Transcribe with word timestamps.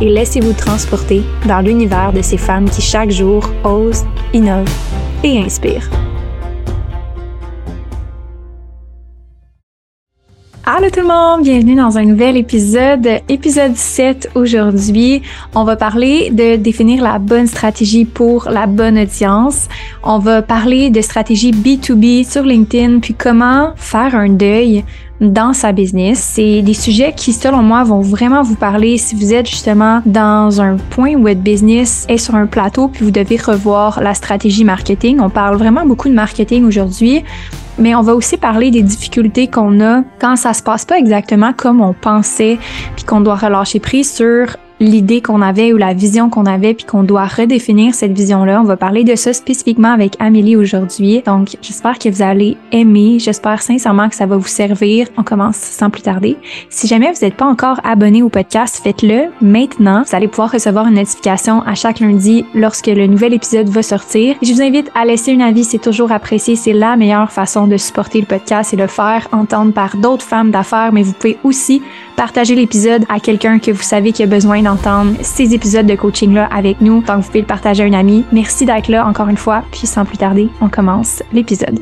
et 0.00 0.08
laissez-vous 0.08 0.52
transporter 0.52 1.22
dans 1.46 1.60
l'univers 1.60 2.12
de 2.12 2.22
ces 2.22 2.38
femmes 2.38 2.68
qui 2.68 2.80
chaque 2.80 3.10
jour 3.10 3.50
osent, 3.64 4.04
innovent 4.32 4.68
et 5.22 5.38
inspirent. 5.38 5.90
Allô 10.64 10.88
tout 10.88 11.00
le 11.00 11.08
monde, 11.08 11.42
bienvenue 11.42 11.74
dans 11.74 11.98
un 11.98 12.04
nouvel 12.04 12.36
épisode, 12.36 13.08
épisode 13.28 13.74
7 13.74 14.30
aujourd'hui. 14.36 15.20
On 15.54 15.64
va 15.64 15.74
parler 15.74 16.30
de 16.30 16.54
définir 16.56 17.02
la 17.02 17.18
bonne 17.18 17.48
stratégie 17.48 18.04
pour 18.04 18.48
la 18.48 18.66
bonne 18.66 18.96
audience. 18.96 19.68
On 20.04 20.18
va 20.18 20.42
parler 20.42 20.90
de 20.90 21.00
stratégie 21.00 21.50
B2B 21.50 22.30
sur 22.30 22.44
LinkedIn, 22.44 23.00
puis 23.00 23.14
comment 23.14 23.72
faire 23.74 24.14
un 24.14 24.28
deuil 24.28 24.84
dans 25.20 25.52
sa 25.52 25.72
business. 25.72 26.18
C'est 26.18 26.62
des 26.62 26.74
sujets 26.74 27.12
qui, 27.14 27.32
selon 27.32 27.62
moi, 27.62 27.84
vont 27.84 28.00
vraiment 28.00 28.42
vous 28.42 28.54
parler 28.54 28.98
si 28.98 29.14
vous 29.14 29.32
êtes 29.32 29.48
justement 29.48 30.02
dans 30.06 30.60
un 30.60 30.76
point 30.76 31.14
où 31.14 31.22
votre 31.22 31.40
business 31.40 32.06
est 32.08 32.18
sur 32.18 32.34
un 32.34 32.46
plateau 32.46 32.88
puis 32.88 33.04
vous 33.04 33.10
devez 33.10 33.36
revoir 33.36 34.00
la 34.00 34.14
stratégie 34.14 34.64
marketing. 34.64 35.20
On 35.20 35.30
parle 35.30 35.56
vraiment 35.56 35.84
beaucoup 35.84 36.08
de 36.08 36.14
marketing 36.14 36.64
aujourd'hui 36.64 37.22
mais 37.78 37.94
on 37.94 38.02
va 38.02 38.14
aussi 38.14 38.36
parler 38.36 38.70
des 38.70 38.82
difficultés 38.82 39.48
qu'on 39.48 39.80
a 39.80 40.02
quand 40.20 40.36
ça 40.36 40.52
se 40.52 40.62
passe 40.62 40.84
pas 40.84 40.98
exactement 40.98 41.52
comme 41.56 41.80
on 41.80 41.94
pensait, 41.94 42.58
puis 42.94 43.04
qu'on 43.04 43.22
doit 43.22 43.36
relâcher 43.36 43.80
prise 43.80 44.12
sur 44.12 44.56
l'idée 44.80 45.20
qu'on 45.20 45.42
avait 45.42 45.72
ou 45.72 45.76
la 45.76 45.92
vision 45.92 46.30
qu'on 46.30 46.46
avait 46.46 46.74
puis 46.74 46.86
qu'on 46.86 47.02
doit 47.02 47.26
redéfinir 47.26 47.94
cette 47.94 48.12
vision-là. 48.12 48.60
On 48.60 48.64
va 48.64 48.76
parler 48.76 49.04
de 49.04 49.14
ça 49.14 49.32
spécifiquement 49.32 49.92
avec 49.92 50.16
Amélie 50.18 50.56
aujourd'hui. 50.56 51.22
Donc, 51.24 51.56
j'espère 51.60 51.98
que 51.98 52.08
vous 52.08 52.22
allez 52.22 52.56
aimer. 52.72 53.18
J'espère 53.18 53.60
sincèrement 53.60 54.08
que 54.08 54.14
ça 54.14 54.26
va 54.26 54.38
vous 54.38 54.48
servir. 54.48 55.06
On 55.18 55.22
commence 55.22 55.56
sans 55.56 55.90
plus 55.90 56.02
tarder. 56.02 56.36
Si 56.70 56.86
jamais 56.86 57.12
vous 57.12 57.24
n'êtes 57.24 57.36
pas 57.36 57.46
encore 57.46 57.78
abonné 57.84 58.22
au 58.22 58.30
podcast, 58.30 58.80
faites-le 58.82 59.26
maintenant. 59.42 60.02
Vous 60.06 60.16
allez 60.16 60.28
pouvoir 60.28 60.50
recevoir 60.50 60.86
une 60.86 60.94
notification 60.94 61.62
à 61.62 61.74
chaque 61.74 62.00
lundi 62.00 62.46
lorsque 62.54 62.86
le 62.86 63.06
nouvel 63.06 63.34
épisode 63.34 63.68
va 63.68 63.82
sortir. 63.82 64.36
Je 64.42 64.52
vous 64.52 64.62
invite 64.62 64.90
à 64.94 65.04
laisser 65.04 65.34
un 65.34 65.40
avis. 65.40 65.64
C'est 65.64 65.78
toujours 65.78 66.10
apprécié. 66.10 66.56
C'est 66.56 66.72
la 66.72 66.96
meilleure 66.96 67.30
façon 67.30 67.66
de 67.66 67.76
supporter 67.76 68.20
le 68.20 68.26
podcast 68.26 68.72
et 68.72 68.76
le 68.76 68.86
faire 68.86 69.28
entendre 69.32 69.72
par 69.72 69.96
d'autres 69.96 70.24
femmes 70.24 70.50
d'affaires, 70.50 70.90
mais 70.92 71.02
vous 71.02 71.12
pouvez 71.12 71.36
aussi 71.44 71.82
partager 72.20 72.54
l'épisode 72.54 73.04
à 73.08 73.18
quelqu'un 73.18 73.58
que 73.58 73.70
vous 73.70 73.82
savez 73.82 74.12
qui 74.12 74.22
a 74.22 74.26
besoin 74.26 74.60
d'entendre 74.60 75.16
ces 75.22 75.54
épisodes 75.54 75.86
de 75.86 75.94
coaching-là 75.94 76.50
avec 76.52 76.82
nous. 76.82 77.00
Donc, 77.00 77.20
vous 77.20 77.28
pouvez 77.28 77.40
le 77.40 77.46
partager 77.46 77.82
à 77.82 77.86
un 77.86 77.94
ami. 77.94 78.26
Merci 78.30 78.66
d'être 78.66 78.88
là 78.88 79.06
encore 79.06 79.28
une 79.28 79.38
fois. 79.38 79.64
Puis, 79.72 79.86
sans 79.86 80.04
plus 80.04 80.18
tarder, 80.18 80.50
on 80.60 80.68
commence 80.68 81.22
l'épisode. 81.32 81.80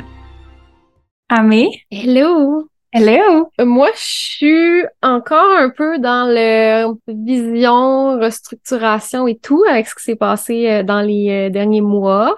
Amé? 1.29 1.69
Hello. 1.91 2.69
Hello! 2.93 3.51
Moi, 3.59 3.89
je 3.97 4.01
suis 4.01 4.83
encore 5.03 5.59
un 5.59 5.71
peu 5.71 5.99
dans 5.99 6.29
le 6.29 6.95
vision, 7.09 8.21
restructuration 8.21 9.27
et 9.27 9.37
tout 9.39 9.65
avec 9.69 9.89
ce 9.89 9.97
qui 9.97 10.05
s'est 10.05 10.15
passé 10.15 10.71
euh, 10.71 10.83
dans 10.85 11.01
les 11.01 11.49
euh, 11.49 11.51
derniers 11.51 11.81
mois. 11.81 12.37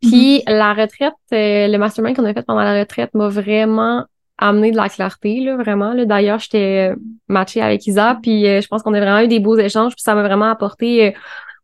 Puis 0.00 0.44
mm-hmm. 0.46 0.52
la 0.56 0.72
retraite, 0.72 1.14
euh, 1.32 1.66
le 1.66 1.78
mastermind 1.78 2.14
qu'on 2.14 2.24
a 2.26 2.32
fait 2.32 2.46
pendant 2.46 2.62
la 2.62 2.78
retraite 2.78 3.12
m'a 3.12 3.26
vraiment 3.26 4.04
amener 4.40 4.72
de 4.72 4.76
la 4.76 4.88
clarté, 4.88 5.40
là, 5.40 5.56
vraiment. 5.56 5.92
Là. 5.92 6.06
D'ailleurs, 6.06 6.40
j'étais 6.40 6.92
matchée 7.28 7.60
avec 7.60 7.86
Isa, 7.86 8.18
puis 8.20 8.48
euh, 8.48 8.60
je 8.60 8.68
pense 8.68 8.82
qu'on 8.82 8.94
a 8.94 9.00
vraiment 9.00 9.20
eu 9.20 9.28
des 9.28 9.38
beaux 9.38 9.56
échanges, 9.56 9.94
puis 9.94 10.02
ça 10.02 10.14
m'a 10.14 10.22
vraiment 10.22 10.50
apporté 10.50 11.08
euh, 11.08 11.10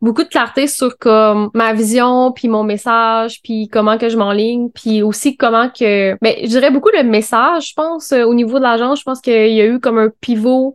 beaucoup 0.01 0.23
de 0.23 0.29
clarté 0.29 0.67
sur 0.67 0.99
comme 0.99 1.51
ma 1.55 1.73
vision, 1.73 2.33
puis 2.33 2.49
mon 2.49 2.65
message, 2.65 3.41
puis 3.43 3.69
comment 3.69 3.97
que 3.99 4.09
je 4.09 4.17
m'enligne, 4.17 4.69
puis 4.71 5.03
aussi 5.03 5.37
comment 5.37 5.69
que... 5.71 6.17
Ben, 6.21 6.35
je 6.43 6.49
dirais 6.49 6.71
beaucoup 6.71 6.91
le 6.95 7.03
message, 7.03 7.71
je 7.71 7.75
pense, 7.75 8.13
euh, 8.13 8.25
au 8.25 8.35
niveau 8.35 8.59
de 8.59 8.65
l'agence. 8.65 9.01
Je 9.01 9.05
pense 9.05 9.21
qu'il 9.21 9.53
y 9.53 9.61
a 9.61 9.67
eu 9.67 9.81
comme 9.81 9.99
un 9.99 10.11
pivot 10.21 10.75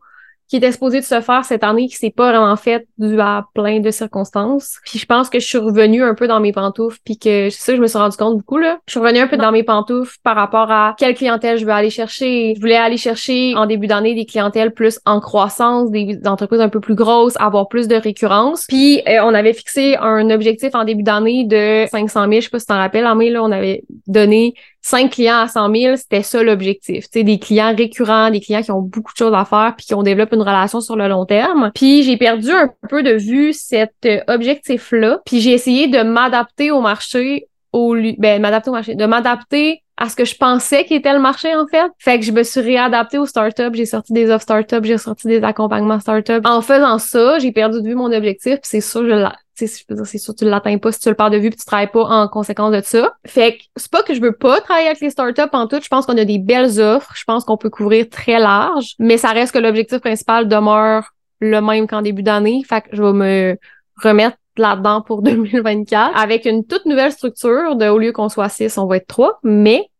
qui 0.52 0.58
était 0.58 0.74
supposé 0.74 1.00
de 1.00 1.06
se 1.06 1.22
faire 1.22 1.46
cette 1.46 1.64
année 1.64 1.88
qui 1.88 1.96
s'est 1.96 2.12
pas 2.12 2.30
vraiment 2.30 2.58
fait 2.58 2.86
dû 2.98 3.22
à 3.22 3.46
plein 3.54 3.80
de 3.80 3.90
circonstances. 3.90 4.80
Puis 4.84 5.00
je 5.00 5.06
pense 5.06 5.30
que 5.30 5.40
je 5.40 5.48
suis 5.48 5.58
revenue 5.58 6.04
un 6.04 6.14
peu 6.14 6.28
dans 6.28 6.42
mes 6.42 6.52
pantoufles 6.52 7.00
puis 7.06 7.18
que 7.18 7.50
c'est 7.50 7.72
ça 7.72 7.74
je 7.74 7.82
me 7.82 7.88
suis 7.88 7.98
rendu 7.98 8.18
compte 8.18 8.36
beaucoup 8.36 8.58
là. 8.58 8.78
Je 8.86 8.92
suis 8.92 9.00
revenue 9.00 9.20
un 9.20 9.28
peu 9.28 9.38
dans 9.38 9.54
mes 9.54 9.64
pantoufles 9.64 10.18
par 10.24 10.36
rapport 10.36 10.70
à 10.70 10.94
quelle 10.98 11.16
clientèle 11.16 11.58
je 11.58 11.64
veux 11.64 11.72
aller 11.72 11.90
chercher. 11.90 12.54
Je 12.54 12.60
voulais 12.60 12.76
aller 12.76 12.98
chercher 12.98 13.56
en 13.56 13.66
début 13.66 13.88
d'année 13.88 14.14
des 14.14 14.26
clientèles 14.26 14.74
plus 14.74 15.00
en 15.06 15.22
croissance, 15.22 15.90
des 15.90 16.20
entreprises 16.26 16.60
un 16.60 16.68
peu 16.68 16.82
plus 16.82 16.96
grosses, 16.96 17.38
avoir 17.40 17.70
plus 17.70 17.88
de 17.88 17.96
récurrence. 17.96 18.66
Puis 18.68 19.02
euh, 19.08 19.22
on 19.24 19.34
avait 19.34 19.54
fixé 19.54 19.96
un 20.02 20.30
objectif 20.32 20.76
en 20.76 20.84
début 20.84 21.04
d'année 21.04 21.46
de 21.46 21.86
500 21.90 22.28
000, 22.28 22.32
je 22.34 22.40
sais 22.42 22.50
pas 22.50 22.60
si 22.60 22.66
t'en 22.66 22.78
rappelles, 22.78 23.08
mais 23.16 23.30
là 23.30 23.42
on 23.42 23.54
avait 23.54 23.86
donné 24.06 24.54
5 24.82 25.12
clients 25.12 25.40
à 25.40 25.48
100 25.48 25.74
000, 25.74 25.96
c'était 25.96 26.24
ça 26.24 26.42
l'objectif. 26.44 27.10
Tu 27.10 27.24
des 27.24 27.40
clients 27.40 27.76
récurrents, 27.76 28.32
des 28.32 28.40
clients 28.40 28.62
qui 28.62 28.72
ont 28.72 28.82
beaucoup 28.82 29.14
de 29.14 29.18
choses 29.18 29.34
à 29.34 29.46
faire 29.46 29.74
puis 29.78 29.86
qui 29.86 29.94
ont 29.94 30.04
développé 30.04 30.36
une 30.36 30.42
relation 30.42 30.82
sur 30.82 30.96
le 30.96 31.08
long 31.08 31.26
terme. 31.26 31.72
Puis 31.76 32.04
j'ai 32.04 32.18
perdu 32.18 32.52
un 32.52 32.70
peu 32.90 33.04
de 33.04 33.14
vue 33.14 33.54
cet 33.54 33.94
euh, 34.06 34.20
objectif-là. 34.28 35.22
Puis 35.26 35.40
j'ai 35.40 35.52
essayé 35.52 35.88
de 35.88 36.02
m'adapter 36.02 36.72
au 36.72 36.82
marché 36.82 37.48
au 37.74 37.96
ben 38.18 38.42
m'adapter 38.42 38.70
au 38.70 38.74
marché, 38.74 38.96
de 38.96 39.06
m'adapter 39.06 39.82
à 39.98 40.10
ce 40.10 40.16
que 40.16 40.26
je 40.26 40.36
pensais 40.36 40.84
qu'était 40.84 41.14
le 41.14 41.20
marché 41.20 41.56
en 41.56 41.68
fait. 41.68 41.90
Fait 42.00 42.20
que 42.20 42.26
je 42.26 42.32
me 42.32 42.44
suis 42.44 42.60
réadaptée 42.60 43.18
aux 43.18 43.26
startups, 43.26 43.74
j'ai 43.74 43.86
sorti 43.86 44.14
des 44.14 44.30
offres 44.30 44.44
startups, 44.44 44.84
j'ai 44.84 44.98
sorti 44.98 45.28
des 45.28 45.44
accompagnements 45.44 46.00
startups. 46.00 46.42
En 46.44 46.62
faisant 46.62 46.98
ça, 46.98 47.40
j'ai 47.40 47.52
perdu 47.52 47.82
de 47.82 47.88
vue 47.88 47.96
mon 47.96 48.12
objectif, 48.12 48.56
puis 48.56 48.62
c'est 48.64 48.82
sûr 48.82 49.06
je 49.08 49.28
c'est 49.54 50.18
sûr 50.18 50.36
tu 50.36 50.46
l'atteins 50.46 50.78
pas 50.78 50.92
si 50.92 51.00
tu 51.00 51.10
le 51.10 51.16
perds 51.16 51.30
de 51.30 51.38
vue 51.38 51.50
puis 51.50 51.60
tu 51.60 51.66
travailles 51.66 51.92
pas 51.92 52.04
en 52.04 52.28
conséquence 52.28 52.72
de 52.72 52.82
ça. 52.84 53.14
Fait 53.26 53.58
que 53.58 53.64
c'est 53.76 53.92
pas 53.92 54.04
que 54.04 54.14
je 54.14 54.22
veux 54.22 54.32
pas 54.32 54.62
travailler 54.62 54.88
avec 54.88 55.02
les 55.02 55.10
startups 55.10 55.42
en 55.54 55.68
tout, 55.68 55.80
je 55.82 55.88
pense 55.88 56.06
qu'on 56.06 56.18
a 56.18 56.26
des 56.26 56.40
belles 56.40 56.80
offres, 56.80 57.14
je 57.16 57.24
pense 57.26 57.44
qu'on 57.44 57.58
peut 57.58 57.70
couvrir 57.70 58.10
très 58.10 58.40
large, 58.40 58.96
mais 59.00 59.18
ça 59.18 59.30
reste 59.30 59.54
que 59.54 59.60
l'objectif 59.60 60.00
principal 60.00 60.48
demeure 60.48 61.12
le 61.40 61.60
même 61.62 61.88
qu'en 61.88 62.02
début 62.02 62.24
d'année. 62.24 62.64
Fait 62.68 62.82
que 62.82 62.90
je 62.94 63.02
vais 63.02 63.14
me 63.14 63.58
remettre 64.02 64.38
là-dedans 64.58 65.02
pour 65.02 65.22
2024 65.24 66.18
avec 66.18 66.46
une 66.46 66.66
toute 66.66 66.86
nouvelle 66.86 67.12
structure 67.12 67.76
de 67.76 67.88
au 67.88 67.98
lieu 67.98 68.12
qu'on 68.12 68.30
soit 68.30 68.50
six, 68.50 68.78
on 68.78 68.86
va 68.86 68.98
être 68.98 69.08
trois, 69.08 69.40
mais 69.44 69.91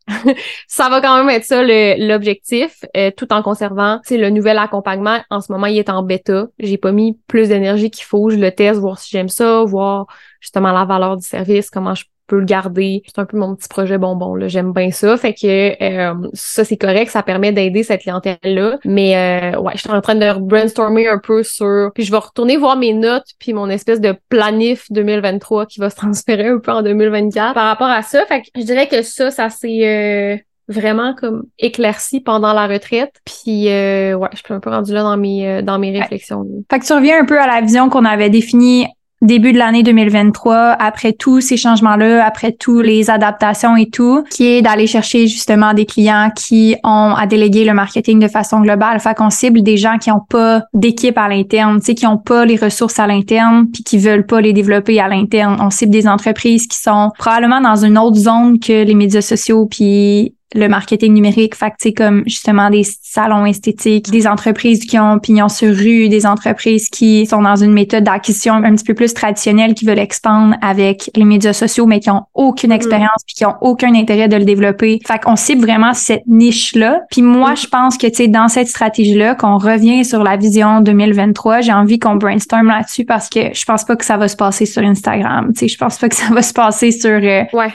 ça 0.68 0.90
va 0.90 1.02
quand 1.02 1.18
même 1.18 1.30
être 1.30 1.46
ça 1.46 1.64
l'objectif, 1.64 2.84
euh, 2.96 3.12
tout 3.16 3.32
en 3.34 3.42
conservant 3.42 4.00
le 4.10 4.30
nouvel 4.30 4.58
accompagnement. 4.58 5.20
En 5.30 5.42
ce 5.42 5.52
moment, 5.52 5.68
il 5.68 5.78
est 5.78 5.90
en 5.90 6.04
bêta. 6.04 6.48
J'ai 6.60 6.78
pas 6.78 6.92
mis 6.92 7.20
plus 7.28 7.50
d'énergie 7.50 7.90
qu'il 7.92 8.06
faut. 8.06 8.30
Je 8.30 8.38
le 8.38 8.52
teste, 8.52 8.80
voir 8.80 9.00
si 9.00 9.12
j'aime 9.12 9.30
ça, 9.30 9.64
voir 9.64 10.08
justement 10.40 10.72
la 10.72 10.86
valeur 10.86 11.18
du 11.18 11.26
service, 11.26 11.70
comment 11.70 11.96
je 11.96 12.06
peux 12.32 12.40
le 12.40 12.46
garder. 12.46 13.04
C'est 13.06 13.20
un 13.20 13.26
peu 13.26 13.38
mon 13.38 13.56
petit 13.56 13.68
projet 13.68 13.98
bonbon, 13.98 14.36
là. 14.36 14.48
J'aime 14.48 14.72
bien 14.72 14.90
ça. 14.92 15.18
Fait 15.18 15.34
que 15.34 15.84
euh, 15.84 16.14
ça, 16.34 16.64
c'est 16.64 16.78
correct. 16.78 17.12
Ça 17.12 17.24
permet 17.24 17.52
d'aider 17.52 17.84
cette 17.84 18.02
clientèle-là. 18.02 18.80
Mais 18.86 19.18
euh, 19.54 19.60
ouais, 19.60 19.74
je 19.76 19.82
suis 19.82 19.92
en 19.92 20.00
train 20.00 20.16
de 20.16 20.40
brainstormer 20.40 21.10
un 21.10 21.20
peu 21.20 21.44
sur. 21.44 21.92
Puis 21.94 22.04
je 22.06 22.12
vais 22.12 22.18
retourner 22.18 22.56
voir 22.56 22.78
mes 22.78 22.94
notes 22.94 23.28
puis 23.38 23.52
mon 23.52 23.70
espèce 23.70 24.00
de 24.00 24.16
planif 24.30 24.86
2023 24.92 25.66
qui 25.66 25.82
va 25.82 25.90
se 25.90 25.96
transférer 25.98 26.48
un 26.48 26.60
peu 26.60 26.72
en 26.72 26.82
2024 26.82 27.54
par 27.54 27.68
rapport 27.68 27.90
à 27.90 28.02
ça. 28.02 28.26
Fait 28.28 28.42
que 28.42 28.48
je 28.56 28.62
dirais 28.62 28.88
que 28.88 29.02
ça, 29.02 29.30
ça 29.30 29.50
s'est 29.50 29.86
euh, 29.86 30.38
vraiment 30.70 31.14
comme 31.14 31.44
éclairci 31.60 32.22
pendant 32.22 32.54
la 32.54 32.66
retraite. 32.68 33.14
Puis 33.26 33.66
ouais, 33.66 34.30
je 34.32 34.38
suis 34.38 34.54
un 34.54 34.62
peu 34.62 34.70
rendue 34.70 34.94
là 34.94 35.04
dans 35.04 35.18
mes 35.18 35.62
dans 35.64 35.80
mes 35.80 36.00
réflexions. 36.00 36.46
Fait 36.72 36.80
que 36.80 36.86
tu 36.86 36.94
reviens 36.94 37.20
un 37.20 37.26
peu 37.26 37.42
à 37.42 37.48
la 37.48 37.60
vision 37.60 37.90
qu'on 37.90 38.06
avait 38.06 38.30
définie 38.30 38.88
début 39.22 39.54
de 39.54 39.58
l'année 39.58 39.84
2023, 39.84 40.56
après 40.80 41.14
tous 41.14 41.42
ces 41.42 41.58
changements-là, 41.58 42.26
après 42.26 42.52
tous 42.52 42.82
les 42.82 43.10
adaptations 43.10 43.76
et 43.76 43.90
tout, 43.90 44.24
qui 44.30 44.48
est 44.48 44.62
d'aller 44.62 44.88
chercher 44.88 45.28
justement 45.28 45.74
des 45.74 45.86
clients 45.86 46.32
qui 46.36 46.76
ont 46.84 47.14
à 47.16 47.28
déléguer 47.28 47.66
le 47.66 47.74
marketing 47.74 48.20
de 48.20 48.28
façon 48.28 48.62
globale. 48.62 49.00
Fait 49.00 49.16
qu'on 49.16 49.30
cible 49.30 49.62
des 49.62 49.78
gens 49.78 49.98
qui 49.98 50.12
ont 50.12 50.24
pas 50.28 50.64
d'équipe 50.74 51.18
à 51.18 51.28
l'interne, 51.28 51.80
tu 51.80 51.88
sais, 51.88 51.96
qui 51.96 52.08
ont 52.08 52.18
pas 52.18 52.46
les 52.46 52.56
ressources 52.56 53.00
à 53.00 53.08
l'interne, 53.08 53.68
puis 53.72 53.84
qui 53.84 53.98
veulent 53.98 54.26
pas 54.26 54.42
les 54.42 54.54
développer 54.54 55.00
à 55.00 55.08
l'interne. 55.08 55.58
On 55.60 55.70
cible 55.70 55.92
des 55.92 56.08
entreprises 56.08 56.68
qui 56.68 56.78
sont 56.78 57.12
probablement 57.18 57.62
dans 57.62 57.86
une 57.86 57.98
autre 57.98 58.18
zone 58.18 58.60
que 58.60 58.84
les 58.84 58.96
médias 58.96 59.22
sociaux 59.22 59.66
puis 59.66 60.36
le 60.54 60.68
marketing 60.68 61.14
numérique, 61.14 61.56
fait 61.56 61.72
que 61.72 61.90
comme 61.96 62.24
justement 62.26 62.70
des 62.70 62.84
salons 62.84 63.46
esthétiques, 63.46 64.10
des 64.12 64.28
entreprises 64.28 64.86
qui 64.86 65.00
ont 65.00 65.20
pignon 65.20 65.50
sur 65.50 65.76
rue, 65.76 66.10
des 66.10 66.26
entreprises 66.26 66.90
qui 66.90 67.26
sont 67.26 67.42
dans 67.42 67.56
une 67.56 67.74
méthode 67.74 68.04
d'acquisition 68.04 68.54
un 68.54 68.76
petit 68.76 68.84
peu 68.84 68.94
plus 68.94 69.14
traditionnelle, 69.14 69.74
qui 69.74 69.86
veulent 69.86 70.00
expandre 70.00 70.56
avec 70.62 71.10
les 71.16 71.26
médias 71.26 71.54
sociaux, 71.54 71.86
mais 71.86 72.00
qui 72.00 72.10
ont 72.10 72.24
aucune 72.34 72.72
mm-hmm. 72.72 72.76
expérience 72.76 73.24
puis 73.26 73.36
qui 73.36 73.46
ont 73.46 73.56
aucun 73.62 73.94
intérêt 73.96 74.28
de 74.28 74.38
le 74.38 74.46
développer. 74.46 75.00
Fait 75.06 75.20
qu'on 75.20 75.36
cible 75.36 75.62
vraiment 75.62 75.94
cette 75.94 76.26
niche-là. 76.28 77.02
Puis 77.12 77.22
moi, 77.22 77.54
mm-hmm. 77.54 77.62
je 77.62 77.68
pense 77.68 77.98
que, 77.98 78.08
tu 78.08 78.16
sais, 78.16 78.28
dans 78.28 78.48
cette 78.48 78.68
stratégie-là, 78.68 79.36
qu'on 79.36 79.58
revient 79.58 80.04
sur 80.06 80.24
la 80.24 80.38
vision 80.38 80.82
2023, 80.82 81.62
j'ai 81.62 81.74
envie 81.74 82.00
qu'on 82.00 82.16
brainstorm 82.16 82.68
là-dessus 82.68 83.06
parce 83.06 83.30
que 83.30 83.54
je 83.54 83.66
pense 83.66 83.84
pas 83.84 83.96
que 83.96 84.06
ça 84.06 84.18
va 84.18 84.28
se 84.28 84.36
passer 84.36 84.66
sur 84.66 84.84
Instagram. 84.84 85.52
Tu 85.54 85.60
sais, 85.60 85.68
je 85.68 85.78
pense 85.78 85.98
pas 85.98 86.10
que 86.10 86.16
ça 86.16 86.34
va 86.34 86.42
se 86.42 86.54
passer 86.54 86.92
sur... 86.92 87.12
Euh, 87.12 87.44
ouais 87.54 87.72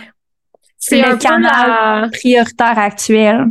c'est 0.78 1.02
le 1.02 1.17
canal 1.17 2.11
prioritaire 2.11 2.78
actuel. 2.78 3.46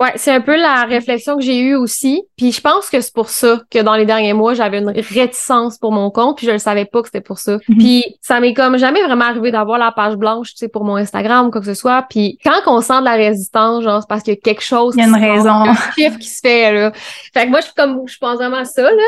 Ouais, 0.00 0.12
c'est 0.16 0.32
un 0.32 0.40
peu 0.40 0.56
la 0.56 0.84
réflexion 0.84 1.36
que 1.36 1.42
j'ai 1.42 1.58
eue 1.58 1.74
aussi. 1.74 2.22
Puis 2.38 2.52
je 2.52 2.60
pense 2.62 2.88
que 2.88 3.02
c'est 3.02 3.12
pour 3.12 3.28
ça 3.28 3.60
que 3.70 3.80
dans 3.80 3.94
les 3.94 4.06
derniers 4.06 4.32
mois, 4.32 4.54
j'avais 4.54 4.78
une 4.78 4.88
réticence 4.88 5.76
pour 5.76 5.92
mon 5.92 6.10
compte, 6.10 6.38
puis 6.38 6.46
je 6.46 6.52
ne 6.52 6.58
savais 6.58 6.86
pas 6.86 7.02
que 7.02 7.08
c'était 7.08 7.20
pour 7.20 7.38
ça. 7.38 7.58
Mhm. 7.68 7.78
Puis 7.78 8.04
ça 8.22 8.40
m'est 8.40 8.54
comme 8.54 8.78
jamais 8.78 9.02
vraiment 9.02 9.26
arrivé 9.26 9.50
d'avoir 9.50 9.78
la 9.78 9.92
page 9.92 10.16
blanche, 10.16 10.52
tu 10.52 10.56
sais, 10.56 10.68
pour 10.68 10.84
mon 10.84 10.96
Instagram 10.96 11.48
ou 11.48 11.50
quoi 11.50 11.60
que 11.60 11.66
ce 11.66 11.74
soit. 11.74 12.06
Puis 12.08 12.38
quand 12.42 12.60
on 12.66 12.80
sent 12.80 13.00
de 13.00 13.04
la 13.04 13.14
résistance, 13.14 13.84
genre, 13.84 14.00
c'est 14.00 14.08
parce 14.08 14.22
qu'il 14.22 14.32
y 14.32 14.36
a 14.38 14.40
quelque 14.40 14.62
chose. 14.62 14.94
Il 14.96 15.00
y 15.00 15.04
a 15.04 15.06
une 15.06 15.14
raison. 15.14 15.50
Un 15.50 15.74
chiffre 15.94 16.18
qui 16.18 16.28
se 16.28 16.40
fait, 16.40 16.72
là. 16.72 16.92
Fait 17.34 17.44
que 17.44 17.50
moi, 17.50 17.60
je 17.60 17.66
suis 17.66 17.74
comme, 17.74 18.00
je 18.06 18.16
pense 18.16 18.36
vraiment 18.36 18.56
à 18.56 18.64
ça, 18.64 18.82
là. 18.82 19.02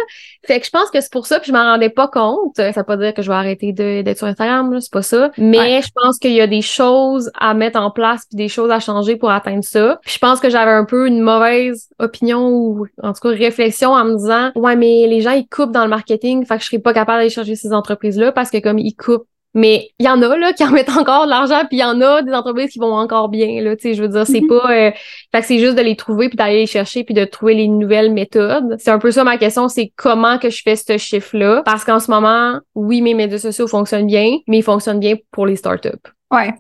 Fait 0.47 0.61
que 0.61 0.67
je 0.67 0.71
pense 0.71 0.91
que 0.91 1.01
c'est 1.01 1.13
pour 1.13 1.27
ça, 1.27 1.41
puis 1.41 1.53
je 1.53 1.57
m'en 1.57 1.65
rendais 1.65 1.89
pas 1.89 2.09
compte. 2.09 2.57
Ça 2.57 2.71
veut 2.71 2.83
pas 2.83 2.97
dire 2.99 3.15
que 3.15 3.23
je 3.23 3.29
vais 3.29 3.37
arrêter 3.37 3.73
d'être 3.73 4.19
sur 4.19 4.27
Instagram, 4.27 4.79
c'est 4.79 4.93
pas 4.93 5.03
ça. 5.03 5.31
Mais 5.39 5.81
je 5.81 5.89
pense 5.95 6.19
qu'il 6.19 6.33
y 6.33 6.41
a 6.41 6.47
des 6.47 6.63
choses 6.63 7.31
à 7.39 7.55
mettre 7.55 7.81
en 7.81 7.91
place, 7.91 8.27
puis 8.29 8.37
des 8.37 8.49
choses 8.49 8.71
à 8.71 8.79
changer 8.79 9.17
pour 9.17 9.31
atteindre 9.31 9.65
ça. 9.65 9.99
Puis 10.03 10.13
je 10.15 10.19
pense 10.19 10.39
que 10.39 10.51
j'avais 10.51 10.73
un 10.73 10.82
peu 10.85 11.07
une 11.07 11.21
mauvaise 11.21 11.89
opinion 11.99 12.49
ou 12.49 12.87
en 13.03 13.13
tout 13.13 13.21
cas 13.21 13.29
réflexion 13.31 13.91
en 13.91 14.05
me 14.05 14.17
disant 14.17 14.51
ouais 14.55 14.77
mais 14.77 15.07
les 15.07 15.21
gens 15.21 15.33
ils 15.33 15.49
coupent 15.49 15.73
dans 15.73 15.85
le 15.85 15.91
marketing, 15.91 16.45
fait 16.45 16.57
que 16.57 16.63
je 16.63 16.67
serais 16.69 16.79
pas 16.79 16.93
capable 16.93 17.19
d'aller 17.19 17.31
chercher 17.31 17.57
ces 17.57 17.73
entreprises 17.73 18.19
là 18.19 18.33
parce 18.33 18.51
que 18.51 18.59
comme 18.59 18.79
ils 18.79 18.95
coupent 18.95 19.27
mais 19.55 19.91
il 19.99 20.07
y 20.07 20.09
en 20.09 20.23
a 20.23 20.37
là 20.37 20.53
qui 20.53 20.65
en 20.65 20.71
mettent 20.71 20.97
encore 20.97 21.27
de 21.27 21.31
l'argent, 21.31 21.61
puis 21.69 21.79
il 21.79 21.81
y 21.81 21.85
en 21.85 22.01
a 22.01 22.23
des 22.23 22.33
entreprises 22.33 22.71
qui 22.71 22.79
vont 22.79 22.95
encore 22.95 23.29
bien 23.29 23.61
là, 23.63 23.77
tu 23.77 23.83
sais, 23.83 23.95
je 23.95 24.03
veux 24.03 24.09
dire, 24.09 24.27
c'est 24.27 24.41
mm-hmm. 24.41 24.61
pas 24.61 24.73
euh, 24.73 24.91
fait 25.33 25.41
que 25.41 25.47
c'est 25.47 25.59
juste 25.59 25.77
de 25.77 25.83
les 25.83 25.97
trouver 25.97 26.29
puis 26.29 26.37
d'aller 26.37 26.57
les 26.57 26.67
chercher 26.67 27.05
puis 27.05 27.15
de 27.15 27.25
trouver 27.25 27.55
les 27.55 27.69
nouvelles 27.69 28.13
méthodes. 28.13 28.77
C'est 28.79 28.91
un 28.91 28.99
peu 28.99 29.11
ça 29.11 29.25
ma 29.25 29.37
question, 29.37 29.69
c'est 29.69 29.93
comment 29.97 30.39
que 30.39 30.49
je 30.49 30.63
fais 30.63 30.77
ce 30.77 30.97
chiffre 30.97 31.37
là 31.37 31.63
parce 31.65 31.85
qu'en 31.85 32.01
ce 32.01 32.11
moment, 32.11 32.59
oui, 32.75 33.03
mes 33.03 33.15
médias 33.15 33.39
sociaux 33.39 33.67
fonctionnent 33.67 34.07
bien, 34.07 34.39
mais 34.49 34.59
ils 34.59 34.63
fonctionnent 34.63 35.01
bien 35.01 35.17
pour 35.31 35.47
les 35.47 35.57
startups. 35.57 35.91
Ouais. 36.31 36.55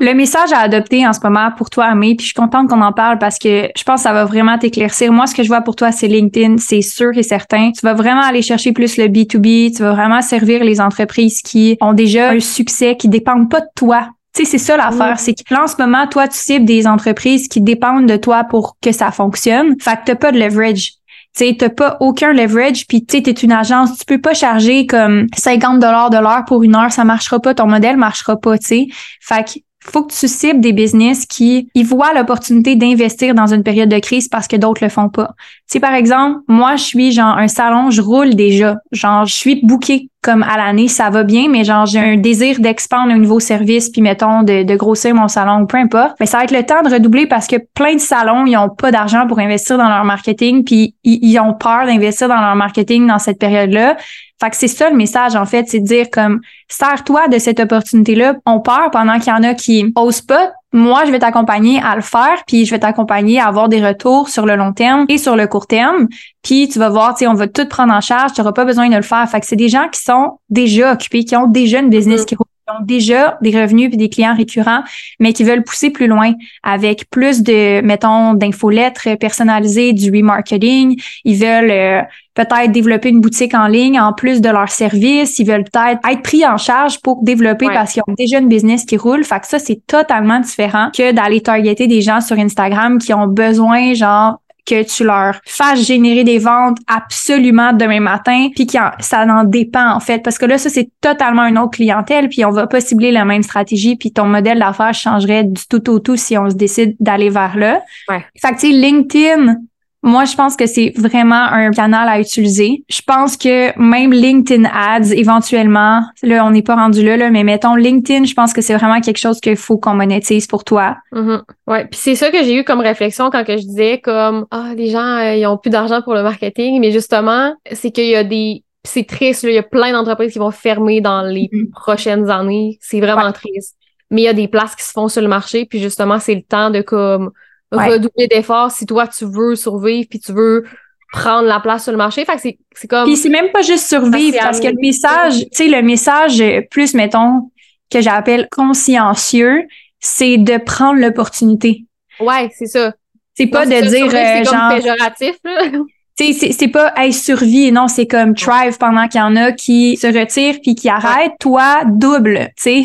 Le 0.00 0.12
message 0.12 0.52
à 0.52 0.58
adopter 0.58 1.06
en 1.06 1.12
ce 1.12 1.20
moment 1.22 1.50
pour 1.56 1.70
toi, 1.70 1.86
Armée, 1.86 2.14
puis 2.14 2.24
je 2.24 2.32
suis 2.32 2.34
contente 2.34 2.68
qu'on 2.68 2.82
en 2.82 2.92
parle 2.92 3.18
parce 3.18 3.38
que 3.38 3.68
je 3.76 3.82
pense 3.84 4.00
que 4.00 4.02
ça 4.02 4.12
va 4.12 4.24
vraiment 4.24 4.58
t'éclaircir. 4.58 5.12
Moi, 5.12 5.26
ce 5.26 5.34
que 5.34 5.42
je 5.42 5.48
vois 5.48 5.60
pour 5.60 5.76
toi, 5.76 5.92
c'est 5.92 6.08
LinkedIn, 6.08 6.58
c'est 6.58 6.82
sûr 6.82 7.10
et 7.16 7.22
certain. 7.22 7.70
Tu 7.72 7.80
vas 7.82 7.94
vraiment 7.94 8.22
aller 8.22 8.42
chercher 8.42 8.72
plus 8.72 8.96
le 8.96 9.04
B2B, 9.04 9.76
tu 9.76 9.82
vas 9.82 9.92
vraiment 9.92 10.20
servir 10.20 10.64
les 10.64 10.80
entreprises 10.80 11.42
qui 11.42 11.76
ont 11.80 11.92
déjà 11.92 12.30
un 12.30 12.40
succès, 12.40 12.96
qui 12.96 13.08
dépendent 13.08 13.50
pas 13.50 13.60
de 13.60 13.68
toi. 13.74 14.08
Tu 14.34 14.44
sais, 14.44 14.50
c'est 14.50 14.58
ça 14.58 14.76
l'affaire, 14.76 15.18
c'est 15.18 15.32
que 15.32 15.54
là, 15.54 15.64
en 15.64 15.66
ce 15.66 15.76
moment, 15.78 16.06
toi, 16.06 16.28
tu 16.28 16.36
cibles 16.36 16.66
des 16.66 16.86
entreprises 16.86 17.48
qui 17.48 17.60
dépendent 17.60 18.06
de 18.06 18.16
toi 18.16 18.44
pour 18.44 18.76
que 18.80 18.92
ça 18.92 19.10
fonctionne. 19.10 19.74
Fait 19.80 19.96
que 19.96 20.04
t'as 20.06 20.14
pas 20.16 20.32
de 20.32 20.38
leverage 20.38 20.98
tu 21.36 21.56
n'as 21.60 21.68
pas 21.68 21.96
aucun 22.00 22.32
leverage, 22.32 22.86
puis 22.86 23.04
tu 23.04 23.16
es 23.16 23.20
une 23.20 23.52
agence, 23.52 23.98
tu 23.98 24.04
peux 24.04 24.20
pas 24.20 24.34
charger 24.34 24.86
comme 24.86 25.26
50 25.36 25.78
dollars 25.78 26.10
de 26.10 26.18
l'heure 26.18 26.44
pour 26.46 26.62
une 26.62 26.74
heure, 26.74 26.90
ça 26.90 27.04
marchera 27.04 27.38
pas, 27.38 27.54
ton 27.54 27.66
modèle 27.66 27.96
marchera 27.96 28.36
pas, 28.36 28.58
tu 28.58 28.66
sais. 28.66 28.86
Fait 29.20 29.44
que 29.44 29.60
faut 29.90 30.04
que 30.04 30.12
tu 30.12 30.28
cibles 30.28 30.60
des 30.60 30.72
business 30.72 31.26
qui 31.26 31.68
ils 31.74 31.86
voient 31.86 32.12
l'opportunité 32.14 32.76
d'investir 32.76 33.34
dans 33.34 33.52
une 33.52 33.62
période 33.62 33.88
de 33.88 33.98
crise 33.98 34.28
parce 34.28 34.48
que 34.48 34.56
d'autres 34.56 34.82
le 34.82 34.90
font 34.90 35.08
pas. 35.08 35.34
Si 35.66 35.80
par 35.80 35.94
exemple, 35.94 36.40
moi 36.48 36.76
je 36.76 36.84
suis 36.84 37.12
genre 37.12 37.36
un 37.36 37.48
salon, 37.48 37.90
je 37.90 38.00
roule 38.00 38.34
déjà, 38.34 38.76
genre 38.92 39.26
je 39.26 39.34
suis 39.34 39.60
booké 39.62 40.08
comme 40.20 40.42
à 40.42 40.56
l'année, 40.56 40.88
ça 40.88 41.10
va 41.10 41.22
bien, 41.22 41.48
mais 41.48 41.64
genre 41.64 41.86
j'ai 41.86 42.00
un 42.00 42.16
désir 42.16 42.58
d'expandre 42.58 43.12
un 43.12 43.18
nouveau 43.18 43.40
service 43.40 43.88
puis 43.88 44.02
mettons 44.02 44.42
de, 44.42 44.64
de, 44.64 44.74
grossir 44.76 45.14
mon 45.14 45.28
salon 45.28 45.62
ou 45.62 45.66
peu 45.66 45.76
importe, 45.76 46.16
mais 46.18 46.26
ça 46.26 46.38
va 46.38 46.44
être 46.44 46.50
le 46.50 46.64
temps 46.64 46.82
de 46.82 46.92
redoubler 46.92 47.26
parce 47.26 47.46
que 47.46 47.56
plein 47.74 47.94
de 47.94 48.00
salons 48.00 48.44
ils 48.44 48.56
ont 48.56 48.68
pas 48.68 48.90
d'argent 48.90 49.26
pour 49.26 49.38
investir 49.38 49.78
dans 49.78 49.88
leur 49.88 50.04
marketing 50.04 50.64
puis 50.64 50.96
ils 51.04 51.38
ont 51.38 51.54
peur 51.54 51.86
d'investir 51.86 52.28
dans 52.28 52.40
leur 52.40 52.56
marketing 52.56 53.06
dans 53.06 53.18
cette 53.18 53.38
période-là. 53.38 53.96
Fait 54.40 54.50
que 54.50 54.56
c'est 54.56 54.68
ça 54.68 54.88
le 54.88 54.96
message, 54.96 55.34
en 55.34 55.46
fait, 55.46 55.66
c'est 55.68 55.80
de 55.80 55.86
dire 55.86 56.10
comme, 56.10 56.40
sers-toi 56.68 57.28
de 57.28 57.38
cette 57.38 57.60
opportunité-là. 57.60 58.34
On 58.46 58.60
peur 58.60 58.90
pendant 58.92 59.18
qu'il 59.18 59.32
y 59.32 59.36
en 59.36 59.42
a 59.42 59.54
qui 59.54 59.92
osent 59.96 60.20
pas. 60.20 60.52
Moi, 60.72 61.04
je 61.06 61.10
vais 61.10 61.18
t'accompagner 61.18 61.80
à 61.82 61.96
le 61.96 62.02
faire, 62.02 62.44
puis 62.46 62.66
je 62.66 62.70
vais 62.70 62.78
t'accompagner 62.78 63.40
à 63.40 63.46
avoir 63.46 63.68
des 63.68 63.84
retours 63.84 64.28
sur 64.28 64.44
le 64.46 64.54
long 64.54 64.72
terme 64.72 65.06
et 65.08 65.18
sur 65.18 65.34
le 65.34 65.46
court 65.46 65.66
terme. 65.66 66.08
Puis 66.42 66.68
tu 66.68 66.78
vas 66.78 66.90
voir, 66.90 67.14
tu 67.14 67.20
sais, 67.20 67.26
on 67.26 67.34
va 67.34 67.48
tout 67.48 67.66
prendre 67.66 67.92
en 67.92 68.00
charge, 68.00 68.32
tu 68.34 68.40
n'auras 68.40 68.52
pas 68.52 68.64
besoin 68.64 68.88
de 68.88 68.96
le 68.96 69.02
faire. 69.02 69.28
Fait 69.28 69.40
que 69.40 69.46
c'est 69.46 69.56
des 69.56 69.70
gens 69.70 69.88
qui 69.88 70.00
sont 70.00 70.38
déjà 70.50 70.92
occupés, 70.92 71.24
qui 71.24 71.34
ont 71.36 71.46
déjà 71.46 71.80
une 71.80 71.90
business 71.90 72.22
mm-hmm. 72.22 72.26
qui 72.26 72.36
ont 72.36 72.84
déjà 72.84 73.38
des 73.40 73.50
revenus 73.58 73.88
puis 73.88 73.96
des 73.96 74.08
clients 74.08 74.36
récurrents, 74.36 74.82
mais 75.20 75.32
qui 75.32 75.44
veulent 75.44 75.64
pousser 75.64 75.90
plus 75.90 76.06
loin 76.06 76.34
avec 76.62 77.08
plus 77.10 77.42
de, 77.42 77.80
mettons, 77.80 78.34
d'infolettres 78.34 79.16
personnalisées, 79.18 79.92
du 79.92 80.10
remarketing. 80.10 81.00
Ils 81.24 81.36
veulent 81.36 81.70
euh, 81.70 82.02
peut-être 82.38 82.70
développer 82.70 83.08
une 83.08 83.20
boutique 83.20 83.52
en 83.54 83.66
ligne 83.66 83.98
en 84.00 84.12
plus 84.12 84.40
de 84.40 84.48
leur 84.48 84.68
service. 84.68 85.40
Ils 85.40 85.46
veulent 85.46 85.64
peut-être 85.64 86.00
être 86.08 86.22
pris 86.22 86.46
en 86.46 86.56
charge 86.56 87.00
pour 87.00 87.24
développer 87.24 87.66
parce 87.66 87.92
qu'ils 87.92 88.02
ont 88.06 88.14
déjà 88.16 88.38
une 88.38 88.48
business 88.48 88.84
qui 88.84 88.96
roule. 88.96 89.24
Fait 89.24 89.40
que 89.40 89.46
ça, 89.48 89.58
c'est 89.58 89.82
totalement 89.86 90.38
différent 90.38 90.90
que 90.96 91.10
d'aller 91.10 91.40
targeter 91.40 91.88
des 91.88 92.00
gens 92.00 92.20
sur 92.20 92.38
Instagram 92.38 92.98
qui 92.98 93.12
ont 93.12 93.26
besoin, 93.26 93.92
genre, 93.94 94.40
que 94.64 94.84
tu 94.84 95.02
leur 95.02 95.40
fasses 95.46 95.84
générer 95.84 96.22
des 96.22 96.38
ventes 96.38 96.78
absolument 96.86 97.72
demain 97.72 98.00
matin, 98.00 98.48
puis 98.54 98.66
que 98.66 98.78
ça 99.00 99.26
en 99.26 99.44
dépend 99.44 99.94
en 99.94 100.00
fait, 100.00 100.22
parce 100.22 100.36
que 100.36 100.44
là 100.44 100.58
ça 100.58 100.68
c'est 100.68 100.90
totalement 101.00 101.46
une 101.46 101.56
autre 101.56 101.70
clientèle, 101.70 102.28
puis 102.28 102.44
on 102.44 102.50
va 102.50 102.66
pas 102.66 102.82
cibler 102.82 103.10
la 103.10 103.24
même 103.24 103.42
stratégie, 103.42 103.96
puis 103.96 104.12
ton 104.12 104.26
modèle 104.26 104.58
d'affaires 104.58 104.92
changerait 104.92 105.44
du 105.44 105.62
tout 105.70 105.88
au 105.88 106.00
tout 106.00 106.16
si 106.16 106.36
on 106.36 106.50
se 106.50 106.54
décide 106.54 106.96
d'aller 107.00 107.30
vers 107.30 107.56
là. 107.56 107.80
Ouais. 108.10 108.22
Fait 108.36 108.50
que 108.50 108.60
tu 108.60 108.66
sais 108.66 108.72
LinkedIn, 108.74 109.56
moi, 110.02 110.24
je 110.24 110.36
pense 110.36 110.56
que 110.56 110.66
c'est 110.66 110.92
vraiment 110.96 111.42
un 111.42 111.70
canal 111.72 112.08
à 112.08 112.20
utiliser. 112.20 112.84
Je 112.88 113.00
pense 113.04 113.36
que 113.36 113.76
même 113.78 114.12
LinkedIn 114.12 114.64
Ads, 114.64 115.12
éventuellement, 115.12 116.02
là, 116.22 116.46
on 116.46 116.50
n'est 116.50 116.62
pas 116.62 116.76
rendu 116.76 117.04
là, 117.04 117.16
là, 117.16 117.30
mais 117.30 117.42
mettons 117.42 117.74
LinkedIn, 117.74 118.24
je 118.24 118.34
pense 118.34 118.52
que 118.52 118.62
c'est 118.62 118.74
vraiment 118.76 119.00
quelque 119.00 119.18
chose 119.18 119.40
qu'il 119.40 119.56
faut 119.56 119.76
qu'on 119.76 119.94
monétise 119.94 120.46
pour 120.46 120.62
toi. 120.62 120.96
Mm-hmm. 121.12 121.42
Ouais, 121.66 121.84
puis 121.86 121.98
c'est 122.00 122.14
ça 122.14 122.30
que 122.30 122.44
j'ai 122.44 122.54
eu 122.54 122.64
comme 122.64 122.80
réflexion 122.80 123.30
quand 123.30 123.44
que 123.44 123.56
je 123.56 123.62
disais 123.62 123.98
comme 123.98 124.46
ah 124.50 124.72
les 124.76 124.90
gens 124.90 125.16
euh, 125.16 125.34
ils 125.34 125.46
ont 125.46 125.58
plus 125.58 125.70
d'argent 125.70 126.00
pour 126.00 126.14
le 126.14 126.22
marketing, 126.22 126.80
mais 126.80 126.92
justement 126.92 127.54
c'est 127.72 127.90
qu'il 127.90 128.06
y 128.06 128.16
a 128.16 128.24
des 128.24 128.62
c'est 128.84 129.06
triste, 129.06 129.42
il 129.42 129.52
y 129.52 129.58
a 129.58 129.62
plein 129.64 129.92
d'entreprises 129.92 130.32
qui 130.32 130.38
vont 130.38 130.52
fermer 130.52 131.00
dans 131.00 131.22
les 131.22 131.48
mm-hmm. 131.52 131.70
prochaines 131.70 132.30
années. 132.30 132.78
C'est 132.80 133.00
vraiment 133.00 133.32
triste. 133.32 133.76
Mais 134.10 134.22
il 134.22 134.24
y 134.24 134.28
a 134.28 134.32
des 134.32 134.48
places 134.48 134.74
qui 134.76 134.84
se 134.84 134.92
font 134.92 135.08
sur 135.08 135.20
le 135.20 135.28
marché, 135.28 135.66
puis 135.66 135.80
justement 135.80 136.18
c'est 136.20 136.36
le 136.36 136.42
temps 136.42 136.70
de 136.70 136.80
comme 136.82 137.32
redoubler 137.70 138.28
d'efforts 138.28 138.70
si 138.70 138.86
toi 138.86 139.06
tu 139.06 139.24
veux 139.24 139.54
survivre 139.56 140.06
puis 140.08 140.20
tu 140.20 140.32
veux 140.32 140.64
prendre 141.12 141.46
la 141.46 141.60
place 141.60 141.84
sur 141.84 141.92
le 141.92 141.98
marché. 141.98 142.24
Fait 142.24 142.34
que 142.34 142.40
c'est, 142.40 142.58
c'est 142.74 142.88
comme. 142.88 143.04
Puis 143.04 143.16
c'est 143.16 143.28
même 143.28 143.50
pas 143.50 143.62
juste 143.62 143.88
survivre 143.88 144.38
parce 144.40 144.60
que 144.60 144.68
le 144.68 144.80
message, 144.80 145.40
tu 145.40 145.48
sais, 145.52 145.68
le 145.68 145.82
message 145.82 146.42
plus, 146.70 146.94
mettons, 146.94 147.50
que 147.90 148.00
j'appelle 148.00 148.48
consciencieux, 148.50 149.66
c'est 150.00 150.36
de 150.36 150.58
prendre 150.58 151.00
l'opportunité. 151.00 151.84
Ouais, 152.20 152.50
c'est 152.56 152.66
ça. 152.66 152.92
C'est 153.34 153.46
pas 153.46 153.66
de 153.66 153.70
dire 153.70 154.10
c'est 154.10 154.40
euh, 154.40 154.44
comme 154.44 154.76
péjoratif, 154.76 155.36
là. 155.44 155.62
c'est, 156.16 156.32
c'est 156.32 156.68
pas 156.68 156.92
hey, 156.96 157.12
survie, 157.12 157.70
non, 157.70 157.86
c'est 157.86 158.06
comme 158.06 158.34
thrive 158.34 158.76
pendant 158.78 159.06
qu'il 159.06 159.20
y 159.20 159.22
en 159.22 159.36
a 159.36 159.52
qui 159.52 159.96
se 159.96 160.08
retirent 160.08 160.58
puis 160.60 160.74
qui 160.74 160.88
arrêtent. 160.88 161.34
Toi, 161.38 161.82
double, 161.86 162.48
tu 162.56 162.84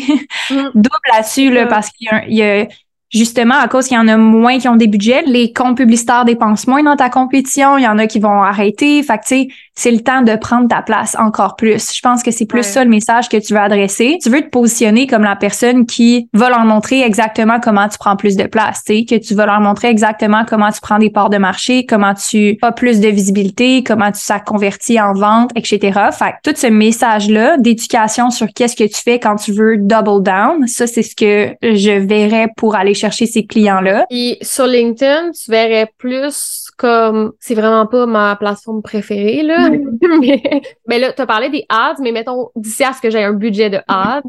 Mm. 0.50 0.70
double 0.74 1.08
là-dessus, 1.12 1.50
là, 1.50 1.66
parce 1.66 1.90
qu'il 1.90 2.08
y 2.28 2.36
y 2.36 2.42
a 2.42 2.66
justement, 3.14 3.54
à 3.54 3.68
cause 3.68 3.86
qu'il 3.86 3.96
y 3.96 4.00
en 4.00 4.08
a 4.08 4.16
moins 4.16 4.58
qui 4.58 4.68
ont 4.68 4.76
des 4.76 4.88
budgets, 4.88 5.22
les 5.26 5.52
comptes 5.52 5.76
publicitaires 5.76 6.24
dépensent 6.24 6.70
moins 6.70 6.82
dans 6.82 6.96
ta 6.96 7.08
compétition, 7.08 7.78
il 7.78 7.84
y 7.84 7.88
en 7.88 7.98
a 7.98 8.06
qui 8.06 8.18
vont 8.18 8.42
arrêter. 8.42 9.02
Fait 9.02 9.48
c'est 9.74 9.90
le 9.90 10.00
temps 10.00 10.22
de 10.22 10.36
prendre 10.36 10.68
ta 10.68 10.82
place 10.82 11.16
encore 11.18 11.56
plus. 11.56 11.92
Je 11.94 12.00
pense 12.00 12.22
que 12.22 12.30
c'est 12.30 12.46
plus 12.46 12.62
ça 12.62 12.84
le 12.84 12.90
message 12.90 13.28
que 13.28 13.36
tu 13.36 13.54
veux 13.54 13.60
adresser. 13.60 14.18
Tu 14.22 14.30
veux 14.30 14.40
te 14.40 14.48
positionner 14.48 15.06
comme 15.06 15.22
la 15.22 15.36
personne 15.36 15.86
qui 15.86 16.28
va 16.32 16.48
leur 16.48 16.64
montrer 16.64 17.02
exactement 17.02 17.60
comment 17.60 17.88
tu 17.88 17.98
prends 17.98 18.16
plus 18.16 18.36
de 18.36 18.44
place, 18.44 18.82
tu 18.84 18.98
sais, 18.98 19.04
que 19.04 19.14
tu 19.16 19.34
vas 19.34 19.46
leur 19.46 19.60
montrer 19.60 19.88
exactement 19.88 20.44
comment 20.48 20.70
tu 20.70 20.80
prends 20.80 20.98
des 20.98 21.10
parts 21.10 21.30
de 21.30 21.38
marché, 21.38 21.86
comment 21.86 22.14
tu 22.14 22.58
as 22.62 22.72
plus 22.72 23.00
de 23.00 23.08
visibilité, 23.08 23.82
comment 23.82 24.12
tu 24.12 24.20
ça 24.20 24.40
convertit 24.40 25.00
en 25.00 25.12
vente, 25.12 25.50
etc. 25.54 26.00
Fait 26.12 26.32
que 26.32 26.50
tout 26.50 26.56
ce 26.56 26.66
message-là 26.66 27.56
d'éducation 27.58 28.30
sur 28.30 28.46
qu'est-ce 28.54 28.76
que 28.76 28.84
tu 28.84 29.00
fais 29.02 29.18
quand 29.18 29.36
tu 29.36 29.52
veux 29.52 29.76
double 29.78 30.22
down, 30.22 30.66
ça, 30.66 30.86
c'est 30.86 31.02
ce 31.02 31.14
que 31.14 31.54
je 31.62 31.98
verrais 32.06 32.48
pour 32.56 32.74
aller 32.76 32.94
chercher 32.94 33.26
ces 33.26 33.44
clients-là. 33.44 34.06
Et 34.10 34.38
sur 34.42 34.66
LinkedIn, 34.66 35.30
tu 35.32 35.50
verrais 35.50 35.90
plus 35.98 36.64
comme 36.76 37.32
c'est 37.40 37.54
vraiment 37.54 37.86
pas 37.86 38.06
ma 38.06 38.36
plateforme 38.36 38.82
préférée 38.82 39.42
là. 39.42 39.70
Mais, 40.20 40.42
mais, 40.86 40.98
là 40.98 41.12
tu 41.12 41.22
as 41.22 41.26
parlé 41.26 41.48
des 41.50 41.64
ads 41.68 41.94
mais 42.00 42.12
mettons 42.12 42.50
d'ici 42.56 42.84
à 42.84 42.92
ce 42.92 43.00
que 43.00 43.10
j'ai 43.10 43.22
un 43.22 43.32
budget 43.32 43.70
de 43.70 43.78
ads 43.88 44.22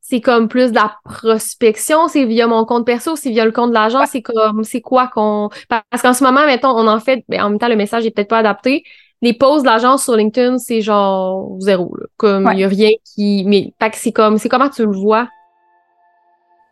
c'est 0.00 0.20
comme 0.20 0.48
plus 0.48 0.70
de 0.70 0.76
la 0.76 0.96
prospection 1.04 2.08
c'est 2.08 2.24
via 2.24 2.46
mon 2.46 2.64
compte 2.64 2.86
perso 2.86 3.16
c'est 3.16 3.30
via 3.30 3.44
le 3.44 3.52
compte 3.52 3.70
de 3.70 3.74
l'agence 3.74 4.08
c'est 4.10 4.22
comme 4.22 4.64
c'est 4.64 4.80
quoi 4.80 5.08
qu'on 5.08 5.50
parce 5.68 6.02
qu'en 6.02 6.14
ce 6.14 6.24
moment 6.24 6.46
mettons 6.46 6.70
on 6.70 6.86
en 6.86 7.00
fait 7.00 7.24
ben, 7.28 7.42
en 7.42 7.50
même 7.50 7.58
temps 7.58 7.68
le 7.68 7.76
message 7.76 8.06
est 8.06 8.10
peut-être 8.10 8.30
pas 8.30 8.38
adapté 8.38 8.84
les 9.22 9.34
posts 9.34 9.64
de 9.64 9.70
l'agence 9.70 10.04
sur 10.04 10.16
LinkedIn 10.16 10.58
c'est 10.58 10.80
genre 10.80 11.56
zéro 11.60 11.94
là. 11.96 12.06
comme 12.16 12.48
il 12.52 12.60
y 12.60 12.64
a 12.64 12.68
rien 12.68 12.90
qui 13.04 13.44
mais 13.46 13.72
c'est 13.92 14.12
comme 14.12 14.38
c'est 14.38 14.48
comment 14.48 14.70
tu 14.70 14.84
le 14.84 14.92
vois? 14.92 15.28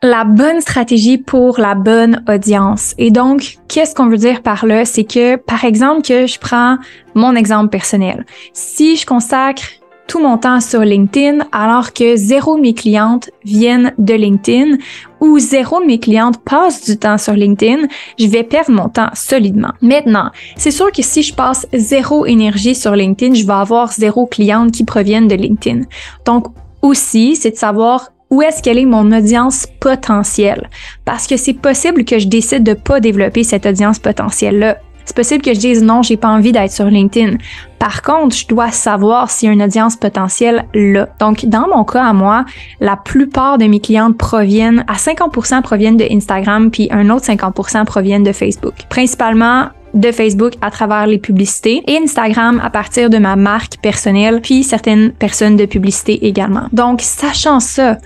La 0.03 0.25
bonne 0.25 0.61
stratégie 0.61 1.19
pour 1.19 1.59
la 1.59 1.75
bonne 1.75 2.23
audience. 2.29 2.95
Et 2.99 3.11
donc, 3.11 3.59
qu'est-ce 3.67 3.97
qu'on 3.97 4.07
veut 4.07 4.17
dire 4.17 4.43
par 4.43 4.65
là? 4.65 4.85
C'est 4.85 5.05
que, 5.05 5.37
par 5.37 5.65
exemple, 5.65 6.03
que 6.03 6.27
je 6.27 6.39
prends 6.39 6.77
mon 7.15 7.35
exemple 7.35 7.69
personnel. 7.69 8.25
Si 8.53 8.97
je 8.97 9.05
consacre 9.05 9.63
tout 10.07 10.21
mon 10.21 10.39
temps 10.39 10.61
sur 10.61 10.81
LinkedIn 10.81 11.47
alors 11.53 11.93
que 11.93 12.17
zéro 12.17 12.57
de 12.57 12.63
mes 12.63 12.75
clientes 12.75 13.29
viennent 13.45 13.93
de 13.99 14.15
LinkedIn 14.15 14.79
ou 15.21 15.39
zéro 15.39 15.81
de 15.81 15.87
mes 15.87 15.99
clientes 15.99 16.39
passent 16.45 16.85
du 16.85 16.97
temps 16.97 17.19
sur 17.19 17.35
LinkedIn, 17.35 17.89
je 18.19 18.27
vais 18.29 18.45
perdre 18.45 18.71
mon 18.71 18.89
temps 18.89 19.11
solidement. 19.15 19.73
Maintenant, 19.83 20.31
c'est 20.57 20.71
sûr 20.71 20.93
que 20.93 21.03
si 21.03 21.23
je 21.23 21.35
passe 21.35 21.67
zéro 21.75 22.25
énergie 22.25 22.77
sur 22.77 22.95
LinkedIn, 22.95 23.35
je 23.35 23.45
vais 23.45 23.53
avoir 23.53 23.93
zéro 23.93 24.27
cliente 24.27 24.71
qui 24.71 24.85
proviennent 24.85 25.29
de 25.29 25.35
LinkedIn. 25.35 25.83
Donc, 26.25 26.47
aussi, 26.81 27.35
c'est 27.35 27.51
de 27.51 27.57
savoir 27.57 28.11
où 28.31 28.43
est-ce 28.43 28.63
qu'elle 28.63 28.79
est 28.79 28.85
mon 28.85 29.11
audience 29.13 29.67
potentielle? 29.81 30.69
Parce 31.05 31.27
que 31.27 31.37
c'est 31.37 31.55
possible 31.55 32.05
que 32.05 32.19
je 32.19 32.27
décide 32.27 32.63
de 32.63 32.75
pas 32.75 33.01
développer 33.01 33.45
cette 33.45 33.67
audience 33.67 33.99
potentielle-là. 33.99 34.79
C'est 35.09 35.17
possible 35.17 35.43
que 35.43 35.55
je 35.55 35.59
dise 35.59 35.83
non, 35.83 36.03
j'ai 36.03 36.19
pas 36.19 36.29
envie 36.29 36.53
d'être 36.53 36.71
sur 36.71 36.85
LinkedIn. 36.85 37.39
Par 37.79 38.03
contre, 38.03 38.37
je 38.37 38.47
dois 38.47 38.71
savoir 38.71 39.31
s'il 39.31 39.47
y 39.47 39.51
a 39.51 39.55
une 39.55 39.63
audience 39.63 39.97
potentielle 39.97 40.67
là. 40.75 41.09
Donc, 41.19 41.47
dans 41.47 41.67
mon 41.67 41.83
cas 41.85 42.05
à 42.05 42.13
moi, 42.13 42.45
la 42.81 42.97
plupart 42.97 43.57
de 43.57 43.65
mes 43.65 43.81
clientes 43.81 44.19
proviennent, 44.19 44.85
à 44.87 44.97
50% 44.97 45.63
proviennent 45.63 45.97
de 45.97 46.05
Instagram, 46.11 46.71
puis 46.71 46.89
un 46.91 47.09
autre 47.09 47.25
50% 47.25 47.87
proviennent 47.87 48.23
de 48.23 48.33
Facebook. 48.33 48.75
Principalement, 48.91 49.69
de 49.95 50.13
Facebook 50.13 50.55
à 50.61 50.71
travers 50.71 51.07
les 51.07 51.19
publicités 51.19 51.83
et 51.87 51.97
Instagram 51.97 52.61
à 52.63 52.71
partir 52.71 53.11
de 53.11 53.19
ma 53.19 53.37
marque 53.37 53.79
personnelle, 53.81 54.41
puis 54.43 54.63
certaines 54.63 55.13
personnes 55.13 55.57
de 55.57 55.67
publicité 55.67 56.27
également. 56.27 56.67
Donc, 56.73 57.01
sachant 57.03 57.61
ça, 57.61 57.99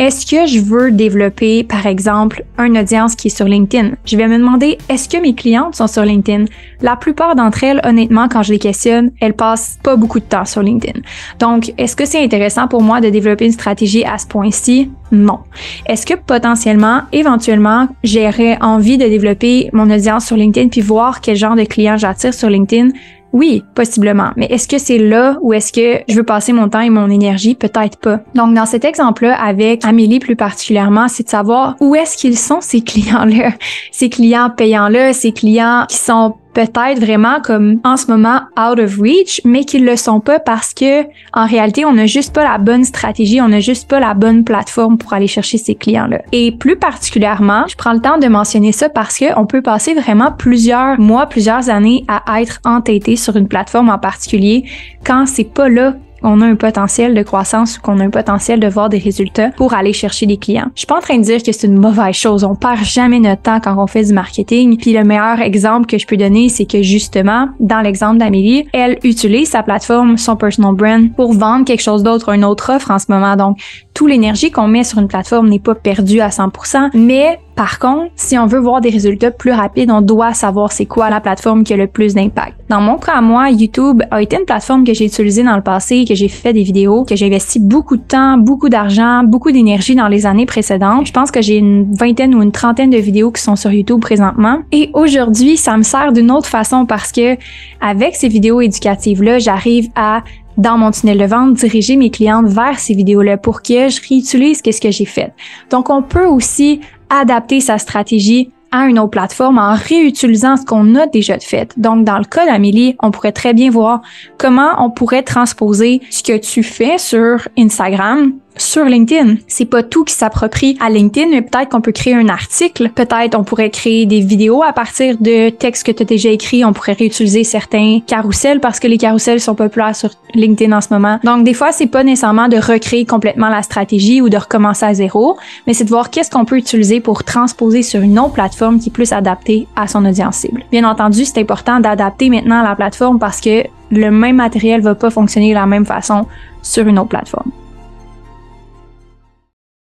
est-ce 0.00 0.24
que 0.24 0.46
je 0.46 0.60
veux 0.60 0.90
développer, 0.90 1.62
par 1.62 1.86
exemple, 1.86 2.42
une 2.58 2.78
audience 2.78 3.14
qui 3.14 3.28
est 3.28 3.36
sur 3.36 3.44
LinkedIn? 3.44 3.90
Je 4.06 4.16
vais 4.16 4.28
me 4.28 4.38
demander, 4.38 4.78
est-ce 4.88 5.10
que 5.10 5.20
mes 5.20 5.34
clientes 5.34 5.74
sont 5.74 5.88
sur 5.88 6.06
LinkedIn? 6.06 6.46
La 6.80 6.96
plupart 6.96 7.36
d'entre 7.36 7.64
elles, 7.64 7.82
honnêtement, 7.84 8.26
quand 8.26 8.42
je 8.42 8.54
les 8.54 8.58
questionne, 8.58 9.10
elles 9.20 9.34
passent 9.34 9.78
pas 9.82 9.96
beaucoup 9.96 10.18
de 10.18 10.24
temps 10.24 10.46
sur 10.46 10.62
LinkedIn. 10.62 11.00
Donc, 11.38 11.74
est-ce 11.76 11.96
que 11.96 12.06
c'est 12.06 12.24
intéressant 12.24 12.66
pour 12.66 12.80
moi 12.80 13.02
de 13.02 13.10
développer 13.10 13.44
une 13.44 13.52
stratégie 13.52 14.02
à 14.06 14.16
ce 14.16 14.26
point-ci? 14.26 14.90
Non. 15.12 15.40
Est-ce 15.84 16.06
que 16.06 16.14
potentiellement, 16.14 17.02
éventuellement, 17.12 17.88
j'aurais 18.02 18.56
envie 18.62 18.96
de 18.96 19.04
développer 19.04 19.68
mon 19.74 19.90
audience 19.90 20.24
sur 20.24 20.36
LinkedIn 20.36 20.68
puis 20.68 20.80
voir 20.80 21.20
quel 21.20 21.36
genre 21.36 21.56
de 21.56 21.64
clients 21.64 21.98
j'attire 21.98 22.32
sur 22.32 22.48
LinkedIn? 22.48 22.88
Oui, 23.32 23.64
possiblement. 23.74 24.30
Mais 24.36 24.46
est-ce 24.46 24.66
que 24.66 24.78
c'est 24.78 24.98
là 24.98 25.38
où 25.40 25.52
est-ce 25.52 25.72
que 25.72 26.02
je 26.08 26.16
veux 26.16 26.24
passer 26.24 26.52
mon 26.52 26.68
temps 26.68 26.80
et 26.80 26.90
mon 26.90 27.08
énergie? 27.10 27.54
Peut-être 27.54 27.98
pas. 27.98 28.20
Donc, 28.34 28.54
dans 28.54 28.66
cet 28.66 28.84
exemple-là, 28.84 29.40
avec 29.40 29.84
Amélie 29.84 30.18
plus 30.18 30.36
particulièrement, 30.36 31.08
c'est 31.08 31.24
de 31.24 31.28
savoir 31.28 31.76
où 31.80 31.94
est-ce 31.94 32.16
qu'ils 32.16 32.38
sont 32.38 32.60
ces 32.60 32.80
clients-là, 32.82 33.52
ces 33.92 34.10
clients 34.10 34.50
payants-là, 34.50 35.12
ces 35.12 35.32
clients 35.32 35.84
qui 35.88 35.96
sont 35.96 36.34
peut-être 36.52 36.98
vraiment 36.98 37.40
comme 37.40 37.80
en 37.84 37.96
ce 37.96 38.10
moment 38.10 38.40
out 38.58 38.78
of 38.78 38.98
reach, 38.98 39.40
mais 39.44 39.64
qu'ils 39.64 39.84
le 39.84 39.96
sont 39.96 40.20
pas 40.20 40.38
parce 40.38 40.74
que 40.74 41.02
en 41.32 41.46
réalité, 41.46 41.84
on 41.84 41.92
n'a 41.92 42.06
juste 42.06 42.34
pas 42.34 42.44
la 42.44 42.58
bonne 42.58 42.84
stratégie, 42.84 43.40
on 43.40 43.48
n'a 43.48 43.60
juste 43.60 43.88
pas 43.88 44.00
la 44.00 44.14
bonne 44.14 44.44
plateforme 44.44 44.98
pour 44.98 45.12
aller 45.12 45.26
chercher 45.26 45.58
ces 45.58 45.74
clients-là. 45.74 46.22
Et 46.32 46.52
plus 46.52 46.76
particulièrement, 46.76 47.64
je 47.68 47.76
prends 47.76 47.92
le 47.92 48.00
temps 48.00 48.18
de 48.18 48.26
mentionner 48.26 48.72
ça 48.72 48.88
parce 48.88 49.18
que 49.18 49.26
on 49.38 49.46
peut 49.46 49.62
passer 49.62 49.94
vraiment 49.94 50.32
plusieurs 50.32 50.98
mois, 50.98 51.26
plusieurs 51.26 51.70
années 51.70 52.04
à 52.08 52.40
être 52.40 52.60
entêté 52.64 53.16
sur 53.16 53.36
une 53.36 53.48
plateforme 53.48 53.90
en 53.90 53.98
particulier 53.98 54.64
quand 55.04 55.26
c'est 55.26 55.44
pas 55.44 55.68
là 55.68 55.94
on 56.22 56.40
a 56.40 56.46
un 56.46 56.56
potentiel 56.56 57.14
de 57.14 57.22
croissance 57.22 57.78
ou 57.78 57.80
qu'on 57.80 58.00
a 58.00 58.04
un 58.04 58.10
potentiel 58.10 58.60
de 58.60 58.68
voir 58.68 58.88
des 58.88 58.98
résultats 58.98 59.50
pour 59.50 59.74
aller 59.74 59.92
chercher 59.92 60.26
des 60.26 60.36
clients. 60.36 60.70
Je 60.74 60.80
suis 60.80 60.86
pas 60.86 60.98
en 60.98 61.00
train 61.00 61.18
de 61.18 61.22
dire 61.22 61.42
que 61.42 61.52
c'est 61.52 61.66
une 61.66 61.78
mauvaise 61.78 62.14
chose. 62.14 62.44
On 62.44 62.54
perd 62.54 62.84
jamais 62.84 63.18
notre 63.18 63.42
temps 63.42 63.60
quand 63.60 63.76
on 63.76 63.86
fait 63.86 64.04
du 64.04 64.12
marketing. 64.12 64.76
Puis 64.76 64.92
le 64.92 65.04
meilleur 65.04 65.40
exemple 65.40 65.86
que 65.86 65.98
je 65.98 66.06
peux 66.06 66.16
donner, 66.16 66.48
c'est 66.48 66.66
que 66.66 66.82
justement, 66.82 67.48
dans 67.58 67.80
l'exemple 67.80 68.18
d'Amélie, 68.18 68.66
elle 68.72 68.98
utilise 69.04 69.50
sa 69.50 69.62
plateforme, 69.62 70.16
son 70.16 70.36
personal 70.36 70.74
brand 70.74 71.12
pour 71.14 71.32
vendre 71.32 71.64
quelque 71.64 71.82
chose 71.82 72.02
d'autre, 72.02 72.30
une 72.30 72.44
autre 72.44 72.72
offre 72.74 72.90
en 72.90 72.98
ce 72.98 73.06
moment. 73.08 73.36
Donc, 73.36 73.58
toute 73.94 74.08
l'énergie 74.08 74.50
qu'on 74.50 74.68
met 74.68 74.84
sur 74.84 74.98
une 74.98 75.08
plateforme 75.08 75.48
n'est 75.48 75.58
pas 75.58 75.74
perdue 75.74 76.20
à 76.20 76.28
100%, 76.28 76.90
mais 76.94 77.38
par 77.54 77.78
contre, 77.78 78.10
si 78.16 78.38
on 78.38 78.46
veut 78.46 78.58
voir 78.58 78.80
des 78.80 78.90
résultats 78.90 79.30
plus 79.30 79.52
rapides, 79.52 79.90
on 79.90 80.00
doit 80.00 80.32
savoir 80.34 80.72
c'est 80.72 80.86
quoi 80.86 81.10
la 81.10 81.20
plateforme 81.20 81.64
qui 81.64 81.72
a 81.72 81.76
le 81.76 81.86
plus 81.86 82.14
d'impact. 82.14 82.54
Dans 82.68 82.80
mon 82.80 82.96
cas 82.96 83.20
moi, 83.20 83.50
YouTube 83.50 84.02
a 84.10 84.22
été 84.22 84.36
une 84.36 84.44
plateforme 84.44 84.84
que 84.84 84.94
j'ai 84.94 85.06
utilisée 85.06 85.42
dans 85.42 85.56
le 85.56 85.62
passé, 85.62 86.04
que 86.08 86.14
j'ai 86.14 86.28
fait 86.28 86.52
des 86.52 86.62
vidéos, 86.62 87.04
que 87.04 87.16
j'ai 87.16 87.26
investi 87.26 87.58
beaucoup 87.58 87.96
de 87.96 88.02
temps, 88.02 88.38
beaucoup 88.38 88.68
d'argent, 88.68 89.24
beaucoup 89.24 89.50
d'énergie 89.50 89.94
dans 89.94 90.08
les 90.08 90.26
années 90.26 90.46
précédentes. 90.46 91.06
Je 91.06 91.12
pense 91.12 91.30
que 91.30 91.42
j'ai 91.42 91.56
une 91.56 91.94
vingtaine 91.94 92.34
ou 92.34 92.42
une 92.42 92.52
trentaine 92.52 92.90
de 92.90 92.98
vidéos 92.98 93.30
qui 93.30 93.42
sont 93.42 93.56
sur 93.56 93.70
YouTube 93.70 94.00
présentement. 94.00 94.60
Et 94.72 94.90
aujourd'hui, 94.94 95.56
ça 95.56 95.76
me 95.76 95.82
sert 95.82 96.12
d'une 96.12 96.30
autre 96.30 96.48
façon 96.48 96.86
parce 96.86 97.12
que 97.12 97.36
avec 97.80 98.16
ces 98.16 98.28
vidéos 98.28 98.60
éducatives-là, 98.60 99.38
j'arrive 99.38 99.90
à 99.96 100.22
dans 100.56 100.76
mon 100.76 100.90
tunnel 100.90 101.18
de 101.18 101.24
vente, 101.24 101.54
diriger 101.54 101.96
mes 101.96 102.10
clientes 102.10 102.46
vers 102.46 102.78
ces 102.78 102.94
vidéos-là 102.94 103.38
pour 103.38 103.62
que 103.62 103.88
je 103.88 104.00
réutilise 104.06 104.60
qu'est-ce 104.60 104.80
que 104.80 104.90
j'ai 104.90 105.06
fait. 105.06 105.32
Donc, 105.70 105.88
on 105.88 106.02
peut 106.02 106.26
aussi 106.26 106.80
adapter 107.10 107.60
sa 107.60 107.78
stratégie 107.78 108.50
à 108.72 108.86
une 108.86 108.98
autre 108.98 109.10
plateforme 109.10 109.58
en 109.58 109.74
réutilisant 109.74 110.56
ce 110.56 110.64
qu'on 110.64 110.94
a 110.94 111.06
déjà 111.06 111.38
fait. 111.40 111.72
Donc, 111.76 112.04
dans 112.04 112.18
le 112.18 112.24
cas 112.24 112.46
d'Amélie, 112.46 112.96
on 113.02 113.10
pourrait 113.10 113.32
très 113.32 113.52
bien 113.52 113.70
voir 113.70 114.00
comment 114.38 114.70
on 114.78 114.90
pourrait 114.90 115.24
transposer 115.24 116.00
ce 116.10 116.22
que 116.22 116.36
tu 116.36 116.62
fais 116.62 116.98
sur 116.98 117.48
Instagram 117.58 118.32
sur 118.56 118.84
LinkedIn. 118.84 119.36
C'est 119.46 119.64
pas 119.64 119.82
tout 119.82 120.04
qui 120.04 120.14
s'approprie 120.14 120.76
à 120.80 120.90
LinkedIn, 120.90 121.30
mais 121.30 121.42
peut-être 121.42 121.70
qu'on 121.70 121.80
peut 121.80 121.92
créer 121.92 122.14
un 122.14 122.28
article, 122.28 122.90
peut-être 122.90 123.38
on 123.38 123.44
pourrait 123.44 123.70
créer 123.70 124.06
des 124.06 124.20
vidéos 124.20 124.62
à 124.62 124.72
partir 124.72 125.16
de 125.18 125.50
textes 125.50 125.86
que 125.86 125.92
tu 125.92 126.02
as 126.02 126.06
déjà 126.06 126.30
écrits, 126.30 126.64
on 126.64 126.72
pourrait 126.72 126.92
réutiliser 126.92 127.44
certains 127.44 128.00
carousels 128.06 128.60
parce 128.60 128.80
que 128.80 128.86
les 128.86 128.98
carousels 128.98 129.40
sont 129.40 129.54
populaires 129.54 129.96
sur 129.96 130.10
LinkedIn 130.34 130.76
en 130.76 130.80
ce 130.80 130.88
moment. 130.92 131.18
Donc 131.24 131.44
des 131.44 131.54
fois, 131.54 131.72
c'est 131.72 131.86
pas 131.86 132.04
nécessairement 132.04 132.48
de 132.48 132.56
recréer 132.56 133.04
complètement 133.04 133.48
la 133.48 133.62
stratégie 133.62 134.20
ou 134.20 134.28
de 134.28 134.36
recommencer 134.36 134.84
à 134.84 134.94
zéro, 134.94 135.38
mais 135.66 135.74
c'est 135.74 135.84
de 135.84 135.90
voir 135.90 136.10
qu'est-ce 136.10 136.30
qu'on 136.30 136.44
peut 136.44 136.56
utiliser 136.56 137.00
pour 137.00 137.24
transposer 137.24 137.82
sur 137.82 138.00
une 138.00 138.18
autre 138.18 138.34
plateforme 138.34 138.78
qui 138.78 138.88
est 138.88 138.92
plus 138.92 139.12
adaptée 139.12 139.66
à 139.76 139.86
son 139.86 140.04
audience 140.04 140.36
cible. 140.36 140.64
Bien 140.70 140.88
entendu, 140.88 141.24
c'est 141.24 141.38
important 141.38 141.80
d'adapter 141.80 142.30
maintenant 142.30 142.62
la 142.62 142.74
plateforme 142.74 143.18
parce 143.18 143.40
que 143.40 143.64
le 143.90 144.10
même 144.10 144.36
matériel 144.36 144.80
va 144.80 144.94
pas 144.94 145.10
fonctionner 145.10 145.50
de 145.50 145.54
la 145.54 145.66
même 145.66 145.86
façon 145.86 146.26
sur 146.62 146.86
une 146.86 146.98
autre 146.98 147.08
plateforme 147.08 147.50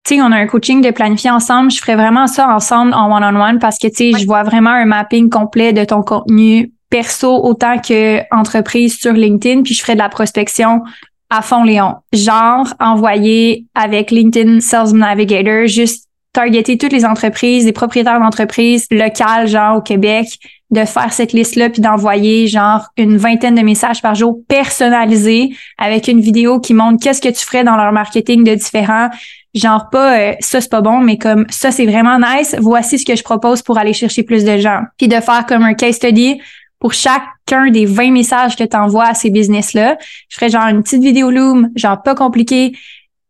tu 0.04 0.16
sais, 0.16 0.22
on 0.22 0.32
a 0.32 0.38
un 0.38 0.48
coaching 0.48 0.82
de 0.82 0.92
planifier 0.92 1.30
ensemble. 1.30 1.72
Je 1.72 1.80
ferais 1.80 1.96
vraiment 1.96 2.28
ça 2.28 2.48
ensemble 2.50 2.94
en 2.94 3.16
one-on-one 3.16 3.60
parce 3.60 3.78
que, 3.78 3.88
tu 3.88 4.12
sais, 4.12 4.20
je 4.20 4.26
vois 4.26 4.44
vraiment 4.44 4.72
un 4.72 4.86
mapping 4.86 5.30
complet 5.30 5.74
de 5.74 5.84
ton 5.84 6.02
contenu 6.02 6.72
perso 6.90 7.44
autant 7.44 7.78
que 7.78 8.20
entreprise 8.36 9.00
sur 9.00 9.14
LinkedIn. 9.14 9.62
Puis 9.62 9.76
je 9.76 9.82
ferais 9.82 9.94
de 9.94 10.00
la 10.00 10.10
prospection 10.10 10.82
à 11.30 11.42
fond 11.42 11.64
Léon. 11.64 11.96
Genre, 12.14 12.68
envoyer 12.80 13.66
avec 13.76 14.12
LinkedIn 14.12 14.60
Sales 14.60 14.94
Navigator 14.94 15.68
juste 15.68 16.08
targeter 16.34 16.78
toutes 16.78 16.94
les 16.94 17.06
entreprises, 17.06 17.66
les 17.66 17.74
propriétaires 17.74 18.20
d'entreprises 18.20 18.88
locales, 18.90 19.48
genre 19.48 19.78
au 19.78 19.82
Québec, 19.82 20.40
de 20.72 20.86
faire 20.86 21.12
cette 21.12 21.34
liste-là 21.34 21.70
puis 21.70 21.82
d'envoyer 21.82 22.48
genre 22.48 22.88
une 22.98 23.18
vingtaine 23.18 23.56
de 23.56 23.62
messages 23.62 24.02
par 24.02 24.16
jour 24.16 24.40
personnalisés 24.48 25.50
avec 25.78 26.08
une 26.08 26.22
vidéo 26.22 26.60
qui 26.60 26.74
montre 26.74 27.04
qu'est-ce 27.04 27.22
que 27.22 27.30
tu 27.30 27.46
ferais 27.46 27.66
dans 27.66 27.76
leur 27.76 27.92
marketing 27.92 28.44
de 28.44 28.56
différents 28.56 29.10
genre 29.54 29.90
pas 29.90 30.18
euh, 30.18 30.34
ça 30.40 30.62
c'est 30.62 30.72
pas 30.72 30.80
bon 30.80 31.00
mais 31.00 31.18
comme 31.18 31.46
ça 31.50 31.72
c'est 31.72 31.86
vraiment 31.86 32.18
nice. 32.18 32.56
Voici 32.58 32.98
ce 32.98 33.06
que 33.06 33.18
je 33.18 33.24
propose 33.24 33.62
pour 33.62 33.78
aller 33.78 33.92
chercher 33.92 34.24
plus 34.24 34.46
de 34.46 34.58
gens. 34.58 34.84
Puis 34.98 35.10
de 35.10 35.20
faire 35.20 35.46
comme 35.46 35.64
un 35.64 35.74
case 35.74 35.96
study 35.96 36.40
pour 36.80 36.94
chacun 36.94 37.70
des 37.70 37.86
20 37.86 38.12
messages 38.12 38.56
que 38.56 38.64
tu 38.64 38.78
envoies 38.78 39.06
à 39.06 39.14
ces 39.14 39.30
business 39.30 39.74
là 39.74 39.98
je 40.30 40.38
ferais 40.38 40.50
genre 40.50 40.68
une 40.68 40.84
petite 40.84 41.04
vidéo 41.04 41.32
loom 41.32 41.70
genre 41.76 42.02
pas 42.02 42.16
compliqué 42.16 42.72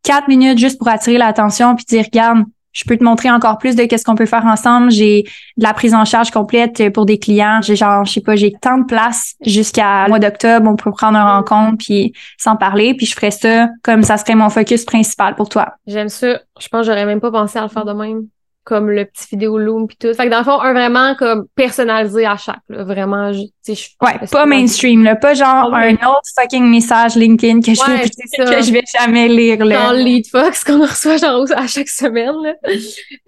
quatre 0.03 0.27
minutes 0.27 0.59
juste 0.59 0.77
pour 0.77 0.89
attirer 0.89 1.17
l'attention 1.17 1.75
puis 1.75 1.85
dire 1.85 2.05
regarde 2.05 2.43
je 2.73 2.83
peux 2.85 2.97
te 2.97 3.03
montrer 3.03 3.29
encore 3.29 3.57
plus 3.57 3.75
de 3.75 3.83
qu'est-ce 3.83 4.05
qu'on 4.05 4.15
peut 4.15 4.25
faire 4.25 4.45
ensemble. 4.45 4.91
J'ai 4.91 5.23
de 5.57 5.63
la 5.63 5.73
prise 5.73 5.93
en 5.93 6.05
charge 6.05 6.31
complète 6.31 6.91
pour 6.93 7.05
des 7.05 7.19
clients. 7.19 7.59
J'ai 7.61 7.75
genre, 7.75 8.05
je 8.05 8.13
sais 8.13 8.21
pas, 8.21 8.35
j'ai 8.35 8.53
tant 8.53 8.77
de 8.77 8.85
place 8.85 9.35
jusqu'à 9.45 10.07
mois 10.07 10.19
d'octobre. 10.19 10.69
On 10.69 10.75
peut 10.75 10.91
prendre 10.91 11.17
un 11.17 11.37
rencontre 11.37 11.77
puis 11.79 12.13
s'en 12.37 12.55
parler. 12.55 12.93
Puis 12.93 13.05
je 13.05 13.15
ferais 13.15 13.31
ça 13.31 13.69
comme 13.83 14.03
ça 14.03 14.17
serait 14.17 14.35
mon 14.35 14.49
focus 14.49 14.85
principal 14.85 15.35
pour 15.35 15.49
toi. 15.49 15.73
J'aime 15.87 16.09
ça. 16.09 16.39
Je 16.59 16.67
pense 16.67 16.81
que 16.81 16.87
j'aurais 16.87 17.05
même 17.05 17.21
pas 17.21 17.31
pensé 17.31 17.59
à 17.59 17.63
le 17.63 17.69
faire 17.69 17.85
de 17.85 17.93
même 17.93 18.27
comme 18.63 18.91
le 18.91 19.05
petit 19.05 19.27
vidéo 19.31 19.57
loom 19.57 19.87
puis 19.87 19.97
tout. 19.97 20.13
Fait 20.13 20.25
que 20.25 20.31
dans 20.31 20.39
le 20.39 20.43
fond, 20.43 20.59
un 20.59 20.73
vraiment 20.73 21.15
comme 21.15 21.47
personnalisé 21.55 22.25
à 22.25 22.37
chaque, 22.37 22.61
là, 22.69 22.83
vraiment, 22.83 23.31
je, 23.67 23.73
Ouais, 24.01 24.27
pas 24.31 24.45
mainstream, 24.45 25.03
là, 25.03 25.15
pas 25.15 25.33
genre 25.33 25.73
un 25.73 25.93
autre 25.93 26.27
fucking 26.39 26.69
message 26.69 27.15
LinkedIn 27.15 27.61
que 27.61 27.73
je, 27.73 27.91
vais, 27.91 28.09
que 28.09 28.61
je 28.63 28.71
vais 28.71 28.83
jamais 28.99 29.27
lire, 29.27 29.63
là. 29.63 29.87
Dans 29.87 29.91
Lead 29.93 30.27
Fox 30.27 30.63
qu'on 30.65 30.81
reçoit 30.81 31.17
genre 31.17 31.45
à 31.55 31.67
chaque 31.67 31.89
semaine, 31.89 32.35
là. 32.43 32.53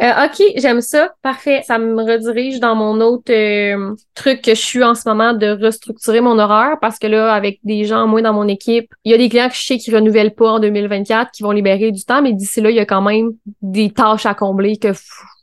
Euh, 0.02 0.26
ok, 0.26 0.44
j'aime 0.58 0.82
ça. 0.82 1.14
Parfait. 1.22 1.64
Ça 1.66 1.78
me 1.78 2.02
redirige 2.02 2.60
dans 2.60 2.76
mon 2.76 3.00
autre 3.02 3.32
euh, 3.32 3.96
truc 4.16 4.42
que 4.42 4.56
je 4.56 4.62
suis 4.62 4.84
en 4.84 4.96
ce 4.96 5.08
moment 5.08 5.34
de 5.34 5.48
restructurer 5.48 6.22
mon 6.22 6.40
horaire 6.40 6.78
parce 6.82 7.00
que 7.00 7.08
là, 7.08 7.34
avec 7.34 7.60
des 7.64 7.86
gens, 7.86 8.08
moins 8.08 8.22
dans 8.22 8.34
mon 8.34 8.48
équipe, 8.48 8.94
il 9.04 9.12
y 9.12 9.16
a 9.16 9.18
des 9.18 9.30
clients 9.30 9.50
que 9.50 9.56
je 9.56 9.66
sais 9.66 9.78
qui 9.78 9.94
renouvellent 9.94 10.34
pas 10.34 10.54
en 10.54 10.60
2024, 10.60 11.32
qui 11.32 11.44
vont 11.44 11.52
libérer 11.52 11.92
du 11.92 12.04
temps, 12.04 12.22
mais 12.22 12.34
d'ici 12.34 12.62
là, 12.62 12.70
il 12.70 12.76
y 12.76 12.80
a 12.80 12.86
quand 12.86 13.02
même 13.02 13.32
des 13.62 13.92
tâches 13.92 14.26
à 14.26 14.34
combler 14.34 14.78
que 14.78 14.90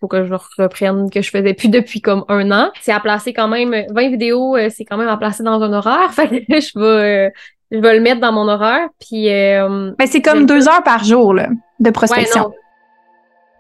faut 0.01 0.09
que 0.09 0.25
je 0.25 0.35
reprenne 0.59 1.11
que 1.11 1.21
je 1.21 1.31
faisais 1.31 1.55
plus 1.55 1.69
depuis 1.69 2.01
comme 2.01 2.25
un 2.29 2.51
an. 2.51 2.71
C'est 2.81 2.93
à 2.93 3.01
placer 3.01 3.33
quand 3.33 3.49
même 3.49 3.75
20 3.91 4.09
vidéos, 4.09 4.57
euh, 4.57 4.69
c'est 4.75 4.85
quand 4.85 4.97
même 4.97 5.09
à 5.09 5.17
placer 5.17 5.43
dans 5.43 5.61
un 5.63 5.73
horaire. 5.73 6.11
Fait 6.13 6.29
que 6.29 6.61
je 6.61 6.79
vais 6.79 7.27
euh, 7.27 7.31
je 7.71 7.79
vais 7.79 7.95
le 7.95 8.01
mettre 8.01 8.21
dans 8.21 8.33
mon 8.33 8.49
horaire. 8.49 8.89
Puis 8.99 9.33
euh, 9.33 9.93
ben, 9.99 10.07
c'est 10.07 10.23
comme 10.23 10.47
deux 10.47 10.69
heures 10.69 10.83
par 10.83 11.05
jour 11.05 11.35
là, 11.35 11.49
de 11.79 11.91
prospection. 11.91 12.53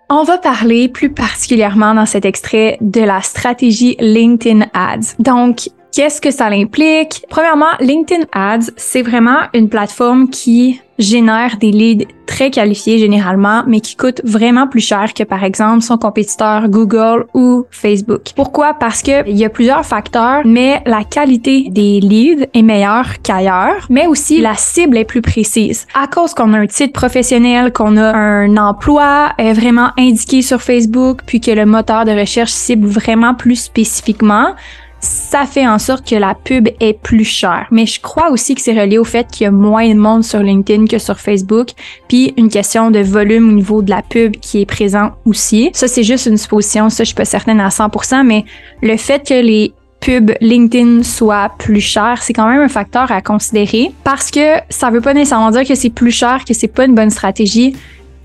on 0.09 0.23
va 0.25 0.39
parler 0.39 0.89
plus 0.89 1.13
particulièrement 1.13 1.95
dans 1.95 2.07
cet 2.07 2.25
extrait 2.25 2.79
de 2.81 3.03
la 3.03 3.21
stratégie 3.21 3.97
LinkedIn 4.01 4.67
Ads. 4.75 5.17
Donc, 5.19 5.69
Qu'est-ce 5.93 6.21
que 6.21 6.31
ça 6.31 6.47
implique? 6.47 7.25
Premièrement, 7.29 7.73
LinkedIn 7.81 8.25
Ads, 8.33 8.71
c'est 8.77 9.03
vraiment 9.03 9.41
une 9.55 9.69
plateforme 9.69 10.31
qui 10.31 10.81
génère 11.01 11.57
des 11.57 11.71
leads 11.71 12.07
très 12.27 12.51
qualifiés 12.51 12.99
généralement, 12.99 13.65
mais 13.67 13.81
qui 13.81 13.97
coûtent 13.97 14.21
vraiment 14.25 14.69
plus 14.69 14.81
cher 14.81 15.13
que 15.15 15.25
par 15.25 15.43
exemple 15.43 15.83
son 15.83 15.99
compétiteur 15.99 16.69
Google 16.69 17.27
ou 17.35 17.65
Facebook. 17.71 18.23
Pourquoi? 18.37 18.75
Parce 18.75 19.03
que 19.03 19.29
il 19.29 19.37
y 19.37 19.45
a 19.45 19.51
plusieurs 19.51 19.85
facteurs, 19.85 20.43
mais 20.45 20.81
la 20.87 21.03
qualité 21.03 21.69
des 21.71 22.01
leads 22.01 22.47
est 22.55 22.63
meilleure 22.63 23.21
qu'ailleurs, 23.23 23.87
mais 23.91 24.07
aussi 24.07 24.41
la 24.41 24.55
cible 24.55 24.97
est 24.97 25.05
plus 25.05 25.23
précise. 25.23 25.87
À 26.01 26.07
cause 26.07 26.35
qu'on 26.35 26.55
a 26.55 26.59
un 26.59 26.67
titre 26.67 26.93
professionnel, 26.93 27.73
qu'on 27.73 27.97
a 27.97 28.13
un 28.13 28.57
emploi 28.57 29.31
est 29.39 29.53
vraiment 29.53 29.89
indiqué 29.99 30.43
sur 30.43 30.63
Facebook, 30.63 31.21
puis 31.27 31.41
que 31.41 31.51
le 31.51 31.67
moteur 31.67 32.05
de 32.05 32.13
recherche 32.13 32.53
cible 32.53 32.87
vraiment 32.87 33.35
plus 33.35 33.57
spécifiquement, 33.57 34.55
ça 35.01 35.47
fait 35.47 35.67
en 35.67 35.79
sorte 35.79 36.09
que 36.09 36.15
la 36.15 36.35
pub 36.35 36.69
est 36.81 36.93
plus 36.93 37.25
chère. 37.25 37.67
Mais 37.71 37.87
je 37.87 38.01
crois 38.01 38.31
aussi 38.31 38.55
que 38.55 38.61
c'est 38.61 38.79
relié 38.79 38.99
au 38.99 39.05
fait 39.05 39.27
qu'il 39.27 39.45
y 39.45 39.47
a 39.47 39.51
moins 39.51 39.89
de 39.89 39.99
monde 39.99 40.25
sur 40.25 40.41
LinkedIn 40.41 40.87
que 40.87 40.99
sur 40.99 41.19
Facebook, 41.19 41.69
puis 42.09 42.35
une 42.37 42.49
question 42.49 42.91
de 42.91 43.01
volume 43.01 43.49
au 43.49 43.53
niveau 43.53 43.83
de 43.83 43.91
la 43.91 44.03
pub 44.03 44.37
qui 44.37 44.61
est 44.61 44.67
présent 44.67 45.13
aussi. 45.25 45.71
Ça, 45.73 45.89
c'est 45.89 46.05
juste 46.05 46.27
une 46.27 46.37
supposition, 46.37 46.91
ça, 46.91 47.05
je 47.05 47.09
suis 47.09 47.15
pas 47.15 47.25
certaine 47.25 47.61
à 47.61 47.69
100%, 47.69 48.25
mais 48.25 48.45
le 48.83 48.97
fait 48.97 49.27
que 49.27 49.35
les 49.35 49.73
pubs 50.01 50.33
LinkedIn 50.41 51.03
soient 51.03 51.53
plus 51.59 51.81
chères, 51.81 52.23
c'est 52.23 52.33
quand 52.33 52.49
même 52.49 52.63
un 52.63 52.69
facteur 52.69 53.13
à 53.13 53.21
considérer 53.21 53.93
parce 54.03 54.31
que 54.31 54.57
ça 54.71 54.91
veut 54.91 55.01
pas 55.01 55.15
nécessairement 55.15 55.51
dire 55.51 55.67
que 55.67 55.75
c'est 55.75 55.91
plus 55.91 56.11
cher, 56.11 56.45
que 56.47 56.55
c'est 56.55 56.69
pas 56.69 56.87
une 56.87 56.95
bonne 56.95 57.11
stratégie 57.11 57.77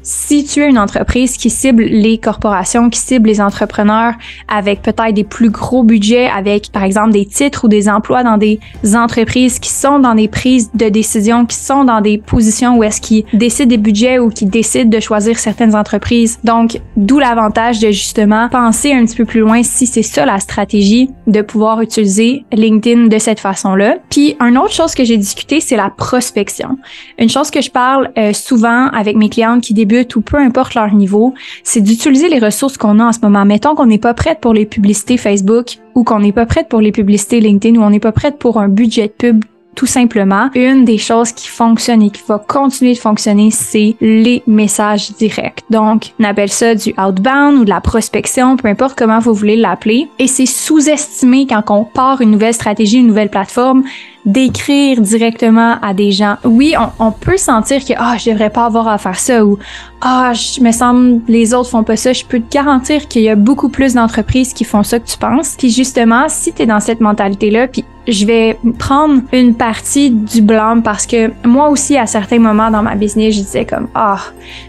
si 0.05 0.45
tu 0.45 0.62
es 0.62 0.69
une 0.69 0.77
entreprise 0.77 1.35
qui 1.35 1.50
cible 1.50 1.83
les 1.83 2.19
corporations, 2.19 2.89
qui 2.89 3.00
cible 3.00 3.27
les 3.27 3.41
entrepreneurs 3.41 4.13
avec 4.47 4.83
peut-être 4.83 5.13
des 5.13 5.24
plus 5.24 5.50
gros 5.50 5.83
budgets, 5.83 6.27
avec 6.27 6.71
par 6.71 6.83
exemple 6.83 7.12
des 7.12 7.25
titres 7.25 7.65
ou 7.65 7.67
des 7.67 7.89
emplois 7.89 8.24
dans 8.24 8.38
des 8.38 8.59
entreprises 8.93 9.57
qui 9.57 9.69
sont 9.69 9.97
dans 9.97 10.13
des 10.13 10.27
prises 10.27 10.69
de 10.75 10.89
décision, 10.89 11.47
qui 11.47 11.57
sont 11.57 11.83
dans 11.83 12.01
des 12.01 12.19
positions 12.19 12.77
où 12.77 12.83
est-ce 12.83 13.01
qu'ils 13.01 13.25
décident 13.33 13.69
des 13.69 13.77
budgets 13.77 14.19
ou 14.19 14.29
qui 14.29 14.45
décident 14.45 14.89
de 14.89 15.00
choisir 15.00 15.39
certaines 15.39 15.75
entreprises. 15.75 16.38
Donc, 16.43 16.79
d'où 16.95 17.17
l'avantage 17.17 17.79
de 17.79 17.88
justement 17.88 18.47
penser 18.50 18.93
un 18.93 19.05
petit 19.05 19.15
peu 19.15 19.25
plus 19.25 19.39
loin 19.39 19.63
si 19.63 19.88
c'est 19.88 20.03
ça 20.03 20.25
la 20.25 20.39
stratégie 20.39 21.09
de 21.25 21.41
pouvoir 21.41 21.81
utiliser 21.81 22.45
LinkedIn 22.53 23.07
de 23.07 23.17
cette 23.17 23.39
façon-là. 23.39 23.97
Puis, 24.12 24.35
une 24.39 24.59
autre 24.59 24.74
chose 24.74 24.93
que 24.93 25.03
j'ai 25.03 25.17
discuté, 25.17 25.62
c'est 25.62 25.77
la 25.77 25.89
prospection. 25.89 26.77
Une 27.17 27.29
chose 27.29 27.50
que 27.50 27.62
je 27.62 27.71
parle 27.71 28.12
euh, 28.19 28.33
souvent 28.33 28.88
avec 28.89 29.15
mes 29.15 29.29
clientes 29.29 29.63
qui 29.63 29.73
débutent 29.73 29.94
ou 30.15 30.21
peu 30.21 30.38
importe 30.38 30.75
leur 30.75 30.93
niveau, 30.93 31.34
c'est 31.63 31.81
d'utiliser 31.81 32.29
les 32.29 32.39
ressources 32.39 32.77
qu'on 32.77 32.99
a 32.99 33.05
en 33.05 33.12
ce 33.12 33.19
moment. 33.21 33.45
Mettons 33.45 33.75
qu'on 33.75 33.86
n'est 33.86 33.97
pas 33.97 34.13
prête 34.13 34.39
pour 34.39 34.53
les 34.53 34.65
publicités 34.65 35.17
Facebook 35.17 35.77
ou 35.93 36.03
qu'on 36.03 36.19
n'est 36.19 36.31
pas 36.31 36.45
prête 36.45 36.69
pour 36.69 36.81
les 36.81 36.91
publicités 36.91 37.39
LinkedIn 37.39 37.79
ou 37.79 37.84
on 37.84 37.89
n'est 37.89 37.99
pas 37.99 38.12
prête 38.12 38.38
pour 38.38 38.60
un 38.60 38.67
budget 38.67 39.08
de 39.08 39.13
pub 39.13 39.45
tout 39.75 39.86
simplement, 39.86 40.49
une 40.55 40.86
des 40.86 40.97
choses 40.97 41.34
qui 41.34 41.47
fonctionne 41.47 42.01
et 42.01 42.10
qui 42.10 42.21
va 42.27 42.39
continuer 42.39 42.93
de 42.93 42.99
fonctionner, 42.99 43.51
c'est 43.51 43.95
les 44.01 44.41
messages 44.47 45.12
directs. 45.12 45.63
Donc, 45.69 46.13
on 46.19 46.23
appelle 46.23 46.49
ça 46.49 46.73
du 46.75 46.93
outbound 46.97 47.60
ou 47.60 47.65
de 47.65 47.69
la 47.69 47.81
prospection, 47.81 48.58
peu 48.58 48.69
importe 48.69 48.97
comment 48.97 49.19
vous 49.19 49.34
voulez 49.34 49.58
l'appeler. 49.58 50.08
Et 50.17 50.27
c'est 50.27 50.45
sous-estimé 50.45 51.45
quand 51.45 51.63
on 51.69 51.84
part 51.84 52.21
une 52.21 52.31
nouvelle 52.31 52.53
stratégie, 52.53 52.99
une 52.99 53.08
nouvelle 53.08 53.29
plateforme 53.29 53.84
d'écrire 54.25 55.01
directement 55.01 55.77
à 55.81 55.93
des 55.93 56.11
gens. 56.11 56.38
Oui, 56.43 56.73
on, 56.99 57.11
peut 57.11 57.38
sentir 57.38 57.85
que 57.85 57.93
ah, 57.97 58.17
je 58.17 58.31
devrais 58.31 58.49
pas 58.49 58.65
avoir 58.65 58.88
à 58.88 58.97
faire 58.97 59.19
ça 59.19 59.45
ou 59.45 59.59
ah, 60.01 60.33
je 60.33 60.61
me 60.61 60.71
semble 60.71 61.21
les 61.27 61.53
autres 61.53 61.69
font 61.69 61.83
pas 61.83 61.95
ça. 61.95 62.11
Je 62.11 62.25
peux 62.25 62.39
te 62.39 62.51
garantir 62.51 63.07
qu'il 63.07 63.21
y 63.21 63.29
a 63.29 63.35
beaucoup 63.35 63.69
plus 63.69 63.93
d'entreprises 63.93 64.53
qui 64.53 64.63
font 64.63 64.83
ça 64.83 64.99
que 64.99 65.07
tu 65.07 65.17
penses. 65.17 65.55
Puis 65.57 65.69
justement, 65.69 66.25
si 66.27 66.53
tu 66.53 66.63
es 66.63 66.65
dans 66.65 66.79
cette 66.79 67.01
mentalité 67.01 67.51
là, 67.51 67.67
puis 67.67 67.85
je 68.07 68.25
vais 68.25 68.59
prendre 68.79 69.21
une 69.31 69.55
partie 69.55 70.09
du 70.09 70.41
blâme 70.41 70.81
parce 70.81 71.05
que 71.05 71.31
moi 71.45 71.69
aussi 71.69 71.97
à 71.97 72.05
certains 72.07 72.39
moments 72.39 72.71
dans 72.71 72.83
ma 72.83 72.95
business, 72.95 73.35
je 73.35 73.41
disais 73.41 73.65
comme 73.65 73.88
ah, 73.93 74.19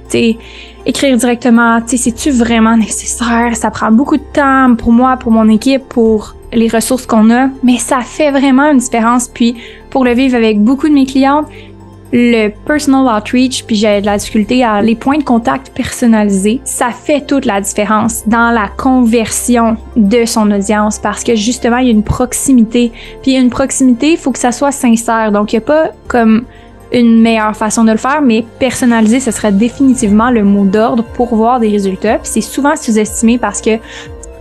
sais 0.09 0.37
écrire 0.85 1.17
directement, 1.17 1.81
tu 1.81 1.97
c'est-tu 1.97 2.31
vraiment 2.31 2.77
nécessaire? 2.77 3.57
Ça 3.57 3.71
prend 3.71 3.91
beaucoup 3.91 4.17
de 4.17 4.23
temps 4.33 4.75
pour 4.77 4.93
moi, 4.93 5.17
pour 5.17 5.33
mon 5.33 5.49
équipe, 5.49 5.89
pour 5.89 6.37
les 6.57 6.69
ressources 6.69 7.07
qu'on 7.07 7.31
a, 7.31 7.49
mais 7.63 7.79
ça 7.79 8.01
fait 8.01 8.31
vraiment 8.31 8.71
une 8.71 8.79
différence. 8.79 9.29
Puis 9.29 9.55
pour 9.91 10.05
le 10.05 10.13
vivre 10.13 10.35
avec 10.35 10.61
beaucoup 10.61 10.89
de 10.89 10.95
mes 10.95 11.07
clientes, 11.07 11.47
le 12.13 12.49
personal 12.49 13.15
outreach, 13.15 13.65
puis 13.65 13.77
j'ai 13.77 14.01
de 14.01 14.07
la 14.07 14.17
difficulté 14.17 14.65
à 14.65 14.81
les 14.81 14.95
points 14.95 15.19
de 15.19 15.25
contact 15.25 15.71
personnalisés, 15.75 16.61
ça 16.65 16.91
fait 16.91 17.27
toute 17.27 17.45
la 17.45 17.61
différence 17.61 18.27
dans 18.27 18.51
la 18.53 18.69
conversion 18.69 19.77
de 19.97 20.25
son 20.25 20.51
audience 20.51 20.99
parce 20.99 21.25
que 21.25 21.35
justement, 21.35 21.79
il 21.79 21.87
y 21.87 21.89
a 21.89 21.93
une 21.93 22.05
proximité. 22.05 22.93
Puis 23.23 23.37
une 23.37 23.51
proximité, 23.51 24.13
il 24.13 24.17
faut 24.17 24.33
que 24.33 24.39
ça 24.39 24.53
soit 24.53 24.73
sincère. 24.73 25.33
Donc, 25.33 25.53
il 25.53 25.57
n'y 25.57 25.65
a 25.65 25.67
pas 25.67 25.91
comme 26.09 26.45
une 26.93 27.21
meilleure 27.21 27.57
façon 27.57 27.85
de 27.85 27.91
le 27.91 27.99
faire, 27.99 28.23
mais 28.23 28.45
personnaliser, 28.61 29.21
ce 29.21 29.33
serait 29.33 29.53
définitivement 29.53 30.31
le 30.31 30.45
mot 30.45 30.65
d'ordre 30.65 31.03
pour 31.03 31.35
voir 31.35 31.61
des 31.61 31.69
résultats. 31.69 32.19
Puis 32.19 32.31
c'est 32.33 32.41
souvent 32.41 32.77
sous-estimé 32.77 33.37
parce 33.37 33.61
que, 33.61 33.77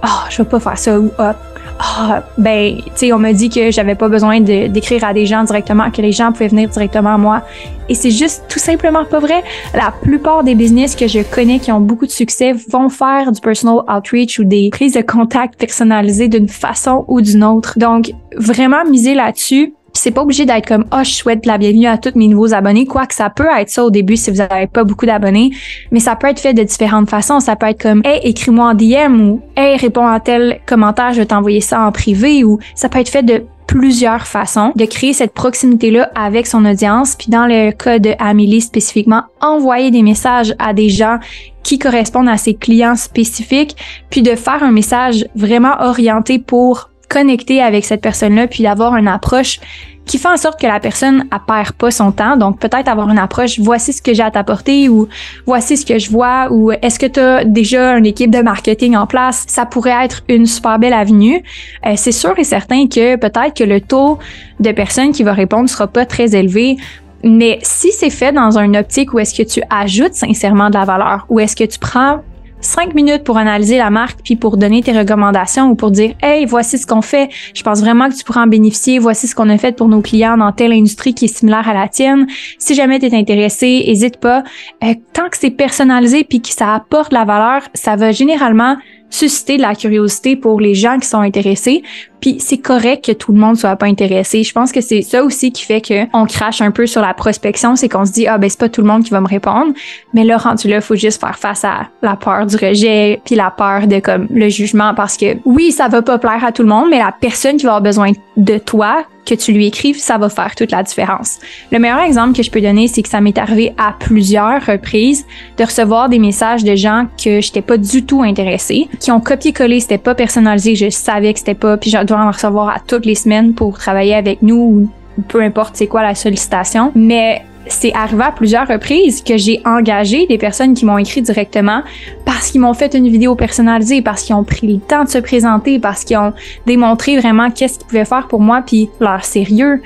oh, 0.03 0.19
je 0.29 0.37
vais 0.37 0.47
pas 0.47 0.59
faire 0.59 0.77
ça 0.77 0.99
ou, 0.99 1.09
oh, 1.19 1.31
ah, 1.79 2.23
ben, 2.37 2.77
tu 2.77 2.91
sais, 2.95 3.13
on 3.13 3.19
m'a 3.19 3.33
dit 3.33 3.49
que 3.49 3.71
j'avais 3.71 3.95
pas 3.95 4.07
besoin 4.07 4.39
d'écrire 4.39 5.03
à 5.03 5.13
des 5.13 5.25
gens 5.25 5.43
directement, 5.43 5.91
que 5.91 6.01
les 6.01 6.11
gens 6.11 6.31
pouvaient 6.31 6.47
venir 6.47 6.69
directement 6.69 7.15
à 7.15 7.17
moi. 7.17 7.41
Et 7.89 7.95
c'est 7.95 8.11
juste 8.11 8.45
tout 8.47 8.59
simplement 8.59 9.05
pas 9.05 9.19
vrai. 9.19 9.43
La 9.73 9.93
plupart 10.01 10.43
des 10.43 10.55
business 10.55 10.95
que 10.95 11.07
je 11.07 11.19
connais 11.19 11.59
qui 11.59 11.71
ont 11.71 11.81
beaucoup 11.81 12.05
de 12.05 12.11
succès 12.11 12.53
vont 12.69 12.89
faire 12.89 13.31
du 13.31 13.41
personal 13.41 13.79
outreach 13.87 14.39
ou 14.39 14.43
des 14.43 14.69
prises 14.71 14.93
de 14.93 15.01
contact 15.01 15.59
personnalisées 15.59 16.27
d'une 16.27 16.49
façon 16.49 17.05
ou 17.07 17.21
d'une 17.21 17.43
autre. 17.43 17.77
Donc, 17.77 18.11
vraiment 18.35 18.83
miser 18.85 19.13
là-dessus 19.13 19.73
c'est 19.97 20.11
pas 20.11 20.21
obligé 20.21 20.45
d'être 20.45 20.67
comme 20.67 20.85
oh 20.91 21.03
je 21.03 21.11
souhaite 21.11 21.45
la 21.45 21.57
bienvenue 21.57 21.87
à 21.87 21.97
tous 21.97 22.17
mes 22.17 22.27
nouveaux 22.27 22.53
abonnés, 22.53 22.85
quoique 22.85 23.13
ça 23.13 23.29
peut 23.29 23.47
être 23.57 23.69
ça 23.69 23.83
au 23.83 23.89
début 23.89 24.17
si 24.17 24.29
vous 24.29 24.41
avez 24.41 24.67
pas 24.67 24.83
beaucoup 24.83 25.05
d'abonnés, 25.05 25.51
mais 25.91 25.99
ça 25.99 26.15
peut 26.15 26.27
être 26.27 26.39
fait 26.39 26.53
de 26.53 26.63
différentes 26.63 27.09
façons. 27.09 27.39
Ça 27.39 27.55
peut 27.55 27.67
être 27.67 27.81
comme 27.81 28.01
hey 28.05 28.19
écris-moi 28.23 28.71
en 28.71 28.73
DM 28.73 29.21
ou 29.21 29.41
hey 29.55 29.77
réponds 29.77 30.07
à 30.07 30.19
tel 30.19 30.59
commentaire, 30.65 31.13
je 31.13 31.19
vais 31.19 31.25
t'envoyer 31.25 31.61
ça 31.61 31.81
en 31.81 31.91
privé 31.91 32.43
ou 32.43 32.59
ça 32.75 32.89
peut 32.89 32.99
être 32.99 33.09
fait 33.09 33.23
de 33.23 33.43
plusieurs 33.67 34.27
façons 34.27 34.71
de 34.75 34.85
créer 34.85 35.13
cette 35.13 35.33
proximité-là 35.33 36.11
avec 36.15 36.47
son 36.47 36.65
audience. 36.65 37.15
Puis 37.15 37.29
dans 37.29 37.47
le 37.47 37.71
cas 37.71 37.99
de 37.99 38.11
Amélie 38.19 38.61
spécifiquement, 38.61 39.23
envoyer 39.41 39.91
des 39.91 40.03
messages 40.03 40.53
à 40.59 40.73
des 40.73 40.89
gens 40.89 41.17
qui 41.63 41.79
correspondent 41.79 42.29
à 42.29 42.37
ses 42.37 42.53
clients 42.53 42.95
spécifiques, 42.95 43.75
puis 44.09 44.21
de 44.21 44.35
faire 44.35 44.61
un 44.63 44.71
message 44.71 45.25
vraiment 45.35 45.73
orienté 45.81 46.37
pour 46.37 46.89
connecter 47.07 47.61
avec 47.61 47.85
cette 47.85 48.01
personne-là, 48.01 48.47
puis 48.47 48.63
d'avoir 48.63 48.95
une 48.95 49.07
approche 49.07 49.59
qui 50.05 50.17
fait 50.17 50.27
en 50.27 50.37
sorte 50.37 50.59
que 50.59 50.67
la 50.67 50.79
personne 50.79 51.17
ne 51.31 51.37
perd 51.47 51.71
pas 51.73 51.91
son 51.91 52.11
temps. 52.11 52.37
Donc, 52.37 52.59
peut-être 52.59 52.87
avoir 52.87 53.09
une 53.09 53.17
approche, 53.17 53.59
voici 53.59 53.91
ce 53.91 54.01
que 54.01 54.13
j'ai 54.13 54.23
à 54.23 54.31
t'apporter 54.31 54.87
ou 54.87 55.07
voici 55.45 55.77
ce 55.77 55.85
que 55.85 55.97
je 55.97 56.09
vois 56.11 56.47
ou 56.51 56.71
est-ce 56.71 56.99
que 56.99 57.07
tu 57.07 57.19
as 57.19 57.43
déjà 57.43 57.97
une 57.97 58.05
équipe 58.05 58.31
de 58.31 58.39
marketing 58.39 58.95
en 58.95 59.07
place? 59.07 59.45
Ça 59.47 59.65
pourrait 59.65 60.05
être 60.05 60.23
une 60.29 60.45
super 60.45 60.77
belle 60.79 60.93
avenue. 60.93 61.43
Euh, 61.85 61.93
c'est 61.95 62.11
sûr 62.11 62.37
et 62.37 62.43
certain 62.43 62.87
que 62.87 63.15
peut-être 63.15 63.55
que 63.55 63.63
le 63.63 63.81
taux 63.81 64.19
de 64.59 64.71
personnes 64.71 65.11
qui 65.11 65.23
va 65.23 65.33
répondre 65.33 65.69
sera 65.69 65.87
pas 65.87 66.05
très 66.05 66.35
élevé. 66.35 66.77
Mais 67.23 67.57
si 67.63 67.91
c'est 67.91 68.11
fait 68.11 68.31
dans 68.31 68.59
une 68.59 68.77
optique 68.77 69.13
où 69.13 69.19
est-ce 69.19 69.33
que 69.33 69.47
tu 69.47 69.61
ajoutes 69.71 70.13
sincèrement 70.13 70.69
de 70.69 70.75
la 70.75 70.85
valeur, 70.85 71.25
ou 71.29 71.39
est-ce 71.39 71.55
que 71.55 71.63
tu 71.63 71.79
prends 71.79 72.21
cinq 72.65 72.93
minutes 72.93 73.23
pour 73.23 73.37
analyser 73.37 73.77
la 73.77 73.89
marque 73.89 74.19
puis 74.23 74.35
pour 74.35 74.57
donner 74.57 74.81
tes 74.81 74.97
recommandations 74.97 75.69
ou 75.69 75.75
pour 75.75 75.91
dire 75.91 76.13
hey 76.21 76.45
voici 76.45 76.77
ce 76.77 76.85
qu'on 76.85 77.01
fait. 77.01 77.29
Je 77.53 77.63
pense 77.63 77.81
vraiment 77.81 78.09
que 78.09 78.15
tu 78.15 78.23
pourras 78.23 78.43
en 78.43 78.47
bénéficier. 78.47 78.99
Voici 78.99 79.27
ce 79.27 79.35
qu'on 79.35 79.49
a 79.49 79.57
fait 79.57 79.75
pour 79.75 79.87
nos 79.87 80.01
clients 80.01 80.37
dans 80.37 80.51
telle 80.51 80.73
industrie 80.73 81.13
qui 81.13 81.25
est 81.25 81.35
similaire 81.35 81.67
à 81.69 81.73
la 81.73 81.87
tienne. 81.87 82.27
Si 82.59 82.75
jamais 82.75 82.99
tu 82.99 83.05
es 83.05 83.15
intéressé 83.15 83.83
hésite 83.85 84.17
pas. 84.17 84.43
Euh, 84.83 84.93
tant 85.13 85.29
que 85.29 85.37
c'est 85.37 85.51
personnalisé 85.51 86.23
puis 86.23 86.41
que 86.41 86.49
ça 86.49 86.73
apporte 86.73 87.13
la 87.13 87.23
valeur 87.23 87.61
ça 87.73 87.95
va 87.95 88.11
généralement 88.11 88.77
susciter 89.09 89.57
de 89.57 89.61
la 89.61 89.75
curiosité 89.75 90.35
pour 90.35 90.59
les 90.59 90.75
gens 90.75 90.99
qui 90.99 91.07
sont 91.07 91.19
intéressés. 91.19 91.83
Puis 92.19 92.37
c'est 92.39 92.57
correct 92.57 93.05
que 93.05 93.11
tout 93.11 93.31
le 93.31 93.39
monde 93.39 93.55
soit 93.55 93.75
pas 93.75 93.85
intéressé. 93.85 94.43
Je 94.43 94.51
pense 94.51 94.71
que 94.71 94.81
c'est 94.81 95.01
ça 95.01 95.23
aussi 95.23 95.51
qui 95.51 95.63
fait 95.63 95.81
que 95.81 96.05
on 96.13 96.25
crache 96.25 96.61
un 96.61 96.71
peu 96.71 96.87
sur 96.87 97.01
la 97.01 97.13
prospection, 97.13 97.75
c'est 97.75 97.87
qu'on 97.87 98.05
se 98.05 98.11
dit 98.11 98.27
ah 98.27 98.37
ben 98.37 98.49
c'est 98.49 98.59
pas 98.59 98.69
tout 98.69 98.81
le 98.81 98.87
monde 98.87 99.03
qui 99.03 99.11
va 99.11 99.21
me 99.21 99.27
répondre, 99.27 99.73
mais 100.13 100.23
là 100.23 100.37
rendu 100.37 100.67
là, 100.67 100.81
faut 100.81 100.95
juste 100.95 101.21
faire 101.21 101.37
face 101.37 101.63
à 101.63 101.87
la 102.01 102.15
peur 102.15 102.45
du 102.45 102.55
rejet 102.55 103.21
puis 103.25 103.35
la 103.35 103.51
peur 103.51 103.87
de 103.87 103.99
comme 103.99 104.27
le 104.31 104.49
jugement 104.49 104.93
parce 104.95 105.17
que 105.17 105.37
oui, 105.45 105.71
ça 105.71 105.87
va 105.87 106.01
pas 106.01 106.17
plaire 106.17 106.43
à 106.43 106.51
tout 106.51 106.63
le 106.63 106.69
monde, 106.69 106.87
mais 106.89 106.99
la 106.99 107.13
personne 107.17 107.57
qui 107.57 107.65
va 107.65 107.75
avoir 107.75 107.83
besoin 107.83 108.11
de 108.37 108.57
toi 108.57 109.05
que 109.25 109.35
tu 109.35 109.51
lui 109.51 109.67
écrives, 109.67 109.99
ça 109.99 110.17
va 110.17 110.29
faire 110.29 110.55
toute 110.55 110.71
la 110.71 110.83
différence. 110.83 111.39
Le 111.71 111.79
meilleur 111.79 111.99
exemple 111.99 112.35
que 112.35 112.43
je 112.43 112.51
peux 112.51 112.61
donner, 112.61 112.87
c'est 112.87 113.01
que 113.01 113.09
ça 113.09 113.21
m'est 113.21 113.37
arrivé 113.37 113.73
à 113.77 113.95
plusieurs 113.99 114.65
reprises 114.65 115.25
de 115.57 115.63
recevoir 115.63 116.09
des 116.09 116.19
messages 116.19 116.63
de 116.63 116.75
gens 116.75 117.07
que 117.21 117.41
j'étais 117.41 117.61
pas 117.61 117.77
du 117.77 118.05
tout 118.05 118.23
intéressée, 118.23 118.87
qui 118.99 119.11
ont 119.11 119.19
copié-collé, 119.19 119.79
c'était 119.79 119.97
pas 119.97 120.15
personnalisé, 120.15 120.75
je 120.75 120.89
savais 120.89 121.33
que 121.33 121.39
c'était 121.39 121.53
pas, 121.53 121.77
puis 121.77 121.89
je 121.89 122.03
dois 122.03 122.19
en 122.19 122.31
recevoir 122.31 122.69
à 122.69 122.79
toutes 122.79 123.05
les 123.05 123.15
semaines 123.15 123.53
pour 123.53 123.77
travailler 123.77 124.15
avec 124.15 124.41
nous 124.41 124.55
ou 124.55 125.23
peu 125.27 125.41
importe 125.41 125.75
c'est 125.75 125.87
quoi 125.87 126.03
la 126.03 126.15
sollicitation, 126.15 126.91
mais 126.95 127.43
c'est 127.67 127.93
arrivé 127.93 128.23
à 128.23 128.31
plusieurs 128.31 128.67
reprises 128.67 129.23
que 129.23 129.37
j'ai 129.37 129.61
engagé 129.65 130.27
des 130.27 130.37
personnes 130.37 130.73
qui 130.73 130.85
m'ont 130.85 130.97
écrit 130.97 131.21
directement 131.21 131.81
parce 132.25 132.51
qu'ils 132.51 132.61
m'ont 132.61 132.73
fait 132.73 132.93
une 132.93 133.07
vidéo 133.07 133.35
personnalisée, 133.35 134.01
parce 134.01 134.23
qu'ils 134.23 134.35
ont 134.35 134.43
pris 134.43 134.67
le 134.67 134.79
temps 134.79 135.03
de 135.03 135.09
se 135.09 135.17
présenter, 135.17 135.79
parce 135.79 136.03
qu'ils 136.03 136.17
ont 136.17 136.33
démontré 136.65 137.17
vraiment 137.17 137.49
qu'est-ce 137.49 137.79
qu'ils 137.79 137.87
pouvaient 137.87 138.05
faire 138.05 138.27
pour 138.27 138.39
moi, 138.39 138.61
puis 138.65 138.89
leur 138.99 139.23
sérieux. 139.23 139.81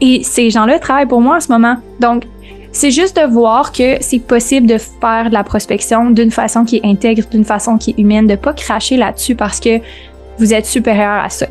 Et 0.00 0.22
ces 0.22 0.50
gens-là 0.50 0.78
travaillent 0.78 1.06
pour 1.06 1.20
moi 1.20 1.36
en 1.36 1.40
ce 1.40 1.50
moment. 1.50 1.76
Donc, 2.00 2.24
c'est 2.72 2.90
juste 2.90 3.16
de 3.16 3.26
voir 3.26 3.70
que 3.70 3.96
c'est 4.00 4.18
possible 4.18 4.66
de 4.66 4.78
faire 4.78 5.28
de 5.28 5.34
la 5.34 5.44
prospection 5.44 6.10
d'une 6.10 6.32
façon 6.32 6.64
qui 6.64 6.76
est 6.76 6.84
intègre, 6.84 7.22
d'une 7.30 7.44
façon 7.44 7.78
qui 7.78 7.90
est 7.90 7.98
humaine, 7.98 8.26
de 8.26 8.34
pas 8.34 8.52
cracher 8.52 8.96
là-dessus 8.96 9.36
parce 9.36 9.60
que 9.60 9.80
vous 10.38 10.54
êtes 10.54 10.66
supérieur 10.66 11.22
à 11.24 11.28
ça. 11.28 11.46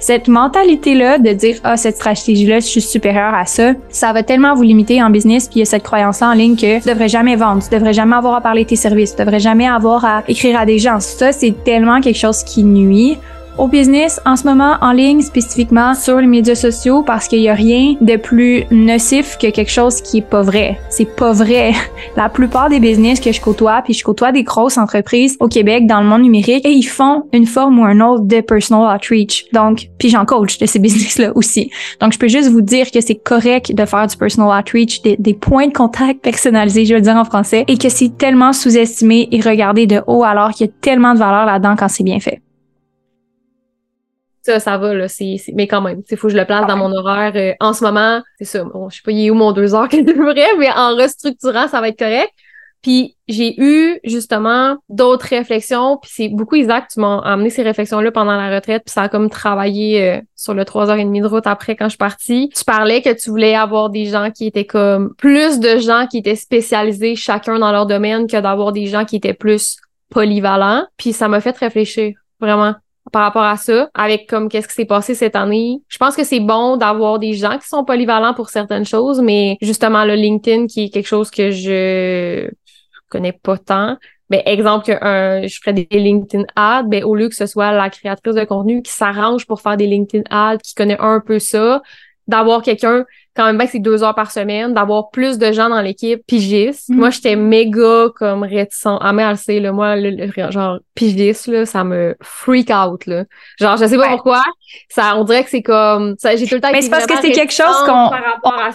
Cette 0.00 0.28
mentalité-là 0.28 1.18
de 1.18 1.32
dire 1.32 1.56
ah 1.64 1.76
cette 1.76 1.96
stratégie-là, 1.96 2.60
je 2.60 2.66
suis 2.66 2.80
supérieur 2.80 3.34
à 3.34 3.46
ça, 3.46 3.72
ça 3.88 4.12
va 4.12 4.22
tellement 4.22 4.54
vous 4.54 4.62
limiter 4.62 5.02
en 5.02 5.10
business. 5.10 5.48
Puis 5.48 5.60
y 5.60 5.62
a 5.62 5.64
cette 5.64 5.82
croyance-là 5.82 6.30
en 6.30 6.34
ligne 6.34 6.56
que 6.56 6.80
tu 6.80 6.88
devrais 6.88 7.08
jamais 7.08 7.36
vendre, 7.36 7.62
tu 7.62 7.74
devrais 7.74 7.92
jamais 7.92 8.16
avoir 8.16 8.34
à 8.34 8.40
parler 8.40 8.64
de 8.64 8.68
tes 8.68 8.76
services, 8.76 9.14
tu 9.16 9.22
devrais 9.22 9.40
jamais 9.40 9.66
avoir 9.66 10.04
à 10.04 10.22
écrire 10.28 10.58
à 10.58 10.66
des 10.66 10.78
gens. 10.78 11.00
Ça 11.00 11.32
c'est 11.32 11.54
tellement 11.64 12.00
quelque 12.00 12.18
chose 12.18 12.42
qui 12.42 12.64
nuit 12.64 13.16
au 13.58 13.68
business 13.68 14.20
en 14.24 14.36
ce 14.36 14.44
moment 14.44 14.76
en 14.80 14.92
ligne 14.92 15.20
spécifiquement 15.20 15.94
sur 15.94 16.18
les 16.18 16.26
médias 16.26 16.54
sociaux 16.54 17.02
parce 17.02 17.28
qu'il 17.28 17.40
y 17.40 17.48
a 17.48 17.54
rien 17.54 17.94
de 18.00 18.16
plus 18.16 18.64
nocif 18.70 19.36
que 19.38 19.50
quelque 19.50 19.70
chose 19.70 20.00
qui 20.00 20.18
est 20.18 20.28
pas 20.28 20.42
vrai. 20.42 20.78
C'est 20.90 21.16
pas 21.16 21.32
vrai. 21.32 21.72
La 22.16 22.28
plupart 22.28 22.68
des 22.68 22.80
business 22.80 23.20
que 23.20 23.32
je 23.32 23.40
côtoie, 23.40 23.82
puis 23.82 23.94
je 23.94 24.04
côtoie 24.04 24.32
des 24.32 24.42
grosses 24.42 24.78
entreprises 24.78 25.36
au 25.40 25.48
Québec 25.48 25.86
dans 25.86 26.00
le 26.00 26.06
monde 26.06 26.22
numérique 26.22 26.64
et 26.64 26.72
ils 26.72 26.82
font 26.82 27.24
une 27.32 27.46
forme 27.46 27.78
ou 27.78 27.84
un 27.84 28.00
autre 28.00 28.24
de 28.24 28.40
personal 28.40 28.94
outreach. 28.94 29.46
Donc, 29.52 29.88
puis 29.98 30.08
j'en 30.08 30.24
coach 30.24 30.58
de 30.58 30.66
ces 30.66 30.78
business-là 30.80 31.32
aussi. 31.34 31.70
Donc, 32.00 32.12
je 32.12 32.18
peux 32.18 32.28
juste 32.28 32.48
vous 32.48 32.62
dire 32.62 32.90
que 32.90 33.00
c'est 33.00 33.22
correct 33.22 33.74
de 33.74 33.84
faire 33.84 34.06
du 34.06 34.16
personal 34.16 34.58
outreach, 34.58 35.02
des, 35.02 35.16
des 35.16 35.34
points 35.34 35.68
de 35.68 35.72
contact 35.72 36.20
personnalisés, 36.22 36.86
je 36.86 36.94
veux 36.94 37.00
dire 37.00 37.16
en 37.16 37.24
français, 37.24 37.64
et 37.68 37.78
que 37.78 37.88
c'est 37.88 38.16
tellement 38.16 38.52
sous-estimé 38.52 39.28
et 39.30 39.40
regardé 39.40 39.86
de 39.86 40.02
haut 40.06 40.24
alors 40.24 40.50
qu'il 40.50 40.66
y 40.66 40.70
a 40.70 40.72
tellement 40.80 41.14
de 41.14 41.18
valeur 41.18 41.46
là-dedans 41.46 41.76
quand 41.76 41.88
c'est 41.88 42.04
bien 42.04 42.20
fait 42.20 42.40
ça, 44.42 44.58
ça 44.58 44.76
va, 44.76 44.92
là. 44.92 45.08
C'est, 45.08 45.36
mais 45.54 45.66
quand 45.66 45.80
même, 45.80 46.02
il 46.10 46.16
faut 46.16 46.26
que 46.26 46.32
je 46.32 46.38
le 46.38 46.44
place 46.44 46.66
dans 46.66 46.76
mon 46.76 46.92
horaire. 46.92 47.32
Euh, 47.36 47.54
en 47.60 47.72
ce 47.72 47.84
moment, 47.84 48.22
c'est 48.38 48.44
ça. 48.44 48.64
Bon, 48.64 48.90
je 48.90 48.96
sais 48.96 49.02
pas, 49.04 49.12
il 49.12 49.26
est 49.26 49.30
où 49.30 49.34
mon 49.34 49.52
deux 49.52 49.74
heures 49.74 49.88
que 49.88 50.02
devrait, 50.02 50.56
mais 50.58 50.70
en 50.70 50.96
restructurant, 50.96 51.68
ça 51.68 51.80
va 51.80 51.88
être 51.88 51.98
correct. 51.98 52.32
Puis 52.82 53.16
j'ai 53.28 53.54
eu 53.60 54.00
justement 54.02 54.76
d'autres 54.88 55.26
réflexions, 55.26 55.98
puis 55.98 56.10
c'est 56.12 56.28
beaucoup 56.28 56.56
Isaac, 56.56 56.88
tu 56.92 56.98
m'as 56.98 57.18
amené 57.20 57.48
ces 57.48 57.62
réflexions-là 57.62 58.10
pendant 58.10 58.36
la 58.36 58.52
retraite, 58.52 58.82
puis 58.84 58.92
ça 58.92 59.02
a 59.02 59.08
comme 59.08 59.30
travaillé 59.30 60.02
euh, 60.02 60.20
sur 60.34 60.52
le 60.52 60.64
trois 60.64 60.90
heures 60.90 60.96
et 60.96 61.04
demie 61.04 61.20
de 61.20 61.28
route 61.28 61.46
après 61.46 61.76
quand 61.76 61.84
je 61.84 61.90
suis 61.90 61.98
partie. 61.98 62.50
Tu 62.52 62.64
parlais 62.64 63.00
que 63.00 63.10
tu 63.10 63.30
voulais 63.30 63.54
avoir 63.54 63.88
des 63.88 64.06
gens 64.06 64.32
qui 64.32 64.48
étaient 64.48 64.64
comme 64.64 65.14
plus 65.14 65.60
de 65.60 65.78
gens 65.78 66.08
qui 66.10 66.18
étaient 66.18 66.34
spécialisés 66.34 67.14
chacun 67.14 67.60
dans 67.60 67.70
leur 67.70 67.86
domaine 67.86 68.26
que 68.26 68.40
d'avoir 68.40 68.72
des 68.72 68.86
gens 68.86 69.04
qui 69.04 69.14
étaient 69.14 69.32
plus 69.32 69.76
polyvalents. 70.10 70.84
Puis 70.96 71.12
ça 71.12 71.28
m'a 71.28 71.40
fait 71.40 71.56
réfléchir, 71.56 72.14
vraiment 72.40 72.74
par 73.10 73.22
rapport 73.22 73.42
à 73.42 73.56
ça, 73.56 73.90
avec 73.94 74.28
comme 74.28 74.48
qu'est-ce 74.48 74.68
qui 74.68 74.74
s'est 74.74 74.84
passé 74.84 75.14
cette 75.14 75.34
année. 75.34 75.82
Je 75.88 75.98
pense 75.98 76.14
que 76.14 76.24
c'est 76.24 76.40
bon 76.40 76.76
d'avoir 76.76 77.18
des 77.18 77.32
gens 77.34 77.58
qui 77.58 77.66
sont 77.66 77.84
polyvalents 77.84 78.34
pour 78.34 78.48
certaines 78.48 78.84
choses, 78.84 79.20
mais 79.20 79.56
justement 79.60 80.04
le 80.04 80.14
LinkedIn 80.14 80.66
qui 80.66 80.84
est 80.84 80.88
quelque 80.90 81.08
chose 81.08 81.30
que 81.30 81.50
je 81.50 82.48
connais 83.08 83.32
pas 83.32 83.58
tant. 83.58 83.96
Mais 84.30 84.42
exemple 84.46 84.86
que 84.86 84.92
je 84.92 85.58
ferais 85.60 85.74
des 85.74 85.86
LinkedIn 85.90 86.44
ads, 86.56 86.84
ben 86.84 87.04
au 87.04 87.14
lieu 87.14 87.28
que 87.28 87.34
ce 87.34 87.46
soit 87.46 87.72
la 87.72 87.90
créatrice 87.90 88.34
de 88.34 88.44
contenu 88.44 88.80
qui 88.80 88.92
s'arrange 88.92 89.46
pour 89.46 89.60
faire 89.60 89.76
des 89.76 89.86
LinkedIn 89.86 90.24
ads, 90.30 90.58
qui 90.58 90.74
connaît 90.74 90.98
un 90.98 91.20
peu 91.20 91.38
ça, 91.38 91.82
d'avoir 92.28 92.62
quelqu'un 92.62 93.04
quand 93.34 93.46
même 93.46 93.56
bien 93.56 93.66
que 93.66 93.72
c'est 93.72 93.78
deux 93.78 94.02
heures 94.02 94.14
par 94.14 94.30
semaine, 94.30 94.74
d'avoir 94.74 95.10
plus 95.10 95.38
de 95.38 95.52
gens 95.52 95.68
dans 95.68 95.80
l'équipe 95.80 96.20
pigistes. 96.26 96.88
Mm. 96.88 96.96
Moi, 96.96 97.10
j'étais 97.10 97.36
méga 97.36 98.08
comme 98.14 98.42
réticent. 98.42 98.98
Ah, 99.00 99.12
mais 99.12 99.22
elle 99.22 99.38
sait, 99.38 99.60
là, 99.60 99.72
moi, 99.72 99.96
le, 99.96 100.30
genre 100.50 100.78
pigiste, 100.94 101.46
là, 101.46 101.64
ça 101.64 101.84
me 101.84 102.14
freak 102.20 102.70
out, 102.70 103.06
là. 103.06 103.24
Genre, 103.58 103.76
je 103.76 103.86
sais 103.86 103.96
pas 103.96 104.08
pourquoi. 104.08 104.42
Ça, 104.88 105.16
on 105.16 105.24
dirait 105.24 105.44
que 105.44 105.50
c'est 105.50 105.62
comme, 105.62 106.16
j'ai 106.22 106.46
tout 106.46 106.54
le 106.54 106.60
temps 106.60 106.70
Mais 106.72 106.82
c'est 106.82 106.90
parce 106.90 107.06
que 107.06 107.16
c'est 107.20 107.32
quelque 107.32 107.52
chose 107.52 107.76
qu'on 107.86 108.10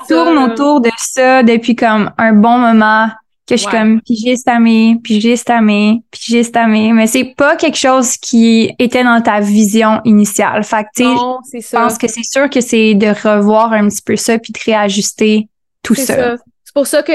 tourne 0.08 0.38
autour 0.38 0.82
de 0.82 0.90
ça 0.98 1.44
depuis 1.44 1.76
comme 1.76 2.12
un 2.18 2.34
bon 2.34 2.58
moment 2.58 3.10
que 3.48 3.56
je 3.56 3.62
suis 3.62 3.72
comme 3.72 4.02
pigiste 4.02 4.48
amé, 4.48 4.98
pigiste 5.02 5.50
amé, 5.50 6.04
pigiste 6.12 6.56
amé, 6.58 6.92
mais 6.92 7.08
c'est 7.08 7.34
pas 7.36 7.56
quelque 7.56 7.78
chose 7.78 8.18
qui 8.18 8.74
était 8.78 9.04
dans 9.04 9.22
ta 9.22 9.40
vision 9.40 10.02
initiale. 10.04 10.64
Fait 10.64 10.84
que, 10.84 10.90
tu 10.96 11.04
je 11.04 11.76
pense 11.76 11.98
que 11.98 12.08
c'est 12.08 12.24
sûr 12.24 12.50
que 12.50 12.60
c'est 12.60 12.94
de 12.94 13.08
revoir 13.08 13.72
un 13.72 13.88
petit 13.88 14.02
peu 14.02 14.16
ça 14.18 14.38
puis 14.38 14.52
de 14.52 14.60
réajuster 14.66 15.48
tout 15.82 15.96
ça 15.96 16.36
pour 16.78 16.86
ça 16.86 17.02
que 17.02 17.12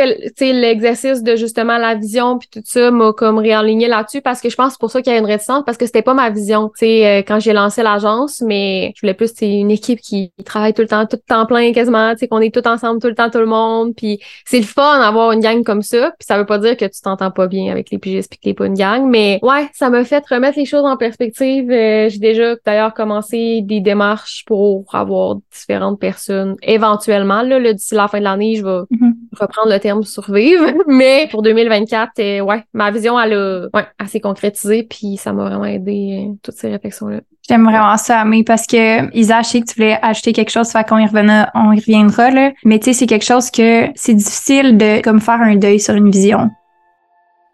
l'exercice 0.60 1.22
de 1.22 1.36
justement 1.36 1.78
la 1.78 1.94
vision 1.94 2.36
puis 2.36 2.48
tout 2.52 2.62
ça 2.64 2.90
m'a 2.90 3.12
comme 3.12 3.38
réaligné 3.38 3.86
là-dessus 3.86 4.20
parce 4.20 4.40
que 4.40 4.50
je 4.50 4.56
pense 4.56 4.72
c'est 4.72 4.80
pour 4.80 4.90
ça 4.90 5.02
qu'il 5.02 5.12
y 5.12 5.14
a 5.14 5.20
une 5.20 5.24
réticence 5.24 5.62
parce 5.64 5.78
que 5.78 5.86
c'était 5.86 6.02
pas 6.02 6.14
ma 6.14 6.30
vision 6.30 6.68
tu 6.70 6.84
sais 6.84 7.06
euh, 7.06 7.22
quand 7.24 7.38
j'ai 7.38 7.52
lancé 7.52 7.84
l'agence 7.84 8.40
mais 8.40 8.92
je 8.96 9.02
voulais 9.02 9.14
plus 9.14 9.30
c'est 9.32 9.48
une 9.48 9.70
équipe 9.70 10.00
qui 10.00 10.32
travaille 10.44 10.74
tout 10.74 10.82
le 10.82 10.88
temps 10.88 11.06
tout 11.06 11.16
le 11.16 11.22
temps 11.28 11.46
plein 11.46 11.72
quasiment 11.72 12.10
tu 12.14 12.18
sais 12.18 12.26
qu'on 12.26 12.40
est 12.40 12.52
tout 12.52 12.66
ensemble 12.66 13.00
tout 13.00 13.06
le 13.06 13.14
temps 13.14 13.30
tout 13.30 13.38
le 13.38 13.46
monde 13.46 13.94
puis 13.96 14.18
c'est 14.46 14.58
le 14.58 14.64
fun 14.64 14.98
d'avoir 14.98 15.30
une 15.30 15.38
gang 15.38 15.62
comme 15.62 15.82
ça 15.82 16.12
puis 16.18 16.26
ça 16.26 16.38
veut 16.38 16.46
pas 16.46 16.58
dire 16.58 16.76
que 16.76 16.86
tu 16.86 17.00
t'entends 17.00 17.30
pas 17.30 17.46
bien 17.46 17.70
avec 17.70 17.92
les 17.92 17.98
pigistes 17.98 18.30
puis 18.30 18.40
que 18.40 18.42
t'es 18.42 18.54
pas 18.54 18.66
une 18.66 18.74
gang 18.74 19.08
mais 19.08 19.38
ouais 19.42 19.68
ça 19.74 19.90
m'a 19.90 20.02
fait 20.02 20.26
remettre 20.28 20.58
les 20.58 20.66
choses 20.66 20.84
en 20.84 20.96
perspective 20.96 21.70
euh, 21.70 22.08
j'ai 22.08 22.18
déjà 22.18 22.56
d'ailleurs 22.66 22.94
commencé 22.94 23.60
des 23.62 23.78
démarches 23.78 24.42
pour 24.44 24.92
avoir 24.92 25.36
différentes 25.52 26.00
personnes. 26.00 26.56
Éventuellement 26.62 27.42
là, 27.42 27.72
d'ici 27.72 27.94
la 27.94 28.08
fin 28.08 28.18
de 28.18 28.24
l'année 28.24 28.56
je 28.56 28.64
vais 28.64 28.80
mm-hmm 28.90 29.12
prendre 29.52 29.72
le 29.72 29.78
terme 29.78 30.02
survivre, 30.02 30.66
mais 30.86 31.28
pour 31.30 31.42
2024, 31.42 32.10
euh, 32.18 32.40
ouais, 32.40 32.64
ma 32.72 32.90
vision, 32.90 33.18
elle 33.18 33.32
a 33.32 33.68
ouais, 33.74 33.86
assez 33.98 34.20
concrétisé, 34.20 34.82
puis 34.82 35.16
ça 35.16 35.32
m'a 35.32 35.44
vraiment 35.44 35.64
aidé, 35.64 36.26
euh, 36.26 36.34
toutes 36.42 36.56
ces 36.56 36.70
réflexions-là. 36.70 37.20
J'aime 37.48 37.64
vraiment 37.64 37.96
ça, 37.96 38.24
mais 38.24 38.44
parce 38.44 38.66
que 38.66 39.14
Isa, 39.16 39.42
je 39.42 39.48
sais 39.48 39.60
que 39.60 39.66
tu 39.66 39.74
voulais 39.74 39.98
acheter 40.00 40.32
quelque 40.32 40.50
chose, 40.50 40.70
fait 40.70 40.88
qu'on 40.88 40.98
y 40.98 41.06
reviendra, 41.06 41.50
on 41.54 41.72
y 41.72 41.80
reviendra, 41.80 42.30
là. 42.30 42.52
Mais 42.64 42.78
tu 42.78 42.86
sais, 42.86 43.00
c'est 43.00 43.06
quelque 43.06 43.24
chose 43.24 43.50
que 43.50 43.86
c'est 43.94 44.14
difficile 44.14 44.76
de 44.78 45.02
comme 45.02 45.20
faire 45.20 45.40
un 45.40 45.56
deuil 45.56 45.80
sur 45.80 45.94
une 45.94 46.10
vision. 46.10 46.50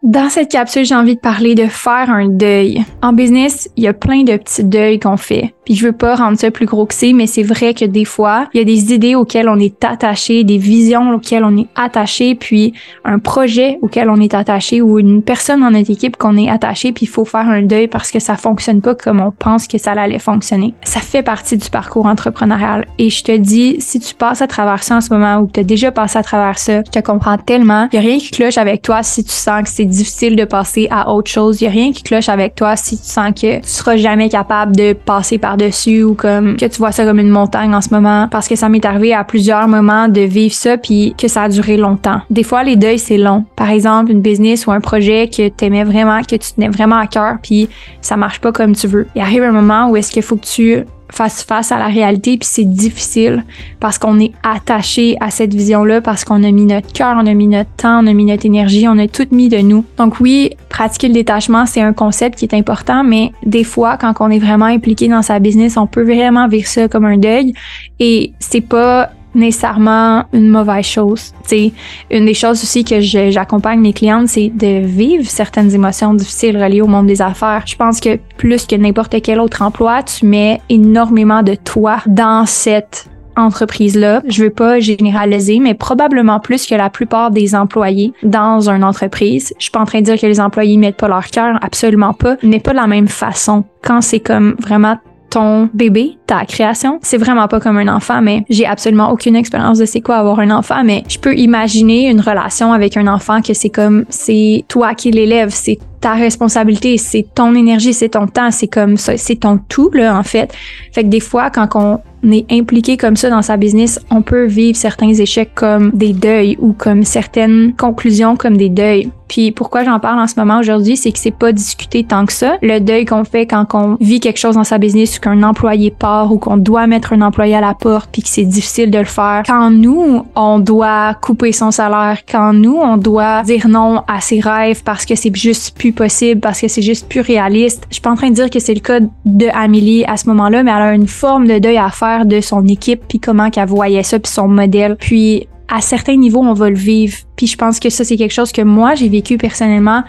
Dans 0.03 0.29
cette 0.29 0.51
capsule, 0.51 0.85
j'ai 0.85 0.95
envie 0.95 1.17
de 1.17 1.21
parler 1.21 1.57
de 1.57 1.67
faire 1.67 2.09
un 2.11 2.29
deuil. 2.29 2.85
En 3.03 3.13
business, 3.13 3.69
il 3.77 3.83
y 3.83 3.89
a 3.89 3.93
plein 3.93 4.23
de 4.23 4.37
petits 4.37 4.63
deuils 4.63 5.01
qu'on 5.01 5.17
fait. 5.17 5.55
Puis 5.69 5.75
je 5.75 5.85
veux 5.85 5.93
pas 5.93 6.15
rendre 6.15 6.39
ça 6.39 6.51
plus 6.51 6.65
gros 6.65 6.87
que 6.87 6.95
c'est, 6.95 7.13
mais 7.13 7.27
c'est 7.27 7.43
vrai 7.43 7.75
que 7.75 7.85
des 7.85 8.07
fois, 8.07 8.49
il 8.55 8.59
y 8.59 8.61
a 8.63 8.65
des 8.65 8.95
idées 8.95 9.15
auxquelles 9.15 9.51
on 9.51 9.59
est 9.59 9.85
attaché, 9.85 10.43
des 10.43 10.57
visions 10.57 11.13
auxquelles 11.13 11.45
on 11.45 11.55
est 11.59 11.67
attaché, 11.77 12.35
puis 12.35 12.73
un 13.05 13.19
projet 13.19 13.79
auquel 13.83 14.09
on 14.09 14.19
est 14.19 14.33
attaché 14.33 14.81
ou 14.81 14.99
une 14.99 15.21
personne 15.23 15.61
dans 15.61 15.71
notre 15.71 15.91
équipe 15.91 16.17
qu'on 16.17 16.39
est 16.39 16.49
attaché, 16.49 16.93
puis 16.93 17.05
il 17.05 17.11
faut 17.11 17.27
faire 17.27 17.47
un 17.47 17.61
deuil 17.61 17.87
parce 17.87 18.11
que 18.11 18.19
ça 18.19 18.39
fonctionne 18.39 18.81
pas 18.81 18.95
comme 18.95 19.21
on 19.21 19.31
pense 19.31 19.69
que 19.69 19.77
ça 19.77 19.93
allait 19.93 20.19
fonctionner. 20.19 20.73
Ça 20.85 21.01
fait 21.01 21.23
partie 21.23 21.59
du 21.59 21.69
parcours 21.69 22.07
entrepreneurial. 22.07 22.87
Et 22.99 23.11
je 23.11 23.23
te 23.23 23.37
dis, 23.37 23.77
si 23.79 24.01
tu 24.01 24.15
passes 24.15 24.41
à 24.41 24.47
travers 24.47 24.83
ça 24.83 24.97
en 24.97 25.01
ce 25.03 25.13
moment 25.13 25.37
ou 25.41 25.49
que 25.49 25.53
tu 25.53 25.61
as 25.61 25.65
déjà 25.65 25.93
passé 25.93 26.17
à 26.17 26.23
travers 26.23 26.59
ça, 26.59 26.79
je 26.79 26.91
te 26.91 27.01
comprends 27.01 27.37
tellement. 27.37 27.91
Il 27.93 27.97
y 27.97 27.99
a 27.99 28.03
rien 28.03 28.17
qui 28.17 28.31
cloche 28.31 28.57
avec 28.57 28.81
toi 28.81 29.03
si 29.03 29.23
tu 29.23 29.33
sens 29.33 29.65
que 29.65 29.69
c'est 29.69 29.85
difficile 29.85 30.35
de 30.35 30.47
passer 30.47 30.89
à 30.91 31.13
autre 31.13 31.31
chose. 31.31 31.61
Il 31.61 31.65
y 31.65 31.67
a 31.67 31.71
rien 31.71 31.93
qui 31.93 32.05
cloche 32.05 32.31
avec 32.31 32.55
toi 32.55 32.75
si 32.77 32.97
tu 32.97 33.05
sens 33.07 33.33
que 33.35 33.59
tu 33.59 33.69
seras 33.69 33.99
jamais 33.99 34.31
capable 34.31 34.75
de 34.75 34.95
passer 34.95 35.37
par-dessus 35.59 36.03
ou 36.03 36.15
comme 36.15 36.57
que 36.57 36.67
tu 36.67 36.79
vois 36.79 36.93
ça 36.93 37.05
comme 37.05 37.19
une 37.19 37.31
montagne 37.31 37.75
en 37.75 37.81
ce 37.81 37.91
moment 37.91 38.29
parce 38.31 38.49
que 38.49 38.57
ça 38.57 38.69
m'est 38.69 38.85
arrivé 38.85 39.13
à 39.13 39.25
plusieurs 39.25 39.69
moments 39.69 40.09
de 40.09 40.21
vivre 40.21 40.55
ça 40.55 40.77
puis 40.77 41.15
que 41.19 41.29
ça 41.29 41.43
a 41.43 41.49
duré 41.49 41.77
longtemps. 41.77 42.21
Des 42.31 42.43
fois 42.43 42.63
les 42.63 42.77
deuils 42.77 42.99
c'est 42.99 43.19
long. 43.19 43.45
Par 43.57 43.71
exemple, 43.71 44.11
une 44.11 44.21
business 44.21 44.67
ou 44.67 44.73
un 44.73 44.81
projet 44.81 45.29
que 45.29 45.49
tu 45.49 45.65
aimais 45.65 45.85
vraiment, 45.85 46.21
que 46.23 46.37
tu 46.37 46.53
tenais 46.55 46.69
vraiment 46.69 46.97
à 46.97 47.07
cœur 47.07 47.37
puis 47.43 47.69
ça 48.01 48.17
marche 48.17 48.41
pas 48.41 48.53
comme 48.53 48.75
tu 48.75 48.87
veux. 48.87 49.07
Il 49.15 49.21
arrive 49.21 49.43
un 49.43 49.53
moment 49.53 49.91
où 49.91 49.97
est-ce 49.97 50.11
qu'il 50.11 50.23
faut 50.23 50.37
que 50.37 50.47
tu 50.47 50.85
face 51.11 51.43
face 51.43 51.73
à 51.73 51.79
la 51.79 51.87
réalité 51.87 52.37
puis 52.37 52.49
c'est 52.51 52.65
difficile 52.65 53.45
parce 53.81 53.99
qu'on 53.99 54.19
est 54.21 54.33
attaché 54.43 55.17
à 55.21 55.31
cette 55.31 55.55
vision-là 55.55 56.01
parce 56.01 56.25
qu'on 56.25 56.43
a 56.45 56.51
mis 56.51 56.65
notre 56.65 56.93
cœur, 56.93 57.17
on 57.21 57.27
a 57.27 57.35
mis 57.35 57.47
notre 57.47 57.71
temps, 57.77 58.03
on 58.03 58.07
a 58.07 58.13
mis 58.13 58.25
notre 58.25 58.47
énergie, 58.47 58.87
on 58.89 58.99
a 58.99 59.09
tout 59.09 59.27
mis 59.31 59.49
de 59.49 59.59
nous. 59.59 59.85
Donc 59.97 60.21
oui, 60.21 60.51
pratiquer 60.69 61.09
le 61.09 61.15
détachement, 61.15 61.67
c'est 61.67 61.81
un 61.81 61.93
concept 61.93 62.39
qui 62.39 62.45
est 62.45 62.55
important, 62.55 63.05
mais 63.05 63.33
des 63.45 63.65
fois 63.65 63.97
quand 63.97 64.15
on 64.21 64.31
est 64.31 64.39
vraiment 64.39 64.67
impliqué 64.67 65.09
dans 65.09 65.23
sa 65.23 65.39
business, 65.39 65.77
on 65.77 65.87
peut 65.87 66.05
vraiment 66.05 66.49
vivre 66.49 66.69
ça 66.69 66.89
comme 66.89 67.05
un 67.05 67.19
deuil 67.19 67.55
et 68.01 68.33
c'est 68.39 68.61
pas 68.61 69.11
nécessairement 69.39 70.25
une 70.33 70.49
mauvaise 70.49 70.85
chose. 70.85 71.33
T'sais, 71.45 71.73
une 72.11 72.27
des 72.27 72.35
choses 72.35 72.63
aussi 72.63 72.85
que 72.85 73.01
j'accompagne 73.01 73.81
mes 73.81 73.93
clientes, 73.93 74.29
c'est 74.29 74.51
de 74.51 74.85
vivre 74.85 75.25
certaines 75.25 75.75
émotions 75.75 76.15
difficiles 76.15 76.63
reliées 76.63 76.83
au 76.83 76.87
monde 76.87 77.07
des 77.07 77.23
affaires. 77.23 77.63
Je 77.67 77.77
pense 77.77 78.01
que 78.01 78.19
plus 78.37 78.67
que 78.67 78.77
n'importe 78.77 79.21
quel 79.23 79.41
autre 79.41 79.63
emploi, 79.63 80.03
tu 80.03 80.27
mets 80.27 80.61
énormément 80.69 81.43
de 81.43 81.55
toi 81.55 81.99
dans 82.07 82.45
cette 82.47 83.09
entreprise-là. 83.39 84.23
Je 84.27 84.45
veux 84.45 84.51
pas 84.51 84.81
généraliser, 84.81 85.61
mais 85.61 85.75
probablement 85.75 86.41
plus 86.41 86.67
que 86.67 86.75
la 86.75 86.91
plupart 86.91 87.31
des 87.31 87.55
employés 87.55 88.13
dans 88.23 88.69
une 88.69 88.85
entreprise. 88.85 89.55
Je 89.59 89.65
suis 89.65 89.71
pas 89.71 89.81
en 89.81 89.85
train 89.85 90.01
de 90.01 90.05
dire 90.05 90.21
que 90.21 90.27
les 90.27 90.41
employés 90.41 90.77
mettent 90.77 90.97
pas 90.97 91.09
leur 91.09 91.27
cœur, 91.27 91.59
absolument 91.63 92.13
pas, 92.13 92.37
mais 92.43 92.61
pas 92.61 92.73
de 92.73 92.77
la 92.77 92.87
même 92.87 93.09
façon. 93.09 93.65
Quand 93.83 94.01
c'est 94.01 94.21
comme 94.21 94.57
vraiment 94.59 94.97
ton 95.31 95.69
bébé, 95.75 96.19
ta 96.27 96.45
création. 96.45 96.99
C'est 97.03 97.19
vraiment 97.19 97.49
pas 97.49 97.61
comme 97.61 97.79
un 97.79 97.89
enfant, 97.89 98.21
mais 98.23 98.45
j'ai 98.49 98.67
absolument 98.67 99.11
aucune 99.11 99.37
expérience 99.37 99.79
de 99.79 99.85
c'est 99.85 100.01
quoi 100.01 100.17
avoir 100.17 100.41
un 100.41 100.51
enfant, 100.51 100.83
mais 100.85 101.05
je 101.09 101.19
peux 101.19 101.35
imaginer 101.37 102.09
une 102.11 102.21
relation 102.21 102.73
avec 102.73 102.97
un 102.97 103.07
enfant 103.07 103.43
que 103.43 103.55
c'est 103.55 103.69
comme 103.69 104.05
c'est 104.09 104.65
toi 104.69 104.95
qui 104.95 105.11
l'élève, 105.11 105.51
c'est 105.53 105.79
ta 106.01 106.13
responsabilité, 106.13 106.97
c'est 106.97 107.27
ton 107.35 107.55
énergie, 107.55 107.93
c'est 107.93 108.11
ton 108.11 108.27
temps, 108.27 108.51
c'est 108.51 108.69
comme 108.69 108.97
ça, 108.97 109.17
c'est 109.17 109.41
ton 109.41 109.59
tout 109.69 109.91
là 109.93 110.17
en 110.17 110.23
fait. 110.23 110.53
Fait 110.93 111.03
que 111.03 111.09
des 111.09 111.21
fois 111.21 111.51
quand 111.51 111.69
on 111.75 112.01
est 112.31 112.51
impliqué 112.53 112.97
comme 112.97 113.17
ça 113.17 113.31
dans 113.31 113.43
sa 113.43 113.57
business, 113.57 114.01
on 114.11 114.23
peut 114.23 114.45
vivre 114.45 114.77
certains 114.77 115.13
échecs 115.13 115.51
comme 115.55 115.91
des 115.93 116.13
deuils 116.13 116.57
ou 116.61 116.73
comme 116.73 117.03
certaines 117.03 117.75
conclusions 117.77 118.37
comme 118.37 118.57
des 118.57 118.69
deuils. 118.69 119.11
Puis 119.29 119.53
pourquoi 119.53 119.85
j'en 119.85 120.01
parle 120.01 120.19
en 120.21 120.27
ce 120.27 120.35
moment 120.39 120.59
aujourd'hui, 120.59 120.97
c'est 120.97 121.13
que 121.13 121.19
c'est 121.19 121.31
pas 121.31 121.53
discuté 121.53 122.05
tant 122.05 122.27
que 122.27 122.33
ça. 122.33 122.57
Le 122.63 122.81
deuil 122.81 123.05
qu'on 123.05 123.25
fait 123.25 123.47
quand 123.47 123.67
on 123.75 123.97
vit 124.01 124.21
quelque 124.21 124.39
chose 124.39 124.55
dans 124.55 124.65
sa 124.65 124.79
business 124.79 125.19
qu'un 125.19 125.43
employé 125.43 125.91
part 125.91 126.33
ou 126.33 126.39
qu'on 126.39 126.57
doit 126.57 126.87
mettre 126.87 127.13
un 127.13 127.21
employé 127.21 127.55
à 127.55 127.61
la 127.61 127.75
porte 127.75 128.11
puis 128.11 128.23
que 128.23 128.29
c'est 128.29 128.45
difficile 128.45 128.91
de 128.91 128.99
le 128.99 129.05
faire. 129.05 129.43
Quand 129.47 129.71
nous, 129.71 130.25
on 130.35 130.59
doit 130.59 131.15
couper 131.15 131.53
son 131.53 131.71
salaire, 131.71 132.19
quand 132.31 132.53
nous, 132.53 132.77
on 132.77 132.97
doit 132.97 133.43
dire 133.43 133.69
non 133.69 134.03
à 134.09 134.21
ses 134.21 134.41
rêves 134.41 134.83
parce 134.83 135.05
que 135.05 135.15
c'est 135.15 135.35
juste 135.35 135.77
plus 135.77 135.93
possible, 135.93 136.41
parce 136.41 136.61
que 136.61 136.69
c'est 136.69 136.83
juste 136.83 137.09
plus 137.09 137.21
réaliste. 137.21 137.85
Je 137.91 137.95
suis 137.95 138.03
pas 138.03 138.11
en 138.11 138.17
train 138.17 138.31
de 138.31 138.35
dire 138.35 138.51
que 138.51 138.59
c'est 138.59 138.75
le 138.75 138.81
cas 138.81 139.01
de 139.25 139.47
Amélie 139.55 140.05
à 140.07 140.17
ce 140.17 140.29
moment-là, 140.29 140.63
mais 140.63 140.71
elle 140.71 140.83
a 140.83 140.95
une 140.95 141.07
forme 141.07 141.47
de 141.47 141.59
deuil 141.59 141.79
à 141.79 141.91
faire 141.91 142.27
de 142.27 142.41
son 142.41 142.67
équipe 142.67 143.03
puis 143.09 143.21
comment 143.21 143.51
qu'elle 143.51 143.69
voyait 143.69 144.03
ça 144.03 144.19
puis 144.19 144.33
son 144.33 144.49
modèle. 144.49 144.97
Puis 144.97 145.49
à 145.69 145.81
certains 145.81 146.17
niveaux, 146.17 146.43
on 146.43 146.55
va 146.55 146.71
le 146.71 146.77
vivre. 146.77 147.17
Puis 147.37 147.47
je 147.47 147.57
pense 147.57 147.79
que 147.79 147.91
ça, 147.91 148.05
c'est 148.05 148.17
quelque 148.17 148.33
chose 148.33 148.53
que 148.53 148.63
moi, 148.63 148.95
j'ai 148.95 149.09
vécu 149.09 149.37
personnellement 149.37 150.03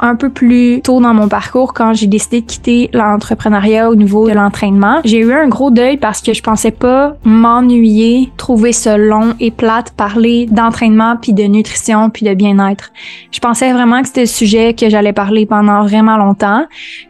un 0.00 0.16
peu 0.16 0.28
plus 0.28 0.80
tôt 0.82 1.00
dans 1.00 1.14
mon 1.14 1.28
parcours 1.28 1.72
quand 1.72 1.94
j'ai 1.94 2.06
décidé 2.06 2.40
de 2.40 2.46
quitter 2.46 2.90
l'entrepreneuriat 2.92 3.88
au 3.88 3.94
niveau 3.94 4.28
de 4.28 4.34
l'entraînement. 4.34 5.00
J'ai 5.04 5.18
eu 5.18 5.32
un 5.32 5.48
gros 5.48 5.70
deuil 5.70 5.96
parce 5.96 6.20
que 6.20 6.34
je 6.34 6.42
pensais 6.42 6.70
pas 6.70 7.16
m'ennuyer, 7.24 8.30
trouver 8.36 8.72
ça 8.72 8.98
long 8.98 9.34
et 9.40 9.50
plate, 9.50 9.92
parler 9.92 10.46
d'entraînement 10.46 11.16
puis 11.20 11.32
de 11.32 11.44
nutrition 11.44 12.10
puis 12.10 12.26
de 12.26 12.34
bien-être. 12.34 12.92
Je 13.30 13.38
pensais 13.40 13.72
vraiment 13.72 14.00
que 14.00 14.08
c'était 14.08 14.22
le 14.22 14.26
sujet 14.26 14.74
que 14.74 14.88
j'allais 14.88 15.12
parler 15.12 15.46
pendant 15.46 15.82
vraiment 15.82 16.16
longtemps. 16.16 16.66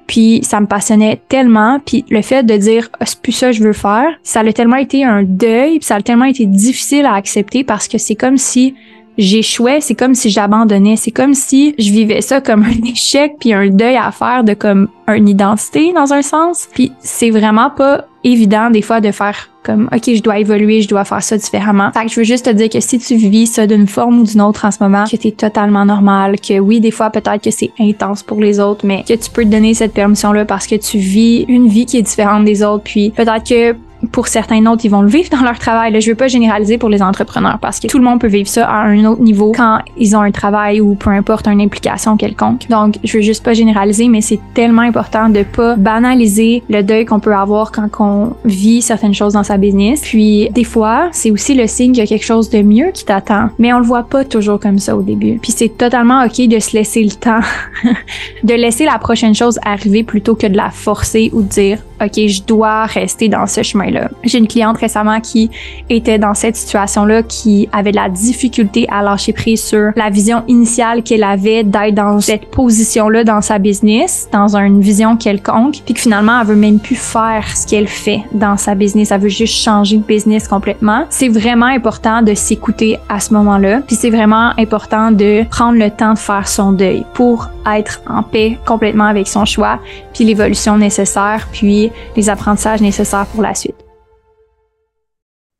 Puis 0.06 0.40
ça 0.42 0.60
me 0.60 0.66
passionnait 0.66 1.22
tellement. 1.28 1.80
Puis 1.84 2.04
le 2.10 2.20
fait 2.20 2.42
de 2.42 2.56
dire 2.56 2.88
ah, 3.00 3.06
c'est 3.06 3.20
plus 3.20 3.32
ça 3.32 3.46
que 3.46 3.52
je 3.52 3.62
veux 3.62 3.72
faire, 3.72 4.08
ça 4.22 4.40
a 4.40 4.52
tellement 4.52 4.76
été 4.76 5.04
un 5.04 5.22
deuil, 5.22 5.78
ça 5.80 5.96
a 5.96 6.02
tellement 6.02 6.26
été 6.26 6.44
difficile 6.46 7.06
à 7.06 7.14
accepter 7.14 7.64
parce 7.64 7.88
que 7.88 7.98
c'est 7.98 8.14
comme 8.14 8.36
si 8.36 8.74
j'échouais, 9.18 9.80
c'est 9.80 9.94
comme 9.94 10.14
si 10.14 10.30
j'abandonnais, 10.30 10.96
c'est 10.96 11.10
comme 11.10 11.34
si 11.34 11.74
je 11.78 11.90
vivais 11.90 12.20
ça 12.20 12.40
comme 12.40 12.62
un 12.62 12.86
échec 12.90 13.36
puis 13.38 13.52
un 13.52 13.68
deuil 13.68 13.96
à 13.96 14.10
faire 14.12 14.44
de 14.44 14.54
comme 14.54 14.88
une 15.08 15.28
identité 15.28 15.92
dans 15.92 16.12
un 16.12 16.22
sens. 16.22 16.68
Puis 16.72 16.92
c'est 17.00 17.30
vraiment 17.30 17.70
pas 17.70 18.06
évident 18.24 18.70
des 18.70 18.82
fois 18.82 19.00
de 19.00 19.10
faire 19.10 19.50
comme 19.64 19.88
OK, 19.92 20.14
je 20.14 20.22
dois 20.22 20.38
évoluer, 20.38 20.82
je 20.82 20.88
dois 20.88 21.04
faire 21.04 21.22
ça 21.22 21.36
différemment. 21.36 21.90
Fait 21.92 22.04
que 22.04 22.10
je 22.10 22.20
veux 22.20 22.24
juste 22.24 22.44
te 22.44 22.50
dire 22.50 22.68
que 22.68 22.80
si 22.80 22.98
tu 22.98 23.16
vis 23.16 23.46
ça 23.46 23.66
d'une 23.66 23.86
forme 23.86 24.20
ou 24.20 24.24
d'une 24.24 24.42
autre 24.42 24.64
en 24.66 24.70
ce 24.70 24.82
moment, 24.82 25.04
que 25.10 25.16
t'es 25.16 25.30
totalement 25.30 25.84
normal, 25.86 26.38
que 26.38 26.58
oui, 26.58 26.80
des 26.80 26.90
fois 26.90 27.10
peut-être 27.10 27.42
que 27.42 27.50
c'est 27.50 27.70
intense 27.80 28.22
pour 28.22 28.40
les 28.40 28.60
autres, 28.60 28.86
mais 28.86 29.04
que 29.08 29.14
tu 29.14 29.30
peux 29.30 29.42
te 29.44 29.48
donner 29.48 29.74
cette 29.74 29.94
permission-là 29.94 30.44
parce 30.44 30.66
que 30.66 30.76
tu 30.76 30.98
vis 30.98 31.44
une 31.48 31.68
vie 31.68 31.86
qui 31.86 31.96
est 31.96 32.02
différente 32.02 32.44
des 32.44 32.62
autres, 32.62 32.84
puis 32.84 33.10
peut-être 33.10 33.48
que 33.48 33.74
pour 34.12 34.28
certains 34.28 34.64
autres, 34.66 34.84
ils 34.84 34.90
vont 34.90 35.02
le 35.02 35.08
vivre 35.08 35.28
dans 35.30 35.42
leur 35.42 35.58
travail. 35.58 35.92
Là, 35.92 36.00
je 36.00 36.10
veux 36.10 36.16
pas 36.16 36.28
généraliser 36.28 36.78
pour 36.78 36.88
les 36.88 37.02
entrepreneurs 37.02 37.58
parce 37.60 37.80
que 37.80 37.86
tout 37.86 37.98
le 37.98 38.04
monde 38.04 38.20
peut 38.20 38.28
vivre 38.28 38.48
ça 38.48 38.68
à 38.68 38.84
un 38.84 39.04
autre 39.04 39.22
niveau 39.22 39.52
quand 39.56 39.78
ils 39.96 40.16
ont 40.16 40.20
un 40.20 40.30
travail 40.30 40.80
ou 40.80 40.94
peu 40.94 41.10
importe 41.10 41.46
une 41.46 41.60
implication 41.60 42.16
quelconque. 42.16 42.68
Donc, 42.68 42.96
je 43.04 43.16
veux 43.16 43.22
juste 43.22 43.44
pas 43.44 43.54
généraliser, 43.54 44.08
mais 44.08 44.20
c'est 44.20 44.40
tellement 44.54 44.82
important 44.82 45.28
de 45.28 45.42
pas 45.42 45.76
banaliser 45.76 46.62
le 46.68 46.82
deuil 46.82 47.04
qu'on 47.04 47.20
peut 47.20 47.34
avoir 47.34 47.72
quand 47.72 47.88
on 48.00 48.34
vit 48.44 48.82
certaines 48.82 49.14
choses 49.14 49.34
dans 49.34 49.42
sa 49.42 49.56
business. 49.56 50.00
Puis, 50.02 50.48
des 50.50 50.64
fois, 50.64 51.08
c'est 51.12 51.30
aussi 51.30 51.54
le 51.54 51.66
signe 51.66 51.92
qu'il 51.92 52.00
y 52.00 52.06
a 52.06 52.06
quelque 52.06 52.24
chose 52.24 52.50
de 52.50 52.62
mieux 52.62 52.90
qui 52.92 53.04
t'attend. 53.04 53.50
Mais 53.58 53.72
on 53.72 53.78
le 53.78 53.84
voit 53.84 54.04
pas 54.04 54.24
toujours 54.24 54.60
comme 54.60 54.78
ça 54.78 54.96
au 54.96 55.02
début. 55.02 55.38
Puis, 55.40 55.52
c'est 55.52 55.76
totalement 55.76 56.24
ok 56.24 56.48
de 56.48 56.58
se 56.58 56.76
laisser 56.76 57.02
le 57.02 57.10
temps, 57.10 57.40
de 58.42 58.54
laisser 58.54 58.84
la 58.84 58.98
prochaine 58.98 59.34
chose 59.34 59.58
arriver 59.64 60.02
plutôt 60.02 60.34
que 60.34 60.46
de 60.46 60.56
la 60.56 60.70
forcer 60.70 61.30
ou 61.32 61.42
de 61.42 61.48
dire 61.48 61.78
OK, 62.00 62.26
je 62.26 62.42
dois 62.42 62.84
rester 62.86 63.28
dans 63.28 63.46
ce 63.46 63.62
chemin-là. 63.62 64.08
J'ai 64.24 64.38
une 64.38 64.48
cliente 64.48 64.78
récemment 64.78 65.20
qui 65.20 65.50
était 65.88 66.18
dans 66.18 66.34
cette 66.34 66.56
situation-là, 66.56 67.22
qui 67.22 67.68
avait 67.72 67.92
de 67.92 67.96
la 67.96 68.08
difficulté 68.08 68.86
à 68.90 69.02
lâcher 69.02 69.32
prise 69.32 69.62
sur 69.62 69.90
la 69.96 70.10
vision 70.10 70.42
initiale 70.48 71.02
qu'elle 71.02 71.24
avait 71.24 71.62
d'être 71.62 71.94
dans 71.94 72.20
cette 72.20 72.50
position-là 72.50 73.24
dans 73.24 73.40
sa 73.40 73.58
business, 73.58 74.28
dans 74.32 74.56
une 74.56 74.80
vision 74.80 75.16
quelconque, 75.16 75.82
puis 75.84 75.94
que 75.94 76.00
finalement, 76.00 76.40
elle 76.40 76.46
veut 76.46 76.56
même 76.56 76.78
plus 76.78 76.96
faire 76.96 77.44
ce 77.56 77.66
qu'elle 77.66 77.88
fait 77.88 78.22
dans 78.32 78.56
sa 78.56 78.74
business. 78.74 79.10
Elle 79.10 79.20
veut 79.20 79.28
juste 79.28 79.54
changer 79.54 79.98
de 79.98 80.02
business 80.02 80.48
complètement. 80.48 81.04
C'est 81.10 81.28
vraiment 81.28 81.66
important 81.66 82.22
de 82.22 82.34
s'écouter 82.34 82.98
à 83.08 83.20
ce 83.20 83.32
moment-là, 83.34 83.80
puis 83.86 83.96
c'est 83.96 84.10
vraiment 84.10 84.52
important 84.58 85.10
de 85.10 85.44
prendre 85.50 85.78
le 85.78 85.90
temps 85.90 86.14
de 86.14 86.18
faire 86.18 86.48
son 86.48 86.72
deuil 86.72 87.04
pour 87.14 87.48
être 87.72 88.02
en 88.08 88.22
paix 88.22 88.58
complètement 88.66 89.04
avec 89.04 89.26
son 89.26 89.44
choix, 89.44 89.78
puis 90.14 90.24
l'évolution 90.24 90.78
nécessaire, 90.78 91.48
puis 91.52 91.92
les 92.16 92.30
apprentissages 92.30 92.80
nécessaires 92.80 93.26
pour 93.26 93.42
la 93.42 93.54
suite. 93.54 93.76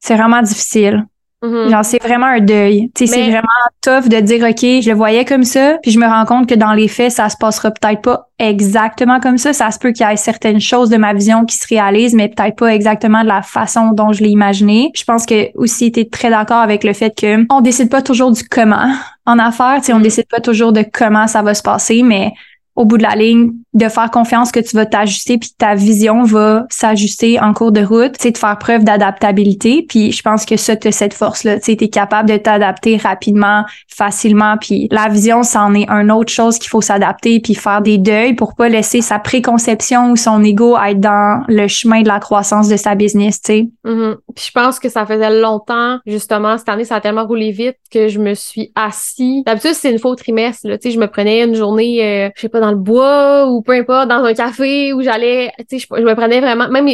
C'est 0.01 0.17
vraiment 0.17 0.41
difficile. 0.41 1.05
Mm-hmm. 1.45 1.71
Genre, 1.71 1.85
c'est 1.85 2.03
vraiment 2.03 2.27
un 2.27 2.41
deuil. 2.41 2.91
C'est 2.95 3.07
vraiment 3.07 3.43
tough 3.83 4.09
de 4.09 4.21
dire, 4.21 4.47
OK, 4.49 4.61
je 4.61 4.89
le 4.89 4.97
voyais 4.97 5.25
comme 5.25 5.45
ça, 5.45 5.79
puis 5.83 5.91
je 5.91 5.99
me 5.99 6.07
rends 6.07 6.25
compte 6.25 6.49
que 6.49 6.55
dans 6.55 6.73
les 6.73 6.89
faits, 6.89 7.13
ça 7.13 7.29
se 7.29 7.37
passera 7.37 7.71
peut-être 7.71 8.01
pas 8.01 8.29
exactement 8.39 9.21
comme 9.21 9.37
ça. 9.37 9.53
Ça 9.53 9.71
se 9.71 9.79
peut 9.79 9.93
qu'il 9.93 10.07
y 10.07 10.11
ait 10.11 10.17
certaines 10.17 10.61
choses 10.61 10.89
de 10.89 10.97
ma 10.97 11.13
vision 11.13 11.45
qui 11.45 11.57
se 11.57 11.67
réalisent, 11.69 12.15
mais 12.15 12.29
peut-être 12.29 12.57
pas 12.57 12.75
exactement 12.75 13.23
de 13.23 13.29
la 13.29 13.43
façon 13.43 13.93
dont 13.93 14.13
je 14.13 14.23
l'ai 14.23 14.31
imaginé. 14.31 14.91
Je 14.95 15.05
pense 15.05 15.27
que 15.27 15.57
aussi, 15.57 15.93
tu 15.93 16.01
es 16.01 16.05
très 16.09 16.31
d'accord 16.31 16.59
avec 16.59 16.83
le 16.83 16.95
fait 16.95 17.11
que 17.11 17.45
on 17.53 17.61
décide 17.61 17.91
pas 17.91 18.03
toujours 18.03 18.31
du 18.31 18.43
comment 18.45 18.95
en 19.27 19.39
affaires. 19.39 19.81
On 19.89 19.99
mm-hmm. 19.99 20.03
décide 20.03 20.29
pas 20.29 20.41
toujours 20.41 20.73
de 20.73 20.85
comment 20.91 21.27
ça 21.27 21.43
va 21.43 21.53
se 21.53 21.63
passer, 21.63 22.03
mais 22.03 22.33
au 22.77 22.85
bout 22.85 22.99
de 22.99 23.03
la 23.03 23.15
ligne, 23.15 23.53
de 23.75 23.89
faire 23.89 24.11
confiance 24.11 24.53
que 24.53 24.61
tu 24.61 24.77
vas 24.77 24.87
t'ajuster 24.87 25.39
puis 25.39 25.51
ta 25.57 25.75
vision 25.75 26.23
va 26.23 26.67
s'ajuster 26.71 27.41
en 27.41 27.53
cours 27.53 27.73
de 27.73 27.85
route, 27.85 28.15
c'est 28.19 28.31
de 28.31 28.39
faire 28.39 28.59
preuve 28.59 28.85
d'adaptabilité. 28.85 29.85
Puis 29.89 30.13
je 30.13 30.23
pense 30.23 30.45
que 30.45 30.57
ça, 30.57 30.75
cette 30.91 31.15
force-là. 31.15 31.59
Tu 31.61 31.73
es 31.73 31.89
capable 31.89 32.29
de 32.29 32.37
t'adapter 32.37 32.97
rapidement, 32.97 33.65
facilement. 33.89 34.57
Puis 34.61 34.89
la 34.91 35.09
vision, 35.09 35.43
c'en 35.43 35.75
est 35.75 35.89
une 35.89 36.11
autre 36.11 36.33
chose 36.33 36.59
qu'il 36.59 36.71
faut 36.71 36.81
s'adapter 36.81 37.41
puis 37.41 37.55
faire 37.55 37.83
des 37.83 37.99
deuils 37.99 38.35
pour 38.35 38.55
pas 38.55 38.69
laisser 38.69 39.01
sa 39.01 39.19
préconception 39.19 40.11
ou 40.11 40.17
son 40.17 40.43
ego 40.43 40.77
être 40.79 41.01
dans 41.01 41.43
le 41.49 41.67
chemin 41.69 42.03
de 42.03 42.09
la 42.09 42.21
croissance 42.21 42.69
de 42.69 42.77
sa 42.77 42.95
business, 42.95 43.41
tu 43.43 43.53
sais. 43.53 43.69
Mm-hmm. 43.85 44.15
Puis 44.35 44.47
je 44.49 44.53
pense 44.53 44.79
que 44.79 44.89
ça 44.89 45.07
faisait 45.07 45.41
longtemps, 45.41 45.99
justement, 46.07 46.59
cette 46.59 46.69
année, 46.69 46.85
ça 46.85 46.97
a 46.97 47.01
tellement 47.01 47.27
roulé 47.27 47.51
vite 47.51 47.77
que 47.91 48.09
je 48.09 48.19
me 48.19 48.35
suis 48.35 48.73
assis. 48.75 49.43
D'habitude, 49.47 49.75
c'est 49.75 49.91
une 49.91 49.99
fois 49.99 50.13
au 50.13 50.17
trimestre, 50.17 50.69
là. 50.69 50.79
Tu 50.79 50.89
sais, 50.89 50.95
je 50.95 51.01
me 51.01 51.07
prenais 51.07 51.45
une 51.45 51.55
journée, 51.55 52.05
euh, 52.05 52.31
je 52.37 52.43
sais 52.43 52.49
pas, 52.49 52.61
dans 52.65 52.71
le 52.71 52.79
bois 52.79 53.47
ou 53.47 53.61
peu 53.61 53.73
importe, 53.73 54.09
dans 54.09 54.25
un 54.25 54.33
café 54.33 54.93
où 54.93 55.03
j'allais, 55.03 55.53
tu 55.69 55.79
sais, 55.79 55.87
je, 55.91 56.03
me 56.03 56.15
prenais 56.15 56.41
vraiment, 56.41 56.69
même 56.69 56.89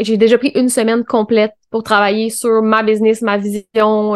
j'ai 0.00 0.16
déjà 0.16 0.38
pris 0.38 0.52
une 0.54 0.68
semaine 0.68 1.04
complète 1.04 1.52
pour 1.70 1.82
travailler 1.82 2.30
sur 2.30 2.62
ma 2.62 2.82
business, 2.82 3.22
ma 3.22 3.36
vision. 3.36 4.14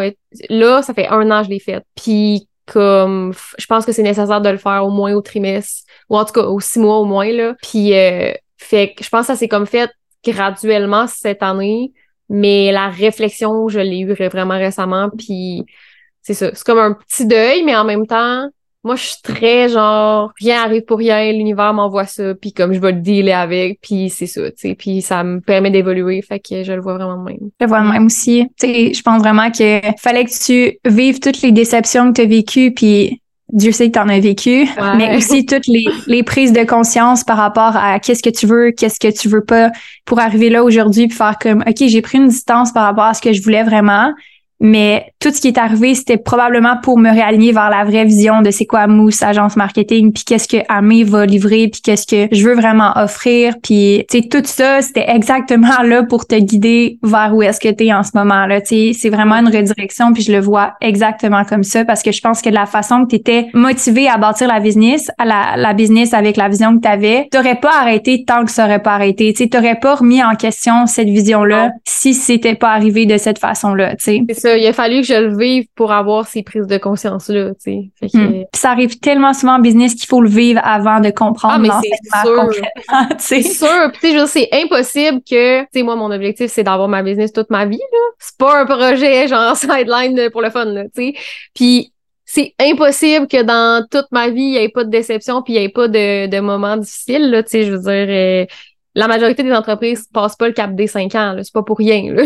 Là, 0.48 0.82
ça 0.82 0.94
fait 0.94 1.08
un 1.08 1.28
an 1.30 1.40
que 1.40 1.46
je 1.46 1.50
l'ai 1.50 1.58
fait. 1.58 1.82
Puis 1.96 2.46
comme 2.66 3.32
je 3.58 3.66
pense 3.66 3.84
que 3.84 3.90
c'est 3.90 4.02
nécessaire 4.02 4.40
de 4.40 4.48
le 4.48 4.56
faire 4.56 4.84
au 4.84 4.90
moins 4.90 5.12
au 5.14 5.20
trimestre 5.20 5.82
ou 6.08 6.16
en 6.16 6.24
tout 6.24 6.32
cas 6.32 6.42
aux 6.42 6.60
six 6.60 6.78
mois 6.78 6.98
au 6.98 7.04
moins 7.04 7.32
là. 7.32 7.54
Puis 7.60 7.92
euh, 7.96 8.32
fait 8.58 8.94
que 8.94 9.02
je 9.02 9.08
pense 9.08 9.22
que 9.22 9.32
ça 9.32 9.36
s'est 9.36 9.48
comme 9.48 9.66
fait 9.66 9.90
graduellement 10.24 11.08
cette 11.08 11.42
année, 11.42 11.92
mais 12.28 12.70
la 12.70 12.88
réflexion 12.88 13.68
je 13.68 13.80
l'ai 13.80 14.00
eu 14.00 14.12
vraiment 14.12 14.56
récemment. 14.56 15.10
Puis 15.18 15.64
c'est 16.22 16.34
ça, 16.34 16.50
c'est 16.54 16.64
comme 16.64 16.78
un 16.78 16.92
petit 16.92 17.26
deuil, 17.26 17.64
mais 17.64 17.74
en 17.74 17.84
même 17.84 18.06
temps 18.06 18.48
moi, 18.82 18.96
je 18.96 19.02
suis 19.02 19.22
très 19.22 19.68
genre, 19.68 20.32
rien 20.40 20.62
arrive 20.62 20.82
pour 20.82 20.98
rien, 20.98 21.32
l'univers 21.32 21.74
m'envoie 21.74 22.06
ça, 22.06 22.34
puis 22.34 22.52
comme 22.52 22.72
je 22.72 22.80
vais 22.80 22.92
le 22.92 23.00
dealer 23.00 23.34
avec, 23.34 23.78
puis 23.82 24.08
c'est 24.08 24.26
ça, 24.26 24.50
tu 24.50 24.56
sais, 24.56 24.74
puis 24.74 25.02
ça 25.02 25.22
me 25.22 25.40
permet 25.40 25.70
d'évoluer, 25.70 26.22
fait 26.22 26.40
que 26.40 26.62
je 26.62 26.72
le 26.72 26.80
vois 26.80 26.94
vraiment 26.94 27.18
de 27.18 27.30
même. 27.30 27.50
Je 27.60 27.64
le 27.64 27.68
vois 27.68 27.82
de 27.82 27.88
même 27.88 28.06
aussi. 28.06 28.46
Tu 28.58 28.66
sais, 28.66 28.94
je 28.94 29.02
pense 29.02 29.20
vraiment 29.20 29.50
que 29.50 29.80
fallait 29.98 30.24
que 30.24 30.30
tu 30.30 30.78
vives 30.86 31.20
toutes 31.20 31.42
les 31.42 31.52
déceptions 31.52 32.10
que 32.10 32.16
tu 32.16 32.22
as 32.22 32.26
vécues, 32.26 32.72
puis 32.72 33.20
Dieu 33.52 33.72
sait 33.72 33.88
que 33.88 33.92
tu 33.92 33.98
en 33.98 34.08
as 34.08 34.20
vécu, 34.20 34.66
mais 34.96 35.14
aussi 35.14 35.44
toutes 35.46 35.66
les, 35.66 35.84
les 36.06 36.22
prises 36.22 36.52
de 36.52 36.64
conscience 36.64 37.22
par 37.22 37.36
rapport 37.36 37.76
à 37.76 37.98
qu'est-ce 37.98 38.22
que 38.22 38.30
tu 38.30 38.46
veux, 38.46 38.70
qu'est-ce 38.70 38.98
que 38.98 39.12
tu 39.12 39.28
veux 39.28 39.44
pas, 39.44 39.70
pour 40.06 40.20
arriver 40.20 40.48
là 40.48 40.64
aujourd'hui 40.64 41.06
puis 41.06 41.16
faire 41.16 41.36
comme, 41.38 41.62
OK, 41.66 41.76
j'ai 41.86 42.00
pris 42.00 42.16
une 42.16 42.28
distance 42.28 42.72
par 42.72 42.84
rapport 42.84 43.04
à 43.04 43.14
ce 43.14 43.20
que 43.20 43.34
je 43.34 43.42
voulais 43.42 43.62
vraiment, 43.62 44.12
mais 44.60 45.12
tout 45.20 45.30
ce 45.30 45.40
qui 45.40 45.48
est 45.48 45.58
arrivé, 45.58 45.94
c'était 45.94 46.18
probablement 46.18 46.76
pour 46.82 46.98
me 46.98 47.10
réaligner 47.10 47.52
vers 47.52 47.70
la 47.70 47.84
vraie 47.84 48.04
vision 48.04 48.42
de 48.42 48.50
c'est 48.50 48.66
quoi 48.66 48.86
Mousse, 48.86 49.22
agence 49.22 49.56
marketing, 49.56 50.12
puis 50.12 50.24
qu'est-ce 50.24 50.48
que 50.48 50.58
Amé 50.68 51.04
va 51.04 51.24
livrer, 51.24 51.68
puis 51.68 51.80
qu'est-ce 51.80 52.06
que 52.06 52.34
je 52.34 52.46
veux 52.46 52.54
vraiment 52.54 52.92
offrir. 52.96 53.54
Puis, 53.62 54.04
tu 54.10 54.18
sais, 54.18 54.28
tout 54.28 54.42
ça, 54.44 54.82
c'était 54.82 55.08
exactement 55.08 55.82
là 55.84 56.02
pour 56.02 56.26
te 56.26 56.34
guider 56.34 56.98
vers 57.02 57.34
où 57.34 57.42
est-ce 57.42 57.60
que 57.60 57.70
tu 57.70 57.86
es 57.86 57.92
en 57.92 58.02
ce 58.02 58.10
moment-là. 58.14 58.60
Tu 58.60 58.68
sais, 58.68 58.92
c'est 58.92 59.10
vraiment 59.10 59.36
une 59.36 59.48
redirection, 59.48 60.12
puis 60.12 60.22
je 60.22 60.32
le 60.32 60.40
vois 60.40 60.74
exactement 60.80 61.44
comme 61.44 61.62
ça 61.62 61.84
parce 61.84 62.02
que 62.02 62.12
je 62.12 62.20
pense 62.20 62.42
que 62.42 62.50
la 62.50 62.66
façon 62.66 63.04
que 63.04 63.10
tu 63.10 63.16
étais 63.16 63.48
motivé 63.54 64.08
à 64.08 64.18
bâtir 64.18 64.48
la 64.48 64.60
business, 64.60 65.10
à 65.18 65.24
la, 65.24 65.56
la 65.56 65.72
business 65.72 66.12
avec 66.12 66.36
la 66.36 66.48
vision 66.48 66.76
que 66.76 66.82
tu 66.82 66.88
avais, 66.88 67.28
t'aurais 67.30 67.58
pas 67.58 67.80
arrêté 67.80 68.24
tant 68.26 68.44
que 68.44 68.50
ça 68.50 68.66
aurait 68.66 68.82
pas 68.82 68.92
arrêté. 68.92 69.32
Tu 69.32 69.44
sais, 69.44 69.48
t'aurais 69.48 69.78
pas 69.78 69.94
remis 69.94 70.22
en 70.22 70.34
question 70.34 70.86
cette 70.86 71.08
vision-là 71.08 71.70
si 71.86 72.14
c'était 72.14 72.54
pas 72.54 72.72
arrivé 72.72 73.06
de 73.06 73.16
cette 73.16 73.38
façon-là, 73.38 73.96
tu 73.96 74.04
sais 74.04 74.49
il 74.56 74.66
a 74.66 74.72
fallu 74.72 75.00
que 75.00 75.06
je 75.06 75.14
le 75.14 75.36
vive 75.36 75.66
pour 75.74 75.92
avoir 75.92 76.26
ces 76.26 76.42
prises 76.42 76.66
de 76.66 76.78
conscience-là, 76.78 77.50
tu 77.62 77.90
sais. 78.00 78.18
Hmm. 78.18 78.44
Ça 78.54 78.70
arrive 78.70 78.98
tellement 78.98 79.32
souvent 79.34 79.56
en 79.56 79.58
business 79.58 79.94
qu'il 79.94 80.06
faut 80.06 80.20
le 80.20 80.28
vivre 80.28 80.60
avant 80.64 81.00
de 81.00 81.10
comprendre 81.10 81.54
ah, 81.54 81.58
mais 81.58 81.68
c'est 81.82 82.20
sûr. 82.22 82.50
C'est 83.18 83.42
sûr. 83.42 83.92
Puis, 83.92 84.12
tu 84.12 84.18
sais, 84.18 84.26
c'est 84.26 84.48
impossible 84.52 85.20
que, 85.28 85.62
tu 85.62 85.68
sais, 85.72 85.82
moi, 85.82 85.96
mon 85.96 86.10
objectif, 86.10 86.50
c'est 86.50 86.62
d'avoir 86.62 86.88
ma 86.88 87.02
business 87.02 87.32
toute 87.32 87.50
ma 87.50 87.66
vie. 87.66 87.80
C'est 88.18 88.36
pas 88.36 88.62
un 88.62 88.66
projet, 88.66 89.28
genre, 89.28 89.56
sideline 89.56 90.30
pour 90.30 90.42
le 90.42 90.50
fun, 90.50 90.64
là, 90.66 90.84
tu 90.84 90.90
sais. 90.94 91.14
Puis, 91.54 91.92
c'est 92.24 92.54
impossible 92.60 93.26
que 93.26 93.42
dans 93.42 93.84
toute 93.90 94.06
ma 94.12 94.28
vie, 94.28 94.42
il 94.42 94.50
n'y 94.52 94.56
ait 94.58 94.68
pas 94.68 94.84
de 94.84 94.90
déception 94.90 95.42
puis 95.42 95.54
il 95.54 95.58
n'y 95.58 95.64
ait 95.64 95.68
pas 95.68 95.88
de, 95.88 96.26
de 96.26 96.40
moments 96.40 96.76
difficiles, 96.76 97.30
là, 97.30 97.42
tu 97.42 97.50
sais, 97.50 97.64
je 97.64 97.72
veux 97.72 97.78
dire... 97.78 98.06
Euh, 98.08 98.46
la 98.94 99.08
majorité 99.08 99.42
des 99.42 99.52
entreprises 99.52 100.08
passent 100.12 100.36
pas 100.36 100.48
le 100.48 100.52
cap 100.52 100.74
des 100.74 100.86
cinq 100.86 101.14
ans. 101.14 101.36
C'est 101.42 101.52
pas 101.52 101.62
pour 101.62 101.78
rien, 101.78 102.12
là. 102.12 102.24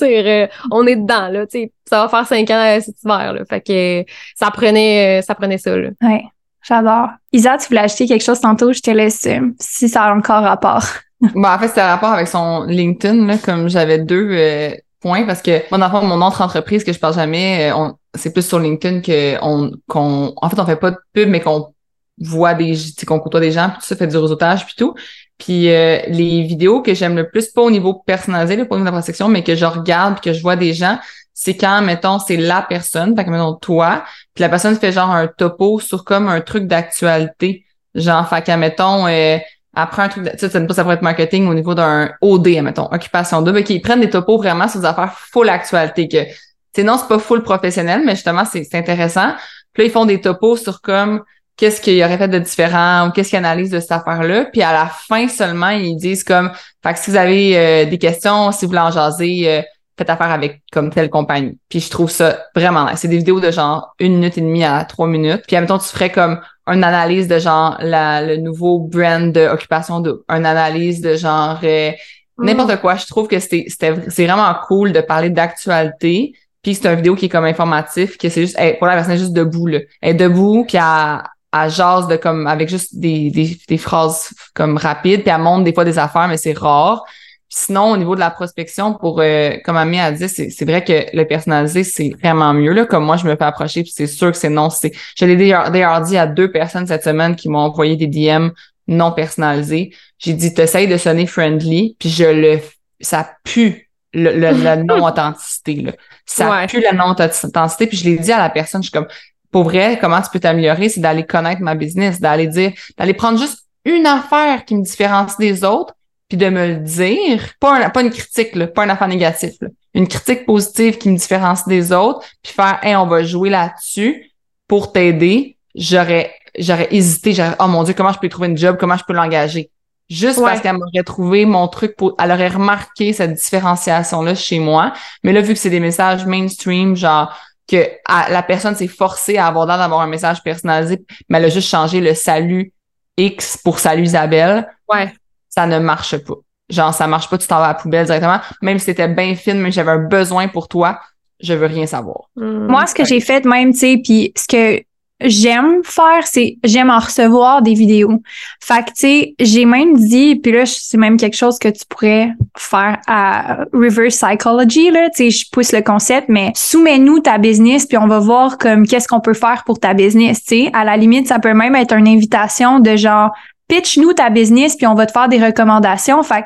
Euh, 0.00 0.46
on 0.70 0.86
est 0.86 0.96
dedans, 0.96 1.28
là, 1.28 1.46
tu 1.46 1.70
ça 1.88 2.02
va 2.02 2.08
faire 2.08 2.26
cinq 2.26 2.50
ans 2.50 2.76
euh, 2.76 2.80
cet 2.80 3.02
hiver, 3.02 3.32
là. 3.34 3.44
Fait 3.44 3.60
que 3.60 4.10
ça 4.34 4.50
prenait, 4.50 5.20
euh, 5.20 5.22
ça 5.22 5.34
prenait 5.34 5.58
ça, 5.58 5.76
là. 5.76 5.90
Ouais, 6.02 6.24
j'adore. 6.66 7.10
Isa, 7.32 7.58
tu 7.58 7.68
voulais 7.68 7.80
acheter 7.80 8.06
quelque 8.06 8.24
chose 8.24 8.40
tantôt, 8.40 8.72
je 8.72 8.80
te 8.80 8.90
laisse 8.90 9.26
si 9.60 9.88
ça 9.88 10.04
a 10.04 10.14
encore 10.14 10.42
rapport. 10.42 10.84
bon, 11.20 11.44
en 11.48 11.58
fait, 11.58 11.68
c'était 11.68 11.82
rapport 11.82 12.12
avec 12.12 12.28
son 12.28 12.64
LinkedIn, 12.64 13.26
là, 13.26 13.36
comme 13.38 13.68
j'avais 13.68 13.98
deux 13.98 14.74
points, 15.00 15.24
parce 15.24 15.42
que, 15.42 15.62
mon 15.70 15.82
enfant, 15.82 16.02
mon 16.02 16.24
autre 16.26 16.40
entreprise 16.40 16.84
que 16.84 16.92
je 16.92 16.98
parle 16.98 17.14
jamais, 17.14 17.72
on, 17.74 17.94
c'est 18.14 18.32
plus 18.32 18.46
sur 18.46 18.58
LinkedIn 18.58 19.00
que 19.00 19.36
on, 19.42 19.72
qu'on, 19.88 20.32
en 20.36 20.48
fait, 20.48 20.58
on 20.58 20.66
fait 20.66 20.76
pas 20.76 20.92
de 20.92 20.98
pub, 21.12 21.28
mais 21.28 21.40
qu'on 21.40 21.72
voit 22.18 22.54
des, 22.54 22.76
qu'on 23.06 23.18
côtoie 23.18 23.40
des 23.40 23.50
gens, 23.50 23.70
puis 23.70 23.78
tout 23.80 23.86
ça 23.86 23.96
fait 23.96 24.06
du 24.06 24.16
réseautage, 24.16 24.64
puis 24.64 24.74
tout. 24.76 24.94
Puis 25.42 25.70
euh, 25.70 25.98
les 26.06 26.42
vidéos 26.42 26.82
que 26.82 26.94
j'aime 26.94 27.16
le 27.16 27.28
plus, 27.28 27.48
pas 27.48 27.62
au 27.62 27.70
niveau 27.70 27.94
personnalisé, 27.94 28.54
là, 28.54 28.64
pas 28.64 28.76
au 28.76 28.78
niveau 28.78 28.88
de 28.88 28.94
la 28.94 29.00
protection, 29.00 29.26
mais 29.26 29.42
que 29.42 29.56
je 29.56 29.64
regarde, 29.64 30.20
que 30.20 30.32
je 30.32 30.40
vois 30.40 30.54
des 30.54 30.72
gens, 30.72 31.00
c'est 31.34 31.56
quand, 31.56 31.82
mettons, 31.82 32.20
c'est 32.20 32.36
la 32.36 32.62
personne, 32.62 33.16
fait 33.16 33.24
que, 33.24 33.30
mettons, 33.30 33.54
toi, 33.54 34.04
puis 34.34 34.42
la 34.42 34.48
personne 34.48 34.76
fait 34.76 34.92
genre 34.92 35.10
un 35.10 35.26
topo 35.26 35.80
sur 35.80 36.04
comme 36.04 36.28
un 36.28 36.40
truc 36.42 36.68
d'actualité. 36.68 37.64
Genre, 37.96 38.28
fait 38.28 38.46
que, 38.46 38.52
mettons, 38.52 39.08
euh, 39.08 39.38
après 39.74 40.02
un 40.02 40.08
truc, 40.08 40.30
tu 40.30 40.38
sais, 40.38 40.48
ça 40.48 40.60
pourrait 40.60 40.94
être 40.94 41.02
marketing 41.02 41.48
au 41.48 41.54
niveau 41.54 41.74
d'un 41.74 42.12
OD, 42.20 42.62
mettons, 42.62 42.88
occupation 42.92 43.42
double, 43.42 43.64
qu'ils 43.64 43.82
prennent 43.82 44.00
des 44.00 44.10
topos 44.10 44.38
vraiment 44.38 44.68
sur 44.68 44.78
des 44.78 44.86
affaires 44.86 45.18
full 45.18 45.48
actualité, 45.48 46.06
que, 46.06 46.24
tu 46.72 46.84
non, 46.84 46.98
c'est 46.98 47.08
pas 47.08 47.18
full 47.18 47.42
professionnel, 47.42 48.02
mais 48.06 48.14
justement, 48.14 48.44
c'est 48.44 48.74
intéressant. 48.74 49.32
Puis 49.72 49.82
là, 49.82 49.88
ils 49.88 49.92
font 49.92 50.04
des 50.04 50.20
topos 50.20 50.56
sur 50.56 50.80
comme 50.80 51.24
qu'est-ce 51.56 51.80
qu'il 51.80 52.02
aurait 52.02 52.18
fait 52.18 52.28
de 52.28 52.38
différent 52.38 53.06
ou 53.06 53.10
qu'est-ce 53.10 53.30
qu'ils 53.30 53.38
analysent 53.38 53.70
de 53.70 53.80
cette 53.80 53.92
affaire-là. 53.92 54.46
Puis 54.46 54.62
à 54.62 54.72
la 54.72 54.86
fin 54.86 55.28
seulement, 55.28 55.70
ils 55.70 55.96
disent 55.96 56.24
comme, 56.24 56.50
fait 56.82 56.94
que 56.94 56.98
si 56.98 57.10
vous 57.10 57.16
avez 57.16 57.56
euh, 57.56 57.84
des 57.84 57.98
questions, 57.98 58.52
si 58.52 58.64
vous 58.64 58.70
voulez 58.70 58.80
en 58.80 58.90
jaser, 58.90 59.48
euh, 59.48 59.62
faites 59.96 60.10
affaire 60.10 60.30
avec 60.30 60.62
comme 60.72 60.90
telle 60.90 61.10
compagnie. 61.10 61.58
Puis 61.68 61.80
je 61.80 61.90
trouve 61.90 62.10
ça 62.10 62.38
vraiment 62.56 62.86
nice. 62.86 63.00
C'est 63.00 63.08
des 63.08 63.18
vidéos 63.18 63.40
de 63.40 63.50
genre 63.50 63.94
une 63.98 64.14
minute 64.14 64.38
et 64.38 64.40
demie 64.40 64.64
à 64.64 64.84
trois 64.84 65.06
minutes. 65.06 65.42
Puis 65.46 65.56
admettons, 65.56 65.78
tu 65.78 65.88
ferais 65.88 66.10
comme 66.10 66.40
une 66.66 66.84
analyse 66.84 67.28
de 67.28 67.38
genre 67.38 67.76
la, 67.80 68.22
le 68.22 68.36
nouveau 68.36 68.78
brand 68.78 69.32
d'occupation, 69.32 70.00
de, 70.00 70.24
une 70.28 70.46
analyse 70.46 71.00
de 71.00 71.16
genre 71.16 71.60
euh, 71.62 71.90
n'importe 72.38 72.80
quoi. 72.80 72.96
Je 72.96 73.06
trouve 73.06 73.28
que 73.28 73.38
c'était 73.38 73.66
c'est 73.68 74.26
vraiment 74.26 74.54
cool 74.66 74.92
de 74.92 75.00
parler 75.00 75.30
d'actualité. 75.30 76.32
Puis 76.62 76.76
c'est 76.76 76.88
une 76.88 76.94
vidéo 76.94 77.16
qui 77.16 77.26
est 77.26 77.28
comme 77.28 77.44
informatif, 77.44 78.16
que 78.16 78.28
c'est 78.28 78.42
juste, 78.42 78.56
pour 78.78 78.86
la 78.86 78.94
personne, 78.94 79.16
juste 79.16 79.32
debout, 79.32 79.66
là. 79.66 79.80
Elle 80.00 80.10
est 80.10 80.14
debout, 80.14 80.64
puis 80.64 80.76
elle, 80.76 81.18
à 81.52 81.68
jase 81.68 82.08
de 82.08 82.16
comme 82.16 82.46
avec 82.46 82.68
juste 82.68 82.98
des, 82.98 83.30
des, 83.30 83.58
des, 83.68 83.78
phrases 83.78 84.30
comme 84.54 84.78
rapides, 84.78 85.22
puis 85.22 85.30
elle 85.30 85.40
montre 85.40 85.64
des 85.64 85.74
fois 85.74 85.84
des 85.84 85.98
affaires, 85.98 86.26
mais 86.26 86.38
c'est 86.38 86.56
rare. 86.56 87.04
sinon, 87.48 87.92
au 87.92 87.96
niveau 87.98 88.14
de 88.14 88.20
la 88.20 88.30
prospection, 88.30 88.94
pour 88.94 89.20
euh, 89.20 89.52
comme 89.64 89.76
Ami 89.76 90.00
a 90.00 90.10
dit, 90.10 90.28
c'est 90.28 90.64
vrai 90.64 90.82
que 90.82 91.14
le 91.14 91.24
personnalisé, 91.24 91.84
c'est 91.84 92.10
vraiment 92.22 92.54
mieux. 92.54 92.72
Là, 92.72 92.86
comme 92.86 93.04
moi, 93.04 93.18
je 93.18 93.26
me 93.26 93.36
fais 93.36 93.44
approcher, 93.44 93.82
puis 93.82 93.92
c'est 93.94 94.06
sûr 94.06 94.32
que 94.32 94.38
c'est 94.38 94.48
non. 94.48 94.70
c'est 94.70 94.92
Je 95.16 95.26
l'ai 95.26 95.36
d'ailleurs 95.36 96.00
dit 96.00 96.16
à 96.16 96.26
deux 96.26 96.50
personnes 96.50 96.86
cette 96.86 97.04
semaine 97.04 97.36
qui 97.36 97.50
m'ont 97.50 97.58
envoyé 97.58 97.96
des 97.96 98.06
DM 98.06 98.48
non 98.88 99.12
personnalisés. 99.12 99.94
J'ai 100.18 100.32
dit, 100.32 100.54
t'essayes 100.54 100.88
de 100.88 100.96
sonner 100.96 101.26
friendly, 101.26 101.96
puis 101.98 102.08
je 102.08 102.24
le 102.24 102.60
ça 103.02 103.28
pue 103.44 103.90
le, 104.14 104.30
la 104.30 104.76
non-authenticité. 104.82 105.86
Ça 106.24 106.66
pue 106.68 106.80
la 106.80 106.92
non-authenticité. 106.92 107.86
Puis 107.86 107.98
je 107.98 108.04
l'ai 108.04 108.18
dit 108.18 108.32
à 108.32 108.38
la 108.38 108.50
personne, 108.50 108.82
je 108.82 108.88
suis 108.88 108.92
comme 108.92 109.08
pour 109.52 109.64
vrai, 109.64 109.98
comment 110.00 110.20
tu 110.20 110.30
peux 110.32 110.40
t'améliorer, 110.40 110.88
c'est 110.88 111.00
d'aller 111.00 111.24
connaître 111.24 111.60
ma 111.60 111.76
business, 111.76 112.20
d'aller 112.20 112.48
dire, 112.48 112.72
d'aller 112.98 113.14
prendre 113.14 113.38
juste 113.38 113.58
une 113.84 114.06
affaire 114.06 114.64
qui 114.64 114.74
me 114.74 114.82
différencie 114.82 115.38
des 115.38 115.62
autres, 115.62 115.94
puis 116.28 116.38
de 116.38 116.48
me 116.48 116.66
le 116.66 116.76
dire, 116.76 117.50
pas, 117.60 117.90
pas 117.90 118.00
une 118.00 118.10
critique, 118.10 118.54
là, 118.56 118.66
pas 118.66 118.84
un 118.84 118.88
affaire 118.88 119.08
négatif, 119.08 119.52
une 119.92 120.08
critique 120.08 120.46
positive 120.46 120.96
qui 120.96 121.10
me 121.10 121.18
différencie 121.18 121.68
des 121.68 121.92
autres, 121.92 122.26
puis 122.42 122.54
faire, 122.54 122.80
hey, 122.82 122.96
on 122.96 123.06
va 123.06 123.22
jouer 123.22 123.50
là-dessus 123.50 124.32
pour 124.66 124.92
t'aider. 124.92 125.58
J'aurais, 125.74 126.32
j'aurais 126.58 126.88
hésité, 126.90 127.34
j'aurais, 127.34 127.56
oh 127.60 127.66
mon 127.66 127.82
dieu, 127.82 127.92
comment 127.94 128.12
je 128.12 128.18
peux 128.18 128.30
trouver 128.30 128.48
une 128.48 128.56
job, 128.56 128.78
comment 128.80 128.96
je 128.96 129.04
peux 129.04 129.12
l'engager? 129.12 129.70
Juste 130.08 130.40
parce 130.40 130.60
qu'elle 130.60 130.76
m'aurait 130.76 131.04
trouvé 131.04 131.44
mon 131.46 131.68
truc 131.68 131.96
pour, 131.96 132.14
elle 132.18 132.32
aurait 132.32 132.48
remarqué 132.48 133.12
cette 133.12 133.34
différenciation-là 133.34 134.34
chez 134.34 134.58
moi. 134.58 134.92
Mais 135.22 135.32
là, 135.32 135.40
vu 135.40 135.54
que 135.54 135.58
c'est 135.58 135.70
des 135.70 135.80
messages 135.80 136.26
mainstream, 136.26 136.96
genre, 136.96 137.34
que 137.72 137.88
la 138.30 138.42
personne 138.42 138.74
s'est 138.74 138.86
forcée 138.86 139.38
à 139.38 139.46
avoir 139.46 139.66
l'air 139.66 139.78
d'avoir 139.78 140.00
un 140.00 140.06
message 140.06 140.42
personnalisé, 140.42 141.04
mais 141.28 141.38
elle 141.38 141.46
a 141.46 141.48
juste 141.48 141.68
changé 141.68 142.00
le 142.00 142.14
salut 142.14 142.72
X 143.16 143.56
pour 143.56 143.78
salut 143.78 144.02
Isabelle. 144.02 144.68
Ouais. 144.92 145.12
Ça 145.48 145.66
ne 145.66 145.78
marche 145.78 146.16
pas. 146.18 146.34
Genre, 146.68 146.94
ça 146.94 147.06
marche 147.06 147.28
pas, 147.28 147.38
tu 147.38 147.46
t'en 147.46 147.58
vas 147.58 147.64
à 147.64 147.68
la 147.68 147.74
poubelle 147.74 148.06
directement. 148.06 148.40
Même 148.62 148.78
si 148.78 148.86
c'était 148.86 149.08
bien 149.08 149.34
fine, 149.34 149.58
mais 149.60 149.70
j'avais 149.70 149.90
un 149.90 149.98
besoin 149.98 150.48
pour 150.48 150.68
toi, 150.68 151.00
je 151.40 151.54
veux 151.54 151.66
rien 151.66 151.86
savoir. 151.86 152.28
Hmm. 152.36 152.66
Moi, 152.66 152.86
ce 152.86 152.94
que 152.94 153.04
j'ai 153.04 153.20
fait 153.20 153.44
même, 153.44 153.72
tu 153.72 153.78
sais, 153.78 154.00
puis 154.02 154.32
ce 154.36 154.46
que 154.46 154.82
j'aime 155.24 155.80
faire, 155.84 156.26
c'est 156.26 156.56
j'aime 156.64 156.90
en 156.90 156.98
recevoir 156.98 157.62
des 157.62 157.74
vidéos. 157.74 158.22
Fait 158.62 158.84
que, 158.84 158.90
tu 158.90 158.92
sais, 158.96 159.34
j'ai 159.38 159.64
même 159.64 159.96
dit, 159.96 160.36
puis 160.36 160.52
là, 160.52 160.64
c'est 160.66 160.98
même 160.98 161.16
quelque 161.16 161.36
chose 161.36 161.58
que 161.58 161.68
tu 161.68 161.84
pourrais 161.88 162.30
faire 162.56 162.98
à 163.06 163.64
reverse 163.72 164.16
psychology, 164.16 164.90
là, 164.90 165.08
tu 165.10 165.24
sais, 165.24 165.30
je 165.30 165.50
pousse 165.50 165.72
le 165.72 165.82
concept, 165.82 166.28
mais 166.28 166.52
soumets-nous 166.54 167.20
ta 167.20 167.38
business, 167.38 167.86
puis 167.86 167.98
on 167.98 168.06
va 168.06 168.18
voir 168.18 168.58
comme 168.58 168.86
qu'est-ce 168.86 169.08
qu'on 169.08 169.20
peut 169.20 169.34
faire 169.34 169.62
pour 169.64 169.78
ta 169.78 169.94
business, 169.94 170.44
tu 170.44 170.64
sais. 170.64 170.70
À 170.72 170.84
la 170.84 170.96
limite, 170.96 171.28
ça 171.28 171.38
peut 171.38 171.54
même 171.54 171.74
être 171.74 171.94
une 171.94 172.08
invitation 172.08 172.80
de 172.80 172.96
genre, 172.96 173.30
pitch-nous 173.68 174.12
ta 174.12 174.28
business, 174.28 174.76
puis 174.76 174.86
on 174.86 174.94
va 174.94 175.06
te 175.06 175.12
faire 175.12 175.28
des 175.28 175.42
recommandations. 175.42 176.22
Fait 176.22 176.44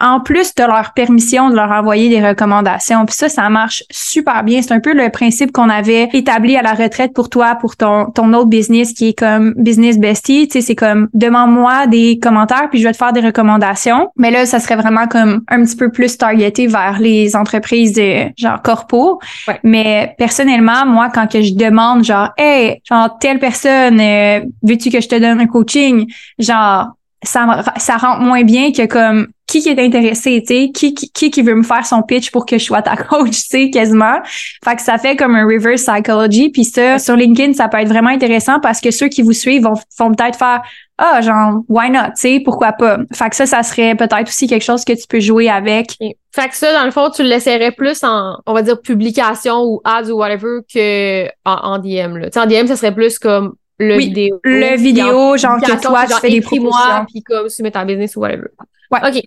en 0.00 0.20
plus 0.20 0.54
de 0.54 0.62
leur 0.62 0.92
permission 0.94 1.50
de 1.50 1.56
leur 1.56 1.70
envoyer 1.70 2.08
des 2.08 2.26
recommandations. 2.26 3.04
Puis 3.04 3.16
ça, 3.16 3.28
ça 3.28 3.48
marche 3.48 3.82
super 3.90 4.44
bien. 4.44 4.62
C'est 4.62 4.72
un 4.72 4.80
peu 4.80 4.92
le 4.92 5.10
principe 5.10 5.52
qu'on 5.52 5.68
avait 5.68 6.08
établi 6.12 6.56
à 6.56 6.62
la 6.62 6.72
retraite 6.72 7.12
pour 7.12 7.28
toi, 7.28 7.56
pour 7.56 7.76
ton, 7.76 8.06
ton 8.06 8.32
autre 8.32 8.48
business 8.48 8.92
qui 8.92 9.08
est 9.08 9.18
comme 9.18 9.54
Business 9.56 9.98
Bestie. 9.98 10.46
Tu 10.48 10.54
sais, 10.54 10.66
c'est 10.66 10.76
comme 10.76 11.08
demande-moi 11.14 11.86
des 11.86 12.18
commentaires 12.18 12.68
puis 12.70 12.78
je 12.78 12.84
vais 12.84 12.92
te 12.92 12.96
faire 12.96 13.12
des 13.12 13.20
recommandations. 13.20 14.10
Mais 14.16 14.30
là, 14.30 14.46
ça 14.46 14.60
serait 14.60 14.76
vraiment 14.76 15.06
comme 15.08 15.42
un 15.48 15.64
petit 15.64 15.76
peu 15.76 15.90
plus 15.90 16.16
targeté 16.16 16.66
vers 16.66 16.98
les 17.00 17.34
entreprises 17.34 17.92
de, 17.94 18.26
genre 18.36 18.62
corpo. 18.62 19.20
Mais 19.64 20.14
personnellement, 20.18 20.86
moi, 20.86 21.10
quand 21.12 21.26
que 21.26 21.42
je 21.42 21.54
demande 21.54 22.04
genre, 22.04 22.30
hey, 22.36 22.80
genre 22.88 23.18
telle 23.18 23.38
personne, 23.38 24.00
euh, 24.00 24.40
veux-tu 24.62 24.90
que 24.90 25.00
je 25.00 25.08
te 25.08 25.16
donne 25.16 25.40
un 25.40 25.46
coaching? 25.46 26.06
Genre, 26.38 26.88
ça, 27.22 27.64
ça 27.76 27.96
rentre 27.96 28.20
moins 28.20 28.44
bien 28.44 28.70
que 28.72 28.86
comme 28.86 29.28
qui 29.48 29.62
qui 29.62 29.70
est 29.70 29.80
intéressé, 29.80 30.44
tu 30.46 30.54
sais, 30.54 30.70
qui, 30.70 30.94
qui, 30.94 31.30
qui 31.30 31.42
veut 31.42 31.54
me 31.54 31.62
faire 31.62 31.84
son 31.84 32.02
pitch 32.02 32.30
pour 32.30 32.46
que 32.46 32.58
je 32.58 32.64
sois 32.64 32.82
ta 32.82 32.96
coach, 33.10 33.30
tu 33.30 33.48
sais, 33.48 33.70
quasiment. 33.70 34.20
Fait 34.62 34.76
que 34.76 34.82
ça 34.82 34.98
fait 34.98 35.16
comme 35.16 35.34
un 35.34 35.44
reverse 35.44 35.84
psychology. 35.84 36.50
Puis 36.50 36.64
ça, 36.64 36.98
sur 36.98 37.16
LinkedIn, 37.16 37.54
ça 37.54 37.66
peut 37.68 37.78
être 37.78 37.88
vraiment 37.88 38.10
intéressant 38.10 38.60
parce 38.60 38.80
que 38.80 38.90
ceux 38.90 39.08
qui 39.08 39.22
vous 39.22 39.32
suivent 39.32 39.62
vont, 39.62 39.74
vont 39.98 40.12
peut-être 40.12 40.38
faire 40.38 40.62
ah, 41.00 41.20
genre, 41.20 41.62
why 41.68 41.90
not, 41.90 42.08
tu 42.08 42.22
sais, 42.22 42.40
pourquoi 42.44 42.72
pas? 42.72 42.98
Fait 43.14 43.30
que 43.30 43.36
ça, 43.36 43.46
ça 43.46 43.62
serait 43.62 43.94
peut-être 43.94 44.26
aussi 44.26 44.48
quelque 44.48 44.64
chose 44.64 44.84
que 44.84 44.92
tu 44.92 45.06
peux 45.08 45.20
jouer 45.20 45.48
avec. 45.48 45.96
Fait 46.32 46.48
que 46.48 46.56
ça, 46.56 46.72
dans 46.72 46.84
le 46.84 46.90
fond, 46.90 47.08
tu 47.08 47.22
le 47.22 47.28
laisserais 47.28 47.70
plus 47.70 48.02
en, 48.02 48.36
on 48.46 48.52
va 48.52 48.62
dire, 48.62 48.80
publication 48.80 49.62
ou 49.62 49.80
ads 49.84 50.10
ou 50.10 50.18
whatever 50.18 50.58
que 50.72 51.26
en, 51.44 51.74
en 51.74 51.78
DM, 51.78 52.16
là. 52.16 52.30
Tu 52.30 52.32
sais, 52.32 52.40
en 52.40 52.46
DM, 52.46 52.66
ça 52.66 52.74
serait 52.74 52.94
plus 52.94 53.20
comme 53.20 53.54
le 53.78 53.96
vidéo. 53.96 54.40
Le 54.42 54.76
vidéo, 54.76 55.36
genre 55.36 55.60
que 55.60 55.80
toi, 55.80 56.04
tu 56.06 56.14
fais 56.14 56.30
des 56.30 56.40
promotions. 56.40 57.06
puis 57.08 57.22
comme 57.22 57.46
tu 57.46 57.62
mets 57.62 57.70
ta 57.70 57.84
business 57.84 58.16
ou 58.16 58.20
whatever. 58.20 58.48
Ouais. 58.90 59.00
OK. 59.06 59.22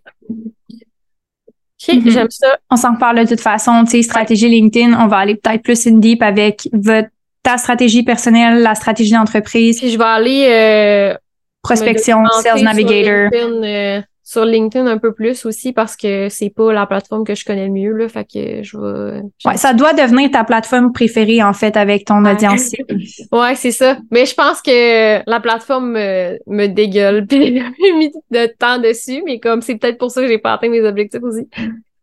Mm-hmm. 1.87 2.11
j'aime 2.11 2.29
ça. 2.29 2.57
On 2.69 2.75
s'en 2.75 2.93
reparle 2.93 3.19
de 3.19 3.25
toute 3.25 3.41
façon. 3.41 3.83
Tu 3.85 3.91
sais, 3.91 4.01
stratégie 4.03 4.47
LinkedIn, 4.49 4.93
on 5.03 5.07
va 5.07 5.17
aller 5.17 5.35
peut-être 5.35 5.63
plus 5.63 5.87
in 5.87 5.97
deep 5.97 6.21
avec 6.21 6.69
votre, 6.73 7.09
ta 7.41 7.57
stratégie 7.57 8.03
personnelle, 8.03 8.61
la 8.61 8.75
stratégie 8.75 9.13
d'entreprise. 9.13 9.79
Puis 9.79 9.89
je 9.89 9.97
vais 9.97 10.03
aller... 10.03 10.47
Euh, 10.49 11.17
prospection, 11.61 12.23
Sales 12.41 12.63
Navigator. 12.63 13.29
Euh, 13.33 14.01
sur 14.31 14.45
LinkedIn 14.45 14.87
un 14.87 14.97
peu 14.97 15.13
plus 15.13 15.45
aussi 15.45 15.73
parce 15.73 15.97
que 15.97 16.29
c'est 16.29 16.49
pas 16.49 16.71
la 16.71 16.85
plateforme 16.85 17.25
que 17.25 17.35
je 17.35 17.43
connais 17.43 17.65
le 17.65 17.73
mieux 17.73 17.91
là, 17.91 18.07
fait 18.07 18.23
que 18.23 18.63
je 18.63 18.77
vais. 18.77 19.21
Ouais, 19.43 19.57
ça 19.57 19.73
doit 19.73 19.91
devenir 19.91 20.31
ta 20.31 20.45
plateforme 20.45 20.93
préférée 20.93 21.43
en 21.43 21.51
fait 21.51 21.75
avec 21.75 22.05
ton 22.05 22.23
audience. 22.23 22.71
ouais, 23.33 23.55
c'est 23.55 23.71
ça. 23.71 23.97
Mais 24.09 24.25
je 24.25 24.33
pense 24.33 24.61
que 24.61 25.29
la 25.29 25.39
plateforme 25.41 25.91
me, 25.91 26.39
me 26.47 26.67
dégueule 26.67 27.27
puis 27.29 27.61
j'ai 27.61 27.91
mis 27.91 28.09
de 28.31 28.45
temps 28.57 28.77
dessus, 28.77 29.21
mais 29.25 29.41
comme 29.41 29.61
c'est 29.61 29.75
peut-être 29.75 29.97
pour 29.97 30.11
ça 30.11 30.21
que 30.21 30.29
j'ai 30.29 30.37
pas 30.37 30.53
atteint 30.53 30.69
mes 30.69 30.81
objectifs 30.81 31.23
aussi. 31.23 31.49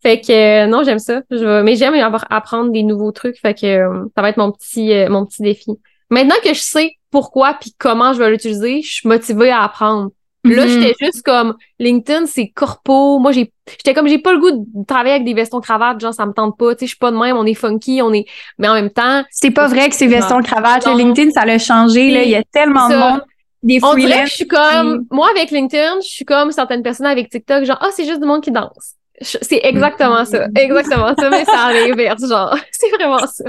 Fait 0.02 0.20
que 0.20 0.66
non, 0.66 0.82
j'aime 0.84 0.98
ça. 0.98 1.22
Je 1.30 1.62
mais 1.62 1.76
j'aime 1.76 1.94
apprendre 2.28 2.72
des 2.72 2.82
nouveaux 2.82 3.10
trucs. 3.10 3.38
Fait 3.38 3.54
que 3.54 3.66
euh, 3.66 4.04
ça 4.14 4.20
va 4.20 4.28
être 4.28 4.36
mon 4.36 4.52
petit 4.52 4.92
euh, 4.92 5.08
mon 5.08 5.24
petit 5.24 5.40
défi. 5.40 5.70
Maintenant 6.10 6.36
que 6.44 6.52
je 6.52 6.60
sais 6.60 6.92
pourquoi 7.10 7.54
puis 7.54 7.74
comment 7.78 8.12
je 8.12 8.18
vais 8.18 8.30
l'utiliser, 8.30 8.82
je 8.82 8.92
suis 8.92 9.08
motivée 9.08 9.50
à 9.50 9.62
apprendre. 9.62 10.10
Là, 10.50 10.66
mm-hmm. 10.66 10.68
j'étais 10.68 10.94
juste 11.00 11.22
comme 11.22 11.56
LinkedIn, 11.78 12.26
c'est 12.26 12.48
corpo. 12.48 13.18
Moi, 13.18 13.32
j'ai 13.32 13.52
j'étais 13.70 13.94
comme 13.94 14.08
j'ai 14.08 14.18
pas 14.18 14.32
le 14.32 14.38
goût 14.38 14.50
de 14.50 14.84
travailler 14.86 15.14
avec 15.14 15.24
des 15.24 15.34
vestons 15.34 15.60
cravates, 15.60 16.00
genre 16.00 16.14
ça 16.14 16.26
me 16.26 16.32
tente 16.32 16.56
pas, 16.56 16.74
tu 16.74 16.80
sais, 16.80 16.86
je 16.86 16.90
suis 16.90 16.98
pas 16.98 17.10
de 17.10 17.16
même, 17.16 17.36
on 17.36 17.44
est 17.44 17.54
funky, 17.54 18.00
on 18.02 18.12
est 18.12 18.26
mais 18.58 18.68
en 18.68 18.74
même 18.74 18.90
temps, 18.90 19.22
c'est 19.30 19.50
pas 19.50 19.66
vrai 19.68 19.88
que 19.88 19.94
c'est 19.94 20.06
vestons 20.06 20.40
cravates, 20.42 20.86
LinkedIn 20.86 21.30
ça 21.30 21.44
l'a 21.44 21.58
changé 21.58 22.10
là, 22.10 22.22
il 22.22 22.30
y 22.30 22.36
a 22.36 22.42
tellement 22.42 22.88
de 22.88 22.96
monde 22.96 23.22
des 23.62 23.80
On 23.82 23.94
dirait 23.94 24.24
que 24.24 24.30
je 24.30 24.34
suis 24.34 24.46
comme 24.46 25.06
moi 25.10 25.28
avec 25.34 25.50
LinkedIn, 25.50 26.00
je 26.00 26.08
suis 26.08 26.24
comme 26.24 26.52
certaines 26.52 26.82
personnes 26.82 27.06
avec 27.06 27.28
TikTok 27.28 27.64
genre 27.64 27.78
ah, 27.80 27.88
c'est 27.92 28.04
juste 28.04 28.20
du 28.20 28.26
monde 28.26 28.42
qui 28.42 28.50
danse. 28.50 28.94
C'est 29.20 29.60
exactement 29.64 30.24
ça, 30.24 30.46
exactement 30.54 31.12
ça, 31.18 31.28
mais 31.28 31.44
ça 31.44 31.64
arrive 31.64 31.96
genre, 32.28 32.56
c'est 32.70 32.90
vraiment 32.90 33.26
ça. 33.26 33.44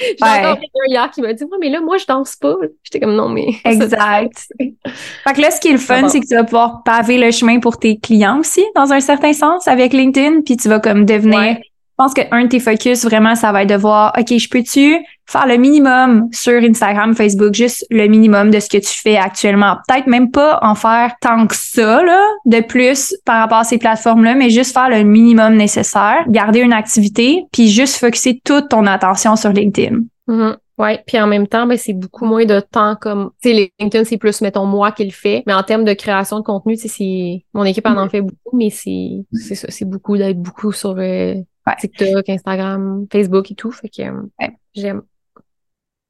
J'ai 0.00 0.16
encore 0.20 0.58
quelqu'un 0.58 0.86
hier 0.88 1.10
qui 1.10 1.20
m'a 1.20 1.32
dit, 1.32 1.44
ouais, 1.44 1.58
mais 1.60 1.68
là, 1.68 1.80
moi, 1.80 1.98
je 1.98 2.06
danse 2.06 2.36
pas. 2.36 2.56
J'étais 2.82 3.00
comme, 3.00 3.14
non, 3.14 3.28
mais. 3.28 3.48
Exact. 3.64 4.48
fait 4.58 5.32
que 5.32 5.40
là, 5.40 5.50
ce 5.50 5.60
qui 5.60 5.68
est 5.68 5.72
le 5.72 5.78
fun, 5.78 6.08
c'est 6.08 6.20
que 6.20 6.26
tu 6.26 6.34
vas 6.34 6.44
pouvoir 6.44 6.82
paver 6.84 7.18
le 7.18 7.30
chemin 7.30 7.60
pour 7.60 7.78
tes 7.78 7.98
clients 7.98 8.40
aussi, 8.40 8.64
dans 8.74 8.92
un 8.92 9.00
certain 9.00 9.32
sens, 9.32 9.68
avec 9.68 9.92
LinkedIn, 9.92 10.42
puis 10.42 10.56
tu 10.56 10.68
vas 10.68 10.80
comme 10.80 11.04
devenir 11.04 11.58
pense 12.00 12.14
qu'un 12.14 12.44
de 12.44 12.48
tes 12.48 12.60
focus, 12.60 13.04
vraiment, 13.04 13.34
ça 13.34 13.52
va 13.52 13.62
être 13.62 13.68
de 13.68 13.74
voir, 13.74 14.14
OK, 14.18 14.38
je 14.38 14.48
peux-tu 14.48 14.96
faire 15.26 15.46
le 15.46 15.58
minimum 15.58 16.28
sur 16.32 16.62
Instagram, 16.62 17.14
Facebook, 17.14 17.52
juste 17.52 17.86
le 17.90 18.06
minimum 18.06 18.50
de 18.50 18.58
ce 18.58 18.70
que 18.70 18.78
tu 18.78 18.88
fais 18.88 19.18
actuellement? 19.18 19.76
Peut-être 19.86 20.06
même 20.06 20.30
pas 20.30 20.58
en 20.62 20.74
faire 20.74 21.12
tant 21.20 21.46
que 21.46 21.54
ça, 21.54 22.02
là, 22.02 22.18
de 22.46 22.60
plus 22.60 23.14
par 23.26 23.40
rapport 23.40 23.58
à 23.58 23.64
ces 23.64 23.76
plateformes-là, 23.76 24.34
mais 24.34 24.48
juste 24.48 24.72
faire 24.72 24.88
le 24.88 25.02
minimum 25.02 25.56
nécessaire, 25.56 26.24
garder 26.28 26.60
une 26.60 26.72
activité, 26.72 27.44
puis 27.52 27.68
juste 27.68 27.96
focuser 27.96 28.40
toute 28.46 28.70
ton 28.70 28.86
attention 28.86 29.36
sur 29.36 29.50
LinkedIn. 29.50 29.98
Mm-hmm. 30.26 30.56
Ouais, 30.80 31.02
puis 31.06 31.20
en 31.20 31.26
même 31.26 31.46
temps, 31.46 31.66
ben, 31.66 31.76
c'est 31.76 31.92
beaucoup 31.92 32.24
moins 32.24 32.46
de 32.46 32.58
temps 32.58 32.96
comme, 32.96 33.32
tu 33.42 33.50
sais, 33.50 33.70
LinkedIn, 33.78 34.04
c'est 34.04 34.16
plus, 34.16 34.40
mettons, 34.40 34.64
moi 34.64 34.92
qui 34.92 35.04
le 35.04 35.10
fais, 35.10 35.42
mais 35.46 35.52
en 35.52 35.62
termes 35.62 35.84
de 35.84 35.92
création 35.92 36.38
de 36.38 36.42
contenu, 36.42 36.74
tu 36.76 36.82
sais, 36.82 36.88
c'est, 36.88 37.44
mon 37.52 37.64
équipe 37.64 37.84
en 37.86 37.98
en 37.98 38.08
fait 38.08 38.22
beaucoup, 38.22 38.56
mais 38.56 38.70
c'est, 38.70 39.10
c'est 39.30 39.56
ça, 39.56 39.70
c'est 39.70 39.84
beaucoup 39.84 40.16
d'être 40.16 40.40
beaucoup 40.40 40.72
sur 40.72 40.96
euh, 40.96 41.34
TikTok, 41.78 42.26
Instagram, 42.30 43.06
Facebook 43.12 43.50
et 43.50 43.54
tout. 43.54 43.70
Fait 43.70 43.90
que 43.90 44.00
euh, 44.00 44.46
j'aime. 44.74 45.02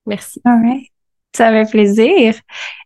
Merci. 0.07 0.41
All 0.45 0.63
right. 0.63 0.87
Ça 1.35 1.51
fait 1.51 1.69
plaisir. 1.69 2.37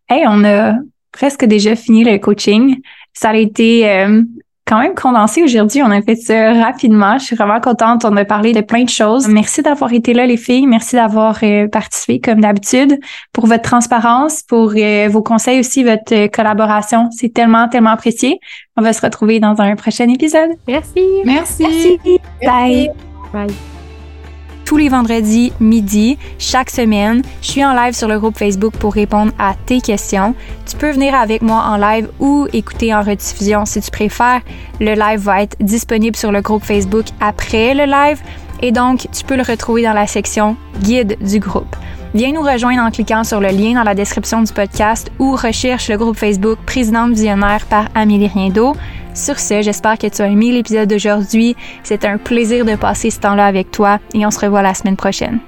Hey, 0.09 0.25
on 0.27 0.43
a 0.43 0.77
presque 1.13 1.45
déjà 1.45 1.77
fini 1.77 2.03
le 2.03 2.17
coaching. 2.17 2.81
Ça 3.13 3.29
a 3.29 3.37
été 3.37 3.91
euh, 3.91 4.23
quand 4.67 4.81
même 4.81 4.95
condensé 4.95 5.43
aujourd'hui. 5.43 5.83
On 5.83 5.91
a 5.91 6.01
fait 6.01 6.17
ça 6.17 6.53
rapidement. 6.55 7.19
Je 7.19 7.25
suis 7.25 7.37
vraiment 7.37 7.61
contente. 7.61 8.05
On 8.05 8.17
a 8.17 8.25
parlé 8.25 8.53
de 8.53 8.61
plein 8.61 8.85
de 8.85 8.89
choses. 8.89 9.29
Merci 9.29 9.63
d'avoir 9.63 9.93
été 9.93 10.15
là, 10.15 10.27
les 10.27 10.37
filles. 10.37 10.67
Merci 10.67 10.97
d'avoir 10.97 11.39
euh, 11.43 11.69
participé 11.69 12.21
comme 12.21 12.41
d'habitude 12.41 12.99
pour 13.33 13.47
votre 13.47 13.63
transparence, 13.63 14.43
pour 14.43 14.73
euh, 14.77 15.09
vos 15.11 15.23
conseils 15.23 15.61
aussi, 15.61 15.85
votre 15.85 16.29
collaboration. 16.29 17.09
C'est 17.11 17.33
tellement, 17.33 17.69
tellement 17.69 17.91
apprécié. 17.91 18.41
On 18.77 18.83
va 18.83 18.93
se 18.93 19.03
retrouver 19.03 19.39
dans 19.39 19.61
un 19.61 19.77
prochain 19.77 20.09
épisode. 20.09 20.51
Merci. 20.67 21.03
Merci. 21.25 21.63
Merci. 21.63 22.21
Bye. 22.43 22.91
Bye 23.33 23.74
tous 24.65 24.77
les 24.77 24.89
vendredis 24.89 25.53
midi, 25.61 26.19
chaque 26.39 26.71
semaine. 26.71 27.23
Je 27.43 27.51
suis 27.51 27.65
en 27.65 27.75
live 27.75 27.95
sur 27.95 28.09
le 28.09 28.19
groupe 28.19 28.39
Facebook 28.39 28.75
pour 28.77 28.95
répondre 28.95 29.33
à 29.39 29.55
tes 29.67 29.81
questions. 29.81 30.35
Tu 30.67 30.77
peux 30.77 30.91
venir 30.91 31.15
avec 31.15 31.43
moi 31.43 31.65
en 31.69 31.77
live 31.77 32.09
ou 32.19 32.47
écouter 32.53 32.95
en 32.95 33.03
rediffusion 33.03 33.67
si 33.67 33.81
tu 33.81 33.91
préfères. 33.91 34.41
Le 34.81 34.95
live 34.95 35.21
va 35.21 35.43
être 35.43 35.57
disponible 35.61 36.17
sur 36.17 36.33
le 36.33 36.41
groupe 36.41 36.65
Facebook 36.65 37.07
après 37.21 37.75
le 37.75 37.85
live 37.85 38.21
et 38.63 38.73
donc 38.73 39.07
tu 39.13 39.25
peux 39.25 39.37
le 39.37 39.43
retrouver 39.43 39.83
dans 39.83 39.93
la 39.93 40.07
section 40.07 40.57
guide 40.83 41.17
du 41.21 41.39
groupe. 41.39 41.77
Viens 42.15 42.33
nous 42.33 42.43
rejoindre 42.43 42.83
en 42.83 42.91
cliquant 42.93 43.25
sur 43.25 43.41
le 43.41 43.49
lien 43.49 43.75
dans 43.75 43.83
la 43.83 43.95
description 43.95 44.41
du 44.41 44.53
podcast 44.53 45.11
ou 45.19 45.33
recherche 45.33 45.89
le 45.89 45.99
groupe 45.99 46.17
Facebook 46.17 46.59
Présidente 46.65 47.11
visionnaire 47.11 47.67
par 47.67 47.89
Amélie 47.95 48.29
Riendo. 48.29 48.77
Sur 49.15 49.39
ce, 49.39 49.63
j'espère 49.63 49.97
que 49.97 50.09
tu 50.09 50.23
as 50.23 50.27
aimé 50.27 50.51
l'épisode 50.51 50.89
d'aujourd'hui. 50.89 51.55
C'est 51.85 52.05
un 52.05 52.19
plaisir 52.19 52.65
de 52.65 52.75
passer 52.75 53.11
ce 53.11 53.21
temps-là 53.21 53.47
avec 53.47 53.71
toi 53.71 54.01
et 54.13 54.27
on 54.27 54.31
se 54.33 54.41
revoit 54.41 54.63
la 54.63 54.75
semaine 54.75 54.97
prochaine. 54.97 55.39